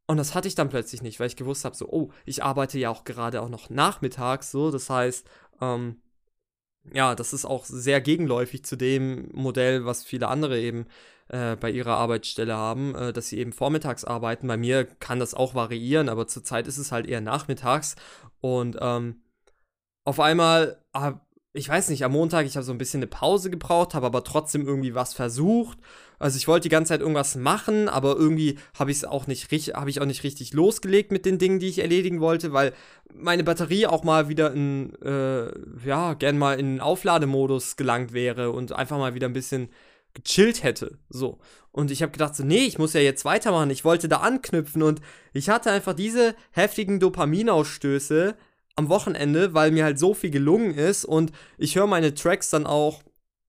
Und 0.06 0.18
das 0.18 0.34
hatte 0.34 0.48
ich 0.48 0.54
dann 0.54 0.68
plötzlich 0.68 1.02
nicht, 1.02 1.18
weil 1.18 1.28
ich 1.28 1.36
gewusst 1.36 1.64
habe, 1.64 1.76
so, 1.76 1.88
oh, 1.88 2.10
ich 2.26 2.42
arbeite 2.44 2.78
ja 2.78 2.90
auch 2.90 3.04
gerade 3.04 3.40
auch 3.40 3.48
noch 3.48 3.70
nachmittags, 3.70 4.50
so, 4.50 4.70
das 4.70 4.90
heißt, 4.90 5.26
ähm, 5.60 6.02
ja, 6.92 7.14
das 7.14 7.32
ist 7.32 7.46
auch 7.46 7.64
sehr 7.64 8.00
gegenläufig 8.00 8.64
zu 8.64 8.76
dem 8.76 9.30
Modell, 9.32 9.86
was 9.86 10.04
viele 10.04 10.28
andere 10.28 10.60
eben 10.60 10.86
äh, 11.28 11.56
bei 11.56 11.70
ihrer 11.70 11.96
Arbeitsstelle 11.96 12.54
haben, 12.54 12.94
äh, 12.94 13.12
dass 13.12 13.28
sie 13.28 13.38
eben 13.38 13.52
vormittags 13.52 14.04
arbeiten. 14.04 14.46
Bei 14.48 14.56
mir 14.58 14.84
kann 14.84 15.18
das 15.18 15.34
auch 15.34 15.54
variieren, 15.54 16.08
aber 16.08 16.26
zurzeit 16.26 16.66
ist 16.66 16.78
es 16.78 16.92
halt 16.92 17.06
eher 17.06 17.22
nachmittags. 17.22 17.96
Und 18.40 18.76
ähm, 18.80 19.22
auf 20.04 20.20
einmal 20.20 20.84
ah, 20.92 21.20
ich 21.56 21.68
weiß 21.68 21.88
nicht, 21.90 22.04
am 22.04 22.12
Montag, 22.12 22.46
ich 22.46 22.56
habe 22.56 22.64
so 22.64 22.72
ein 22.72 22.78
bisschen 22.78 22.98
eine 22.98 23.06
Pause 23.06 23.48
gebraucht, 23.48 23.94
habe 23.94 24.06
aber 24.06 24.24
trotzdem 24.24 24.66
irgendwie 24.66 24.96
was 24.96 25.14
versucht. 25.14 25.78
Also 26.18 26.36
ich 26.36 26.48
wollte 26.48 26.64
die 26.64 26.68
ganze 26.68 26.88
Zeit 26.88 27.00
irgendwas 27.00 27.36
machen, 27.36 27.88
aber 27.88 28.16
irgendwie 28.16 28.58
habe 28.76 28.90
ich 28.90 28.98
es 28.98 29.04
auch 29.04 29.28
nicht 29.28 29.52
richtig, 29.52 29.74
habe 29.74 29.88
ich 29.88 30.00
auch 30.00 30.06
nicht 30.06 30.24
richtig 30.24 30.52
losgelegt 30.52 31.12
mit 31.12 31.24
den 31.24 31.38
Dingen, 31.38 31.60
die 31.60 31.68
ich 31.68 31.78
erledigen 31.78 32.20
wollte, 32.20 32.52
weil 32.52 32.72
meine 33.14 33.44
Batterie 33.44 33.86
auch 33.86 34.02
mal 34.02 34.28
wieder 34.28 34.52
in, 34.52 34.94
äh, 35.00 35.46
ja, 35.86 36.14
gern 36.14 36.38
mal 36.38 36.58
in 36.58 36.80
Auflademodus 36.80 37.76
gelangt 37.76 38.12
wäre 38.12 38.50
und 38.50 38.72
einfach 38.72 38.98
mal 38.98 39.14
wieder 39.14 39.28
ein 39.28 39.32
bisschen 39.32 39.68
gechillt 40.12 40.64
hätte. 40.64 40.98
So. 41.08 41.38
Und 41.70 41.92
ich 41.92 42.02
habe 42.02 42.10
gedacht, 42.10 42.34
so, 42.34 42.44
nee, 42.44 42.64
ich 42.64 42.78
muss 42.78 42.94
ja 42.94 43.00
jetzt 43.00 43.24
weitermachen. 43.24 43.70
Ich 43.70 43.84
wollte 43.84 44.08
da 44.08 44.18
anknüpfen 44.18 44.82
und 44.82 45.00
ich 45.32 45.48
hatte 45.48 45.70
einfach 45.70 45.94
diese 45.94 46.34
heftigen 46.50 46.98
Dopaminausstöße 46.98 48.34
am 48.76 48.88
Wochenende, 48.88 49.54
weil 49.54 49.70
mir 49.70 49.84
halt 49.84 49.98
so 49.98 50.14
viel 50.14 50.30
gelungen 50.30 50.74
ist 50.74 51.04
und 51.04 51.32
ich 51.58 51.76
höre 51.76 51.86
meine 51.86 52.14
Tracks 52.14 52.50
dann 52.50 52.66
auch 52.66 53.02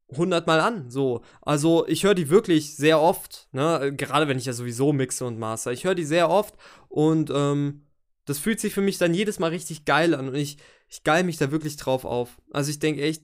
hundertmal 0.09 0.59
an, 0.59 0.89
so. 0.89 1.21
Also 1.41 1.87
ich 1.87 2.03
höre 2.03 2.13
die 2.13 2.29
wirklich 2.29 2.75
sehr 2.75 3.01
oft, 3.01 3.47
ne, 3.51 3.93
gerade 3.95 4.27
wenn 4.27 4.37
ich 4.37 4.45
ja 4.45 4.53
sowieso 4.53 4.93
mixe 4.93 5.25
und 5.25 5.39
master. 5.39 5.71
Ich 5.71 5.83
höre 5.83 5.95
die 5.95 6.05
sehr 6.05 6.29
oft 6.29 6.55
und 6.89 7.31
ähm, 7.33 7.87
das 8.25 8.39
fühlt 8.39 8.59
sich 8.59 8.73
für 8.73 8.81
mich 8.81 8.97
dann 8.97 9.13
jedes 9.13 9.39
Mal 9.39 9.49
richtig 9.49 9.85
geil 9.85 10.13
an 10.13 10.27
und 10.29 10.35
ich, 10.35 10.57
ich 10.89 11.03
geil 11.03 11.23
mich 11.23 11.37
da 11.37 11.51
wirklich 11.51 11.77
drauf 11.77 12.05
auf. 12.05 12.39
Also 12.51 12.69
ich 12.69 12.79
denke 12.79 13.01
echt, 13.01 13.23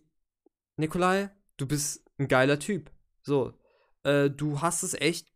Nikolai, 0.78 1.30
du 1.58 1.68
bist 1.68 2.04
ein 2.18 2.28
geiler 2.28 2.60
Typ. 2.60 2.92
So, 3.22 3.54
äh, 4.04 4.30
du 4.30 4.62
hast 4.62 4.84
es 4.84 4.94
echt 4.94 5.31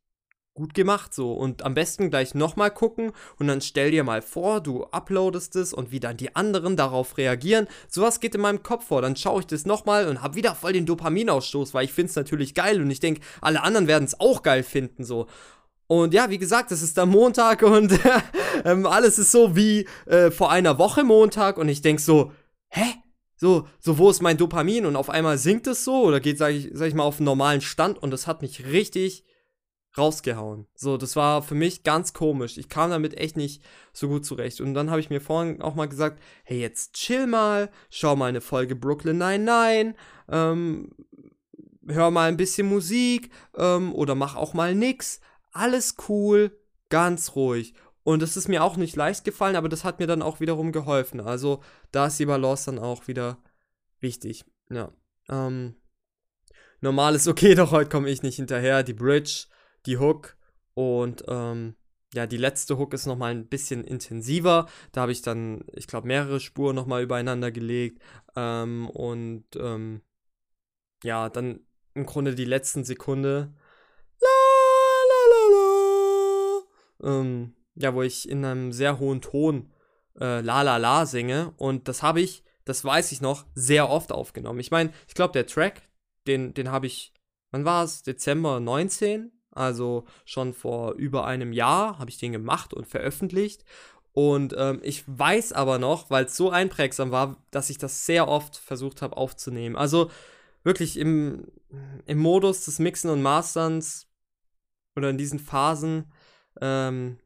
gut 0.56 0.74
gemacht 0.74 1.14
so 1.14 1.34
und 1.34 1.64
am 1.64 1.74
besten 1.74 2.10
gleich 2.10 2.34
nochmal 2.34 2.72
gucken 2.72 3.12
und 3.38 3.48
dann 3.48 3.60
stell 3.62 3.92
dir 3.92 4.06
mal 4.06 4.22
vor, 4.22 4.62
du 4.62 4.86
uploadest 4.86 5.56
es 5.58 5.74
und 5.74 5.92
wie 5.92 6.00
dann 6.00 6.16
die 6.16 6.36
anderen 6.36 6.78
darauf 6.78 7.18
reagieren. 7.18 7.68
Sowas 7.90 8.22
geht 8.22 8.36
in 8.36 8.42
meinem 8.42 8.64
Kopf 8.64 8.88
vor. 8.88 9.02
Dann 9.02 9.18
schaue 9.18 9.42
ich 9.42 9.48
das 9.48 9.66
nochmal 9.66 10.08
und 10.08 10.24
habe 10.24 10.36
wieder 10.36 10.56
voll 10.56 10.74
den 10.74 10.86
Dopaminausstoß, 10.86 11.74
weil 11.74 11.86
ich 11.86 11.94
finde 11.94 12.10
es 12.10 12.16
natürlich 12.16 12.56
geil 12.56 12.82
und 12.82 12.90
ich 12.90 13.02
denke, 13.02 13.22
alle 13.42 13.62
anderen 13.62 13.88
werden 13.88 14.06
es 14.06 14.20
auch 14.20 14.42
geil 14.42 14.64
finden 14.64 15.04
so. 15.04 15.28
Und 15.88 16.14
ja, 16.14 16.30
wie 16.30 16.40
gesagt, 16.40 16.72
es 16.72 16.82
ist 16.82 16.98
der 16.98 17.06
Montag 17.06 17.62
und 17.62 18.00
ähm, 18.66 18.88
alles 18.88 19.20
ist 19.20 19.32
so 19.32 19.56
wie 19.56 19.88
äh, 20.06 20.32
vor 20.32 20.52
einer 20.52 20.80
Woche 20.80 21.04
Montag 21.04 21.58
und 21.58 21.68
ich 21.70 21.82
denke 21.82 22.02
so, 22.02 22.32
hä? 22.70 22.86
So, 23.38 23.68
so, 23.82 23.98
wo 23.98 24.10
ist 24.10 24.22
mein 24.22 24.38
Dopamin? 24.38 24.86
Und 24.86 24.96
auf 24.96 25.10
einmal 25.10 25.38
sinkt 25.38 25.68
es 25.68 25.84
so 25.84 26.04
oder 26.04 26.22
geht, 26.22 26.38
sag 26.38 26.54
ich, 26.54 26.70
sag 26.72 26.88
ich 26.88 26.94
mal, 26.94 27.04
auf 27.04 27.18
einen 27.18 27.26
normalen 27.26 27.60
Stand 27.60 28.02
und 28.02 28.12
das 28.12 28.26
hat 28.26 28.42
mich 28.42 28.66
richtig 28.68 29.26
rausgehauen. 29.98 30.68
So, 30.76 30.98
das 30.98 31.16
war 31.16 31.42
für 31.42 31.56
mich 31.56 31.84
ganz 31.84 32.14
komisch. 32.14 32.58
Ich 32.58 32.70
kam 32.70 32.90
damit 32.90 33.18
echt 33.18 33.38
nicht 33.38 33.64
so 33.94 34.08
gut 34.08 34.26
zurecht. 34.26 34.62
Und 34.62 34.74
dann 34.74 34.90
habe 34.90 35.00
ich 35.00 35.10
mir 35.10 35.22
vorhin 35.22 35.62
auch 35.62 35.76
mal 35.76 35.88
gesagt, 35.88 36.22
hey, 36.44 36.60
jetzt 36.60 36.94
chill 36.94 37.28
mal, 37.28 37.70
schau 37.90 38.16
mal 38.16 38.28
eine 38.28 38.42
Folge 38.42 38.76
Brooklyn 38.76 39.18
99, 39.18 39.96
ähm, 40.30 40.92
hör 41.88 42.12
mal 42.12 42.30
ein 42.30 42.38
bisschen 42.38 42.68
Musik 42.68 43.32
ähm, 43.56 43.94
oder 43.94 44.16
mach 44.16 44.36
auch 44.36 44.54
mal 44.54 44.76
nix. 44.76 45.22
Alles 45.52 45.96
cool, 46.10 46.52
ganz 46.90 47.36
ruhig. 47.36 47.74
Und 48.04 48.22
das 48.22 48.38
ist 48.38 48.48
mir 48.48 48.64
auch 48.64 48.78
nicht 48.78 48.96
leicht 48.96 49.24
gefallen, 49.24 49.56
aber 49.56 49.70
das 49.70 49.84
hat 49.84 50.00
mir 50.00 50.08
dann 50.08 50.22
auch 50.22 50.40
wiederum 50.40 50.72
geholfen. 50.72 51.20
Also 51.20 51.62
da 51.92 52.08
ist 52.08 52.20
die 52.20 52.28
Balance 52.28 52.70
dann 52.70 52.80
auch 52.80 53.08
wieder 53.08 53.38
wichtig. 54.00 54.46
Ja. 54.70 54.92
Ähm, 55.30 55.76
normal 56.82 57.16
ist 57.16 57.28
okay, 57.28 57.56
doch 57.56 57.72
heute 57.72 57.90
komme 57.90 58.10
ich 58.10 58.22
nicht 58.22 58.36
hinterher. 58.36 58.84
Die 58.84 58.94
Bridge 58.94 59.48
die 59.86 59.98
Hook 59.98 60.38
und 60.74 61.24
ähm, 61.28 61.76
ja, 62.16 62.28
die 62.28 62.38
letzte 62.38 62.78
Hook 62.78 62.94
ist 62.94 63.08
nochmal 63.08 63.32
ein 63.32 63.48
bisschen 63.48 63.84
intensiver. 63.84 64.68
Da 64.94 65.02
habe 65.02 65.12
ich 65.12 65.22
dann, 65.22 65.66
ich 65.74 65.86
glaube, 65.86 66.08
mehrere 66.08 66.40
Spuren 66.40 66.76
nochmal 66.76 67.04
übereinander 67.04 67.52
gelegt. 67.52 68.02
Ähm, 68.38 68.90
und 68.90 69.46
ähm, 69.58 70.02
ja, 71.04 71.30
dann 71.30 71.60
im 71.94 72.06
Grunde 72.06 72.34
die 72.34 72.46
letzten 72.46 72.86
Sekunde. 72.86 73.54
La, 74.22 74.30
la, 75.10 75.22
la, 75.32 76.62
la. 77.12 77.20
Ähm, 77.20 77.56
ja, 77.76 77.94
wo 77.94 78.02
ich 78.02 78.30
in 78.30 78.46
einem 78.46 78.72
sehr 78.72 79.00
hohen 79.00 79.22
Ton 79.22 79.74
äh, 80.18 80.40
La 80.40 80.62
La 80.62 80.78
La 80.78 81.06
singe. 81.06 81.54
Und 81.58 81.90
das 81.90 82.02
habe 82.02 82.22
ich, 82.22 82.44
das 82.64 82.86
weiß 82.86 83.12
ich 83.12 83.20
noch, 83.20 83.46
sehr 83.56 83.90
oft 83.90 84.14
aufgenommen. 84.14 84.60
Ich 84.60 84.72
meine, 84.72 84.94
ich 85.08 85.16
glaube, 85.16 85.34
der 85.34 85.48
Track, 85.48 85.82
den, 86.28 86.54
den 86.54 86.72
habe 86.72 86.88
ich, 86.88 87.14
wann 87.52 87.66
war 87.66 87.84
es? 87.84 88.04
Dezember 88.04 88.62
19? 88.62 89.35
Also 89.56 90.06
schon 90.26 90.54
vor 90.54 90.94
über 90.94 91.26
einem 91.26 91.54
Jahr 91.54 91.98
habe 91.98 92.10
ich 92.10 92.18
den 92.18 92.34
gemacht 92.34 92.74
und 92.74 92.88
veröffentlicht. 92.88 93.64
Und 94.12 94.56
ähm, 94.58 94.80
ich 94.84 95.04
weiß 95.08 95.54
aber 95.54 95.80
noch, 95.80 96.10
weil 96.10 96.26
es 96.26 96.38
so 96.38 96.50
einprägsam 96.50 97.12
war, 97.12 97.44
dass 97.52 97.70
ich 97.70 97.78
das 97.78 98.06
sehr 98.06 98.28
oft 98.28 98.56
versucht 98.56 99.02
habe 99.02 99.18
aufzunehmen. 99.18 99.76
Also 99.76 100.10
wirklich 100.64 100.98
im, 100.98 101.48
im 102.06 102.20
Modus 102.20 102.66
des 102.66 102.80
Mixen 102.80 103.10
und 103.10 103.22
Masterns 103.22 104.08
oder 104.96 105.10
in 105.10 105.18
diesen 105.18 105.40
Phasen, 105.40 106.12
ähm, 106.62 107.18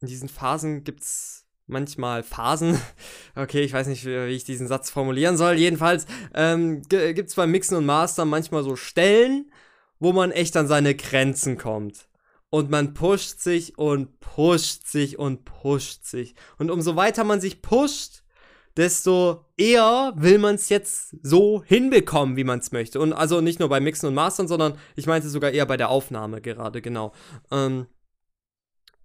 in 0.00 0.08
diesen 0.08 0.28
Phasen 0.28 0.84
gibt 0.84 1.00
es 1.00 1.46
manchmal 1.66 2.22
Phasen. 2.22 2.78
Okay, 3.38 3.60
ich 3.60 3.74
weiß 3.74 3.86
nicht, 3.88 4.06
wie 4.06 4.28
ich 4.28 4.44
diesen 4.44 4.66
Satz 4.66 4.88
formulieren 4.88 5.36
soll. 5.36 5.56
Jedenfalls 5.56 6.06
ähm, 6.32 6.80
gibt 6.88 7.28
es 7.28 7.34
beim 7.34 7.50
Mixen 7.50 7.76
und 7.76 7.84
Mastern 7.84 8.30
manchmal 8.30 8.64
so 8.64 8.76
Stellen, 8.76 9.50
wo 9.98 10.12
man 10.12 10.30
echt 10.30 10.56
an 10.56 10.66
seine 10.68 10.94
Grenzen 10.94 11.56
kommt. 11.58 12.08
und 12.50 12.70
man 12.70 12.94
pusht 12.94 13.40
sich 13.40 13.76
und 13.76 14.20
pusht 14.20 14.86
sich 14.86 15.18
und 15.18 15.44
pusht 15.44 16.04
sich. 16.04 16.34
Und 16.58 16.70
umso 16.70 16.96
weiter 16.96 17.24
man 17.24 17.40
sich 17.40 17.60
pusht, 17.60 18.22
desto 18.76 19.44
eher 19.56 20.12
will 20.16 20.38
man 20.38 20.54
es 20.54 20.68
jetzt 20.68 21.16
so 21.22 21.62
hinbekommen, 21.64 22.36
wie 22.36 22.44
man 22.44 22.60
es 22.60 22.72
möchte. 22.72 23.00
Und 23.00 23.12
also 23.12 23.40
nicht 23.40 23.58
nur 23.58 23.68
beim 23.68 23.84
Mixen 23.84 24.08
und 24.08 24.14
Mastern, 24.14 24.48
sondern 24.48 24.78
ich 24.96 25.06
meinte 25.06 25.28
sogar 25.28 25.50
eher 25.50 25.66
bei 25.66 25.76
der 25.76 25.88
Aufnahme 25.88 26.40
gerade, 26.40 26.82
genau. 26.82 27.12
Ähm, 27.50 27.86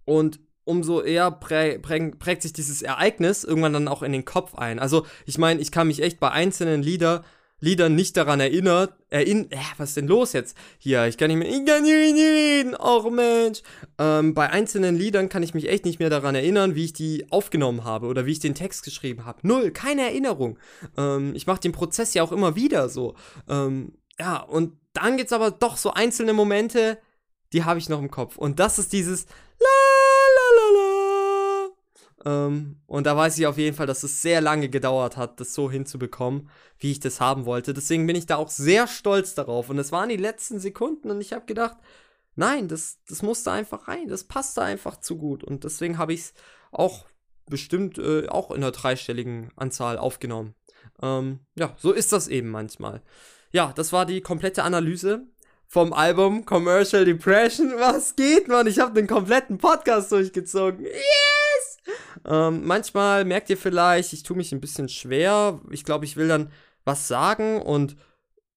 und 0.04 0.40
umso 0.64 1.00
eher 1.02 1.30
prä 1.30 1.78
prä 1.78 2.12
prägt 2.18 2.42
sich 2.42 2.52
dieses 2.52 2.82
Ereignis 2.82 3.44
irgendwann 3.44 3.72
dann 3.72 3.88
auch 3.88 4.02
in 4.02 4.12
den 4.12 4.24
Kopf 4.24 4.54
ein. 4.54 4.78
Also 4.78 5.06
ich 5.26 5.38
meine, 5.38 5.60
ich 5.60 5.72
kann 5.72 5.88
mich 5.88 6.02
echt 6.02 6.20
bei 6.20 6.30
einzelnen 6.30 6.82
Lieder 6.82 7.24
Liedern 7.62 7.94
nicht 7.94 8.16
daran 8.16 8.40
erinnert, 8.40 8.92
erinn, 9.08 9.48
äh, 9.52 9.56
was 9.76 9.90
ist 9.90 9.96
denn 9.96 10.08
los 10.08 10.32
jetzt? 10.32 10.56
Hier, 10.78 11.06
ich 11.06 11.16
kann 11.16 11.28
nicht 11.28 11.38
mehr, 11.38 11.48
ich 11.48 11.64
kann 11.64 11.84
nicht 11.84 11.92
mehr 11.92 12.32
reden, 12.32 12.74
oh 12.76 13.08
Mensch. 13.08 13.62
Ähm, 13.98 14.34
bei 14.34 14.50
einzelnen 14.50 14.96
Liedern 14.96 15.28
kann 15.28 15.44
ich 15.44 15.54
mich 15.54 15.68
echt 15.68 15.84
nicht 15.84 16.00
mehr 16.00 16.10
daran 16.10 16.34
erinnern, 16.34 16.74
wie 16.74 16.86
ich 16.86 16.92
die 16.92 17.30
aufgenommen 17.30 17.84
habe 17.84 18.08
oder 18.08 18.26
wie 18.26 18.32
ich 18.32 18.40
den 18.40 18.56
Text 18.56 18.82
geschrieben 18.82 19.24
habe. 19.24 19.38
Null, 19.46 19.70
keine 19.70 20.02
Erinnerung. 20.02 20.58
Ähm, 20.96 21.36
ich 21.36 21.46
mache 21.46 21.60
den 21.60 21.70
Prozess 21.70 22.14
ja 22.14 22.24
auch 22.24 22.32
immer 22.32 22.56
wieder 22.56 22.88
so. 22.88 23.14
Ähm, 23.48 23.92
ja, 24.18 24.38
und 24.38 24.72
dann 24.92 25.16
gibt's 25.16 25.32
aber 25.32 25.52
doch 25.52 25.76
so 25.76 25.92
einzelne 25.92 26.32
Momente, 26.32 26.98
die 27.52 27.64
habe 27.64 27.78
ich 27.78 27.88
noch 27.88 28.00
im 28.00 28.10
Kopf. 28.10 28.36
Und 28.36 28.58
das 28.58 28.80
ist 28.80 28.92
dieses 28.92 29.26
la 29.60 29.81
ähm, 32.24 32.76
und 32.86 33.06
da 33.06 33.16
weiß 33.16 33.38
ich 33.38 33.46
auf 33.46 33.58
jeden 33.58 33.76
Fall, 33.76 33.86
dass 33.86 34.02
es 34.02 34.22
sehr 34.22 34.40
lange 34.40 34.68
gedauert 34.68 35.16
hat, 35.16 35.40
das 35.40 35.54
so 35.54 35.70
hinzubekommen, 35.70 36.48
wie 36.78 36.92
ich 36.92 37.00
das 37.00 37.20
haben 37.20 37.46
wollte. 37.46 37.74
Deswegen 37.74 38.06
bin 38.06 38.16
ich 38.16 38.26
da 38.26 38.36
auch 38.36 38.50
sehr 38.50 38.86
stolz 38.86 39.34
darauf. 39.34 39.70
Und 39.70 39.78
es 39.78 39.92
waren 39.92 40.08
die 40.08 40.16
letzten 40.16 40.60
Sekunden 40.60 41.10
und 41.10 41.20
ich 41.20 41.32
habe 41.32 41.46
gedacht, 41.46 41.76
nein, 42.36 42.68
das, 42.68 42.98
das 43.08 43.22
musste 43.22 43.50
einfach 43.50 43.88
rein. 43.88 44.08
Das 44.08 44.24
passte 44.24 44.62
einfach 44.62 44.98
zu 44.98 45.16
gut. 45.16 45.42
Und 45.42 45.64
deswegen 45.64 45.98
habe 45.98 46.12
ich 46.12 46.20
es 46.20 46.34
auch 46.70 47.06
bestimmt 47.46 47.98
äh, 47.98 48.28
auch 48.28 48.50
in 48.50 48.58
einer 48.58 48.72
dreistelligen 48.72 49.50
Anzahl 49.56 49.98
aufgenommen. 49.98 50.54
Ähm, 51.02 51.40
ja, 51.56 51.74
so 51.76 51.92
ist 51.92 52.12
das 52.12 52.28
eben 52.28 52.50
manchmal. 52.50 53.02
Ja, 53.50 53.72
das 53.74 53.92
war 53.92 54.06
die 54.06 54.20
komplette 54.20 54.62
Analyse 54.62 55.26
vom 55.66 55.92
Album 55.92 56.44
Commercial 56.44 57.04
Depression. 57.04 57.72
Was 57.78 58.14
geht, 58.14 58.46
Mann? 58.46 58.66
Ich 58.68 58.78
habe 58.78 58.94
den 58.94 59.08
kompletten 59.08 59.58
Podcast 59.58 60.12
durchgezogen. 60.12 60.84
Yeah! 60.84 61.41
Ähm, 62.24 62.64
manchmal 62.64 63.24
merkt 63.24 63.50
ihr 63.50 63.56
vielleicht, 63.56 64.12
ich 64.12 64.22
tue 64.22 64.36
mich 64.36 64.52
ein 64.52 64.60
bisschen 64.60 64.88
schwer. 64.88 65.60
Ich 65.70 65.84
glaube, 65.84 66.04
ich 66.04 66.16
will 66.16 66.28
dann 66.28 66.50
was 66.84 67.08
sagen 67.08 67.60
und 67.60 67.96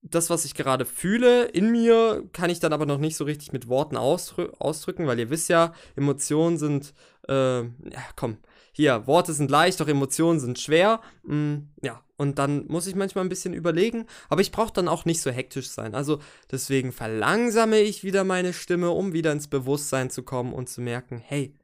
das, 0.02 0.30
was 0.30 0.46
ich 0.46 0.54
gerade 0.54 0.86
fühle 0.86 1.46
in 1.46 1.72
mir, 1.72 2.30
kann 2.32 2.50
ich 2.50 2.60
dann 2.60 2.74
aber 2.74 2.86
noch 2.86 3.00
nicht 3.00 3.18
so 3.18 3.24
richtig 3.24 3.54
mit 3.54 3.68
Worten 3.68 3.98
ausdrü 3.98 4.50
ausdrücken, 4.60 5.08
weil 5.08 5.20
ihr 5.20 5.32
wisst 5.32 5.50
ja, 5.50 5.74
Emotionen 5.96 6.58
sind, 6.58 6.94
äh, 7.28 7.62
ja, 7.62 8.04
komm, 8.16 8.38
hier, 8.72 9.08
Worte 9.08 9.34
sind 9.34 9.50
leicht, 9.50 9.80
doch 9.80 9.88
Emotionen 9.88 10.40
sind 10.40 10.60
schwer. 10.60 11.02
Mm, 11.24 11.70
ja, 11.82 12.04
und 12.18 12.38
dann 12.38 12.68
muss 12.68 12.88
ich 12.88 12.96
manchmal 12.96 13.26
ein 13.26 13.30
bisschen 13.30 13.54
überlegen, 13.54 14.06
aber 14.30 14.42
ich 14.42 14.52
brauche 14.52 14.74
dann 14.74 14.88
auch 14.88 15.06
nicht 15.06 15.22
so 15.22 15.32
hektisch 15.32 15.70
sein. 15.70 15.96
Also 15.96 16.20
deswegen 16.52 16.92
verlangsame 16.92 17.80
ich 17.80 18.04
wieder 18.04 18.24
meine 18.24 18.54
Stimme, 18.54 18.92
um 18.92 19.14
wieder 19.14 19.32
ins 19.32 19.48
Bewusstsein 19.48 20.10
zu 20.10 20.24
kommen 20.24 20.54
und 20.54 20.70
zu 20.70 20.82
merken, 20.82 21.18
hey, 21.18 21.56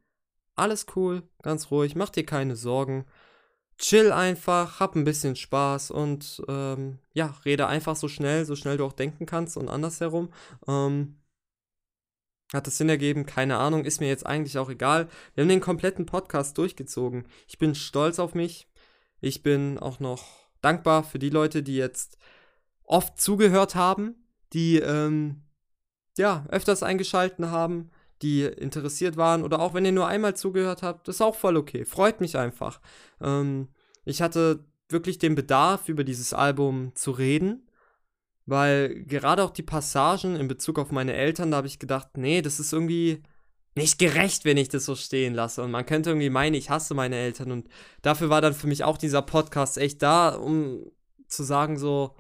alles 0.56 0.86
cool, 0.95 1.24
ganz 1.41 1.72
ruhig, 1.72 1.95
mach 1.95 2.10
dir 2.10 2.26
keine 2.26 2.56
Sorgen. 2.56 3.06
Chill 3.78 4.12
einfach, 4.12 4.80
hab 4.80 4.95
ein 4.95 5.06
bisschen 5.06 5.36
Spaß 5.36 5.89
und 5.91 6.43
ähm, 6.47 6.99
ja, 7.14 7.36
rede 7.45 7.66
einfach 7.68 7.95
so 7.95 8.08
schnell, 8.08 8.45
so 8.45 8.56
schnell 8.56 8.78
du 8.78 8.86
auch 8.86 8.93
denken 8.93 9.26
kannst 9.26 9.58
und 9.58 9.70
andersherum. 9.70 10.32
Ähm, 10.68 11.18
hat 12.54 12.68
das 12.68 12.78
Sinn 12.78 12.89
ergeben? 12.89 13.26
Keine 13.26 13.58
Ahnung, 13.58 13.86
ist 13.86 14.02
mir 14.02 14.08
jetzt 14.08 14.26
eigentlich 14.26 14.58
auch 14.58 14.70
egal. 14.70 15.08
Wir 15.34 15.43
haben 15.43 15.49
den 15.49 15.62
kompletten 15.62 16.06
Podcast 16.06 16.58
durchgezogen. 16.58 17.26
Ich 17.47 17.58
bin 17.58 17.76
stolz 17.76 18.20
auf 18.20 18.36
mich. 18.36 18.68
Ich 19.22 19.41
bin 19.41 19.80
auch 19.80 19.99
noch 19.99 20.26
dankbar 20.62 21.04
für 21.04 21.18
die 21.18 21.30
Leute, 21.30 21.64
die 21.64 21.78
jetzt 21.78 22.18
oft 22.84 23.20
zugehört 23.20 23.76
haben, 23.76 24.28
die 24.54 24.78
ähm, 24.78 25.43
ja 26.18 26.45
öfters 26.49 26.84
eingeschalten 26.84 27.49
haben 27.52 27.89
die 28.22 28.43
interessiert 28.43 29.17
waren 29.17 29.43
oder 29.43 29.59
auch 29.59 29.74
wenn 29.74 29.86
ihr 29.86 29.91
nur 29.91 30.07
einmal 30.07 30.36
zugehört 30.36 30.84
habt, 30.84 31.07
ist 31.07 31.22
auch 31.22 31.36
voll 31.36 31.57
okay. 31.57 31.86
Freut 31.86 32.22
mich 32.22 32.38
einfach. 32.38 32.80
Ähm, 33.22 33.69
ich 34.05 34.22
hatte 34.22 34.65
wirklich 34.89 35.19
den 35.19 35.36
Bedarf, 35.36 35.89
über 35.89 36.03
dieses 36.03 36.34
Album 36.34 36.91
zu 36.95 37.11
reden, 37.11 37.67
weil 38.45 39.03
gerade 39.05 39.43
auch 39.43 39.51
die 39.51 39.63
Passagen 39.63 40.36
in 40.36 40.47
Bezug 40.47 40.80
auf 40.80 40.91
meine 40.91 41.13
Eltern, 41.13 41.51
da 41.51 41.57
habe 41.57 41.67
ich 41.67 41.80
gedacht, 41.80 42.17
nee, 42.17 42.41
das 42.41 42.59
ist 42.59 42.74
irgendwie 42.74 43.24
nicht 43.76 43.99
gerecht, 43.99 44.43
wenn 44.45 44.57
ich 44.57 44.69
das 44.69 44.86
so 44.86 44.95
stehen 44.95 45.34
lasse. 45.34 45.63
Und 45.63 45.72
man 45.72 45.86
könnte 45.86 46.09
irgendwie 46.09 46.30
meinen, 46.30 46.55
ich 46.55 46.69
hasse 46.69 46.93
meine 46.93 47.15
Eltern. 47.15 47.51
Und 47.51 47.69
dafür 48.01 48.30
war 48.30 48.41
dann 48.41 48.53
für 48.53 48.67
mich 48.67 48.84
auch 48.84 48.97
dieser 48.97 49.22
Podcast 49.22 49.78
echt 49.78 50.01
da, 50.01 50.30
um 50.30 50.86
zu 51.28 51.43
sagen 51.43 51.78
so, 51.78 52.15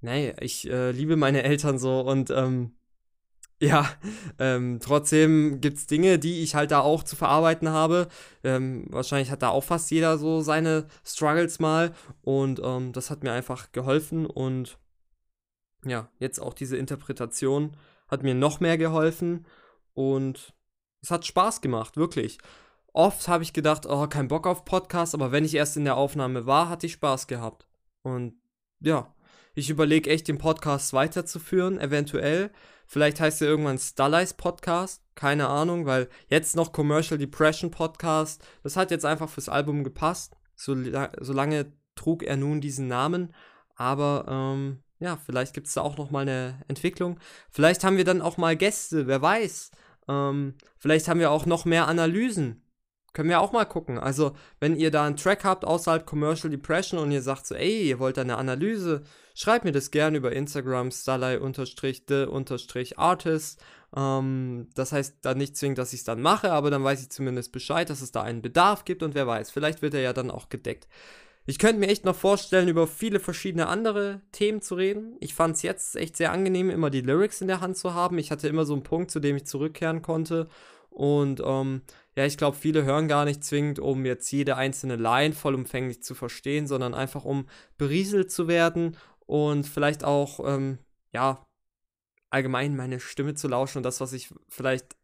nee, 0.00 0.34
ich 0.40 0.68
äh, 0.68 0.90
liebe 0.90 1.16
meine 1.16 1.44
Eltern 1.44 1.78
so 1.78 2.00
und 2.00 2.30
ähm, 2.30 2.72
ja, 3.60 3.88
ähm, 4.38 4.78
trotzdem 4.80 5.60
gibt 5.60 5.78
es 5.78 5.86
Dinge, 5.86 6.18
die 6.18 6.42
ich 6.42 6.54
halt 6.54 6.70
da 6.70 6.80
auch 6.80 7.02
zu 7.02 7.16
verarbeiten 7.16 7.68
habe. 7.68 8.08
Ähm, 8.44 8.86
wahrscheinlich 8.88 9.30
hat 9.30 9.42
da 9.42 9.48
auch 9.48 9.64
fast 9.64 9.90
jeder 9.90 10.16
so 10.16 10.40
seine 10.42 10.86
Struggles 11.04 11.58
mal. 11.58 11.92
Und 12.22 12.60
ähm, 12.62 12.92
das 12.92 13.10
hat 13.10 13.24
mir 13.24 13.32
einfach 13.32 13.72
geholfen. 13.72 14.26
Und 14.26 14.78
ja, 15.84 16.08
jetzt 16.20 16.38
auch 16.40 16.54
diese 16.54 16.76
Interpretation 16.76 17.76
hat 18.06 18.22
mir 18.22 18.34
noch 18.34 18.60
mehr 18.60 18.78
geholfen. 18.78 19.44
Und 19.94 20.54
es 21.02 21.10
hat 21.10 21.26
Spaß 21.26 21.60
gemacht, 21.60 21.96
wirklich. 21.96 22.38
Oft 22.92 23.26
habe 23.28 23.42
ich 23.42 23.52
gedacht, 23.52 23.86
oh, 23.86 24.06
kein 24.06 24.28
Bock 24.28 24.46
auf 24.46 24.64
Podcast, 24.64 25.14
aber 25.14 25.32
wenn 25.32 25.44
ich 25.44 25.54
erst 25.54 25.76
in 25.76 25.84
der 25.84 25.96
Aufnahme 25.96 26.46
war, 26.46 26.68
hatte 26.68 26.86
ich 26.86 26.92
Spaß 26.92 27.26
gehabt. 27.26 27.66
Und 28.02 28.34
ja, 28.80 29.14
ich 29.54 29.70
überlege 29.70 30.10
echt, 30.10 30.28
den 30.28 30.38
Podcast 30.38 30.92
weiterzuführen, 30.92 31.80
eventuell. 31.80 32.52
Vielleicht 32.90 33.20
heißt 33.20 33.42
er 33.42 33.48
irgendwann 33.48 33.78
Starlights 33.78 34.32
Podcast. 34.32 35.02
Keine 35.14 35.48
Ahnung, 35.48 35.84
weil 35.84 36.08
jetzt 36.28 36.56
noch 36.56 36.72
Commercial 36.72 37.18
Depression 37.18 37.70
Podcast. 37.70 38.42
Das 38.62 38.76
hat 38.76 38.90
jetzt 38.90 39.04
einfach 39.04 39.28
fürs 39.28 39.50
Album 39.50 39.84
gepasst. 39.84 40.36
So, 40.56 40.74
solange 41.20 41.70
trug 41.94 42.22
er 42.22 42.38
nun 42.38 42.62
diesen 42.62 42.88
Namen. 42.88 43.34
Aber 43.76 44.24
ähm, 44.26 44.78
ja, 45.00 45.18
vielleicht 45.18 45.52
gibt 45.52 45.66
es 45.66 45.74
da 45.74 45.82
auch 45.82 45.98
noch 45.98 46.10
mal 46.10 46.22
eine 46.22 46.62
Entwicklung. 46.66 47.20
Vielleicht 47.50 47.84
haben 47.84 47.98
wir 47.98 48.04
dann 48.04 48.22
auch 48.22 48.38
mal 48.38 48.56
Gäste, 48.56 49.06
wer 49.06 49.20
weiß. 49.20 49.70
Ähm, 50.08 50.54
vielleicht 50.78 51.08
haben 51.08 51.20
wir 51.20 51.30
auch 51.30 51.44
noch 51.44 51.66
mehr 51.66 51.88
Analysen. 51.88 52.62
Können 53.12 53.28
wir 53.30 53.40
auch 53.40 53.52
mal 53.52 53.64
gucken. 53.64 53.98
Also, 53.98 54.36
wenn 54.60 54.76
ihr 54.76 54.90
da 54.90 55.06
einen 55.06 55.16
Track 55.16 55.44
habt 55.44 55.64
außerhalb 55.64 56.04
Commercial 56.06 56.50
Depression 56.50 57.00
und 57.00 57.10
ihr 57.10 57.22
sagt 57.22 57.46
so, 57.46 57.54
ey, 57.54 57.88
ihr 57.88 57.98
wollt 57.98 58.18
eine 58.18 58.36
Analyse, 58.36 59.02
schreibt 59.34 59.64
mir 59.64 59.72
das 59.72 59.90
gerne 59.90 60.18
über 60.18 60.32
Instagram, 60.32 60.90
starlight-the-artist. 60.90 63.62
Ähm, 63.96 64.68
das 64.74 64.92
heißt 64.92 65.16
dann 65.22 65.38
nicht 65.38 65.56
zwingend, 65.56 65.78
dass 65.78 65.92
ich 65.92 66.00
es 66.00 66.04
dann 66.04 66.20
mache, 66.20 66.52
aber 66.52 66.70
dann 66.70 66.84
weiß 66.84 67.00
ich 67.00 67.10
zumindest 67.10 67.52
Bescheid, 67.52 67.88
dass 67.88 68.02
es 68.02 68.12
da 68.12 68.22
einen 68.22 68.42
Bedarf 68.42 68.84
gibt 68.84 69.02
und 69.02 69.14
wer 69.14 69.26
weiß, 69.26 69.50
vielleicht 69.50 69.82
wird 69.82 69.94
er 69.94 70.02
ja 70.02 70.12
dann 70.12 70.30
auch 70.30 70.50
gedeckt. 70.50 70.88
Ich 71.46 71.58
könnte 71.58 71.80
mir 71.80 71.88
echt 71.88 72.04
noch 72.04 72.14
vorstellen, 72.14 72.68
über 72.68 72.86
viele 72.86 73.20
verschiedene 73.20 73.68
andere 73.68 74.20
Themen 74.32 74.60
zu 74.60 74.74
reden. 74.74 75.16
Ich 75.20 75.34
fand 75.34 75.56
es 75.56 75.62
jetzt 75.62 75.96
echt 75.96 76.14
sehr 76.14 76.30
angenehm, 76.30 76.68
immer 76.68 76.90
die 76.90 77.00
Lyrics 77.00 77.40
in 77.40 77.48
der 77.48 77.62
Hand 77.62 77.78
zu 77.78 77.94
haben. 77.94 78.18
Ich 78.18 78.30
hatte 78.30 78.48
immer 78.48 78.66
so 78.66 78.74
einen 78.74 78.82
Punkt, 78.82 79.10
zu 79.10 79.18
dem 79.18 79.34
ich 79.34 79.46
zurückkehren 79.46 80.02
konnte. 80.02 80.48
Und 80.90 81.40
ähm, 81.42 81.80
ja, 82.18 82.26
ich 82.26 82.36
glaube, 82.36 82.56
viele 82.56 82.82
hören 82.82 83.06
gar 83.06 83.24
nicht 83.24 83.44
zwingend, 83.44 83.78
um 83.78 84.04
jetzt 84.04 84.28
jede 84.32 84.56
einzelne 84.56 84.96
Line 84.96 85.34
vollumfänglich 85.34 86.02
zu 86.02 86.16
verstehen, 86.16 86.66
sondern 86.66 86.92
einfach 86.92 87.24
um 87.24 87.46
berieselt 87.76 88.32
zu 88.32 88.48
werden 88.48 88.96
und 89.26 89.68
vielleicht 89.68 90.02
auch, 90.02 90.40
ähm, 90.44 90.78
ja, 91.12 91.46
allgemein 92.28 92.74
meine 92.74 92.98
Stimme 92.98 93.34
zu 93.34 93.46
lauschen 93.46 93.78
und 93.78 93.82
das, 93.84 94.00
was 94.00 94.12
ich 94.12 94.34
vielleicht 94.48 94.96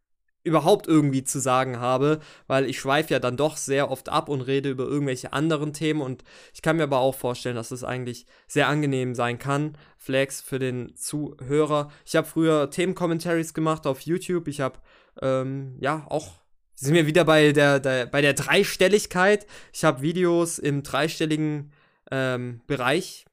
überhaupt 0.42 0.88
irgendwie 0.88 1.22
zu 1.22 1.38
sagen 1.38 1.78
habe, 1.78 2.18
weil 2.48 2.68
ich 2.68 2.80
schweife 2.80 3.12
ja 3.12 3.20
dann 3.20 3.36
doch 3.36 3.58
sehr 3.58 3.92
oft 3.92 4.08
ab 4.08 4.28
und 4.28 4.40
rede 4.40 4.70
über 4.70 4.82
irgendwelche 4.82 5.32
anderen 5.32 5.72
Themen 5.72 6.00
und 6.00 6.24
ich 6.52 6.62
kann 6.62 6.78
mir 6.78 6.82
aber 6.82 6.98
auch 6.98 7.14
vorstellen, 7.14 7.54
dass 7.54 7.70
es 7.70 7.84
eigentlich 7.84 8.26
sehr 8.48 8.66
angenehm 8.66 9.14
sein 9.14 9.38
kann. 9.38 9.78
Flex 9.98 10.40
für 10.40 10.58
den 10.58 10.96
Zuhörer. 10.96 11.92
Ich 12.04 12.16
habe 12.16 12.26
früher 12.26 12.70
Themencommentaries 12.70 13.54
gemacht 13.54 13.86
auf 13.86 14.00
YouTube. 14.00 14.48
Ich 14.48 14.60
habe 14.60 14.80
ähm, 15.22 15.76
ja 15.78 16.04
auch 16.08 16.43
sind 16.74 16.94
wir 16.94 17.06
wieder 17.06 17.24
bei 17.24 17.52
der, 17.52 17.80
der 17.80 18.06
bei 18.06 18.20
der 18.20 18.34
Dreistelligkeit. 18.34 19.46
Ich 19.72 19.84
habe 19.84 20.02
Videos 20.02 20.58
im 20.58 20.82
dreistelligen 20.82 21.72
ähm, 22.10 22.60
Bereich 22.66 23.26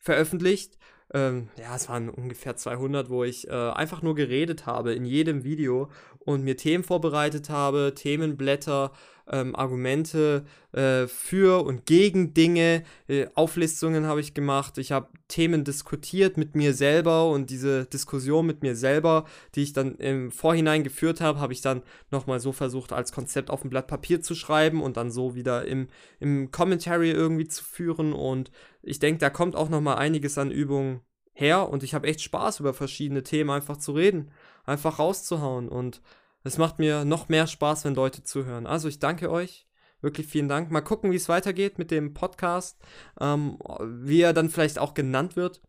veröffentlicht. 0.00 0.78
Ähm, 1.14 1.48
ja, 1.58 1.76
es 1.76 1.88
waren 1.88 2.08
ungefähr 2.08 2.56
200, 2.56 3.08
wo 3.10 3.24
ich 3.24 3.48
äh, 3.48 3.52
einfach 3.52 4.02
nur 4.02 4.14
geredet 4.14 4.66
habe 4.66 4.94
in 4.94 5.04
jedem 5.04 5.44
Video. 5.44 5.90
Und 6.26 6.44
mir 6.44 6.56
Themen 6.56 6.84
vorbereitet 6.84 7.48
habe, 7.48 7.94
Themenblätter, 7.94 8.92
ähm, 9.28 9.56
Argumente 9.56 10.44
äh, 10.72 11.06
für 11.06 11.64
und 11.64 11.86
gegen 11.86 12.34
Dinge, 12.34 12.84
äh, 13.08 13.26
Auflistungen 13.34 14.06
habe 14.06 14.20
ich 14.20 14.34
gemacht. 14.34 14.78
Ich 14.78 14.92
habe 14.92 15.08
Themen 15.28 15.64
diskutiert 15.64 16.36
mit 16.36 16.54
mir 16.54 16.74
selber 16.74 17.28
und 17.30 17.50
diese 17.50 17.86
Diskussion 17.86 18.46
mit 18.46 18.62
mir 18.62 18.76
selber, 18.76 19.24
die 19.54 19.62
ich 19.62 19.72
dann 19.72 19.96
im 19.96 20.30
Vorhinein 20.30 20.84
geführt 20.84 21.20
habe, 21.20 21.40
habe 21.40 21.52
ich 21.52 21.60
dann 21.60 21.82
nochmal 22.10 22.40
so 22.40 22.52
versucht, 22.52 22.92
als 22.92 23.12
Konzept 23.12 23.50
auf 23.50 23.64
ein 23.64 23.70
Blatt 23.70 23.88
Papier 23.88 24.20
zu 24.20 24.34
schreiben 24.34 24.82
und 24.82 24.96
dann 24.96 25.10
so 25.10 25.34
wieder 25.34 25.64
im, 25.64 25.88
im 26.20 26.50
Commentary 26.50 27.10
irgendwie 27.10 27.48
zu 27.48 27.64
führen. 27.64 28.12
Und 28.12 28.50
ich 28.82 28.98
denke, 28.98 29.18
da 29.18 29.30
kommt 29.30 29.56
auch 29.56 29.68
nochmal 29.68 29.96
einiges 29.96 30.38
an 30.38 30.50
Übungen 30.50 31.00
her 31.32 31.68
und 31.68 31.82
ich 31.82 31.94
habe 31.94 32.06
echt 32.06 32.22
Spaß, 32.22 32.60
über 32.60 32.72
verschiedene 32.72 33.22
Themen 33.22 33.50
einfach 33.50 33.76
zu 33.76 33.92
reden, 33.92 34.30
einfach 34.66 34.98
rauszuhauen 34.98 35.68
und 35.68 36.02
es 36.44 36.58
macht 36.58 36.78
mir 36.78 37.04
noch 37.04 37.28
mehr 37.28 37.46
Spaß, 37.46 37.84
wenn 37.84 37.94
Leute 37.94 38.22
zuhören. 38.22 38.66
Also 38.66 38.88
ich 38.88 38.98
danke 38.98 39.30
euch. 39.30 39.66
Wirklich 40.00 40.26
vielen 40.26 40.48
Dank. 40.48 40.70
Mal 40.70 40.82
gucken, 40.82 41.10
wie 41.10 41.16
es 41.16 41.28
weitergeht 41.28 41.78
mit 41.78 41.90
dem 41.90 42.14
Podcast. 42.14 42.78
Ähm, 43.18 43.58
wie 43.80 44.20
er 44.20 44.32
dann 44.32 44.50
vielleicht 44.50 44.78
auch 44.78 44.94
genannt 44.94 45.34
wird. 45.34 45.62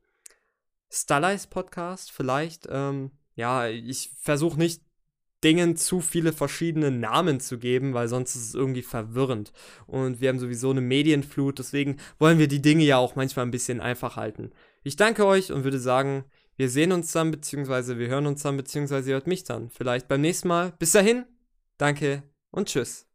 Stylize 0.92 1.48
Podcast, 1.48 2.12
vielleicht. 2.12 2.68
Ähm, 2.70 3.12
ja, 3.36 3.68
ich 3.68 4.12
versuche 4.22 4.60
nicht 4.60 4.82
Dingen 5.44 5.76
zu 5.78 6.02
viele 6.02 6.34
verschiedene 6.34 6.92
Namen 6.92 7.40
zu 7.40 7.60
geben, 7.60 7.94
weil 7.94 8.08
sonst 8.08 8.36
ist 8.36 8.50
es 8.50 8.56
irgendwie 8.56 8.82
verwirrend. 8.82 9.54
Und 9.86 10.20
wir 10.20 10.30
haben 10.30 10.40
sowieso 10.40 10.72
eine 10.72 10.82
Medienflut, 10.82 11.60
deswegen 11.60 11.98
wollen 12.18 12.40
wir 12.40 12.48
die 12.48 12.62
Dinge 12.62 12.84
ja 12.84 12.98
auch 12.98 13.16
manchmal 13.16 13.46
ein 13.46 13.52
bisschen 13.52 13.80
einfach 13.80 14.16
halten. 14.16 14.52
Ich 14.84 14.96
danke 14.96 15.26
euch 15.26 15.52
und 15.52 15.64
würde 15.64 15.80
sagen, 15.80 16.26
wir 16.58 16.70
sehen 16.70 16.92
uns 16.92 17.12
dann, 17.12 17.32
beziehungsweise 17.32 17.98
wir 17.98 18.08
hören 18.08 18.26
uns 18.26 18.44
dann, 18.44 18.58
beziehungsweise 18.58 19.10
ihr 19.10 19.14
hört 19.14 19.28
mich 19.28 19.44
dann. 19.44 19.70
Vielleicht 19.70 20.08
beim 20.08 20.22
nächsten 20.22 20.48
Mal. 20.48 20.74
Bis 20.80 20.92
dahin, 20.92 21.26
danke 21.78 22.24
und 22.52 22.68
tschüss. 22.68 23.07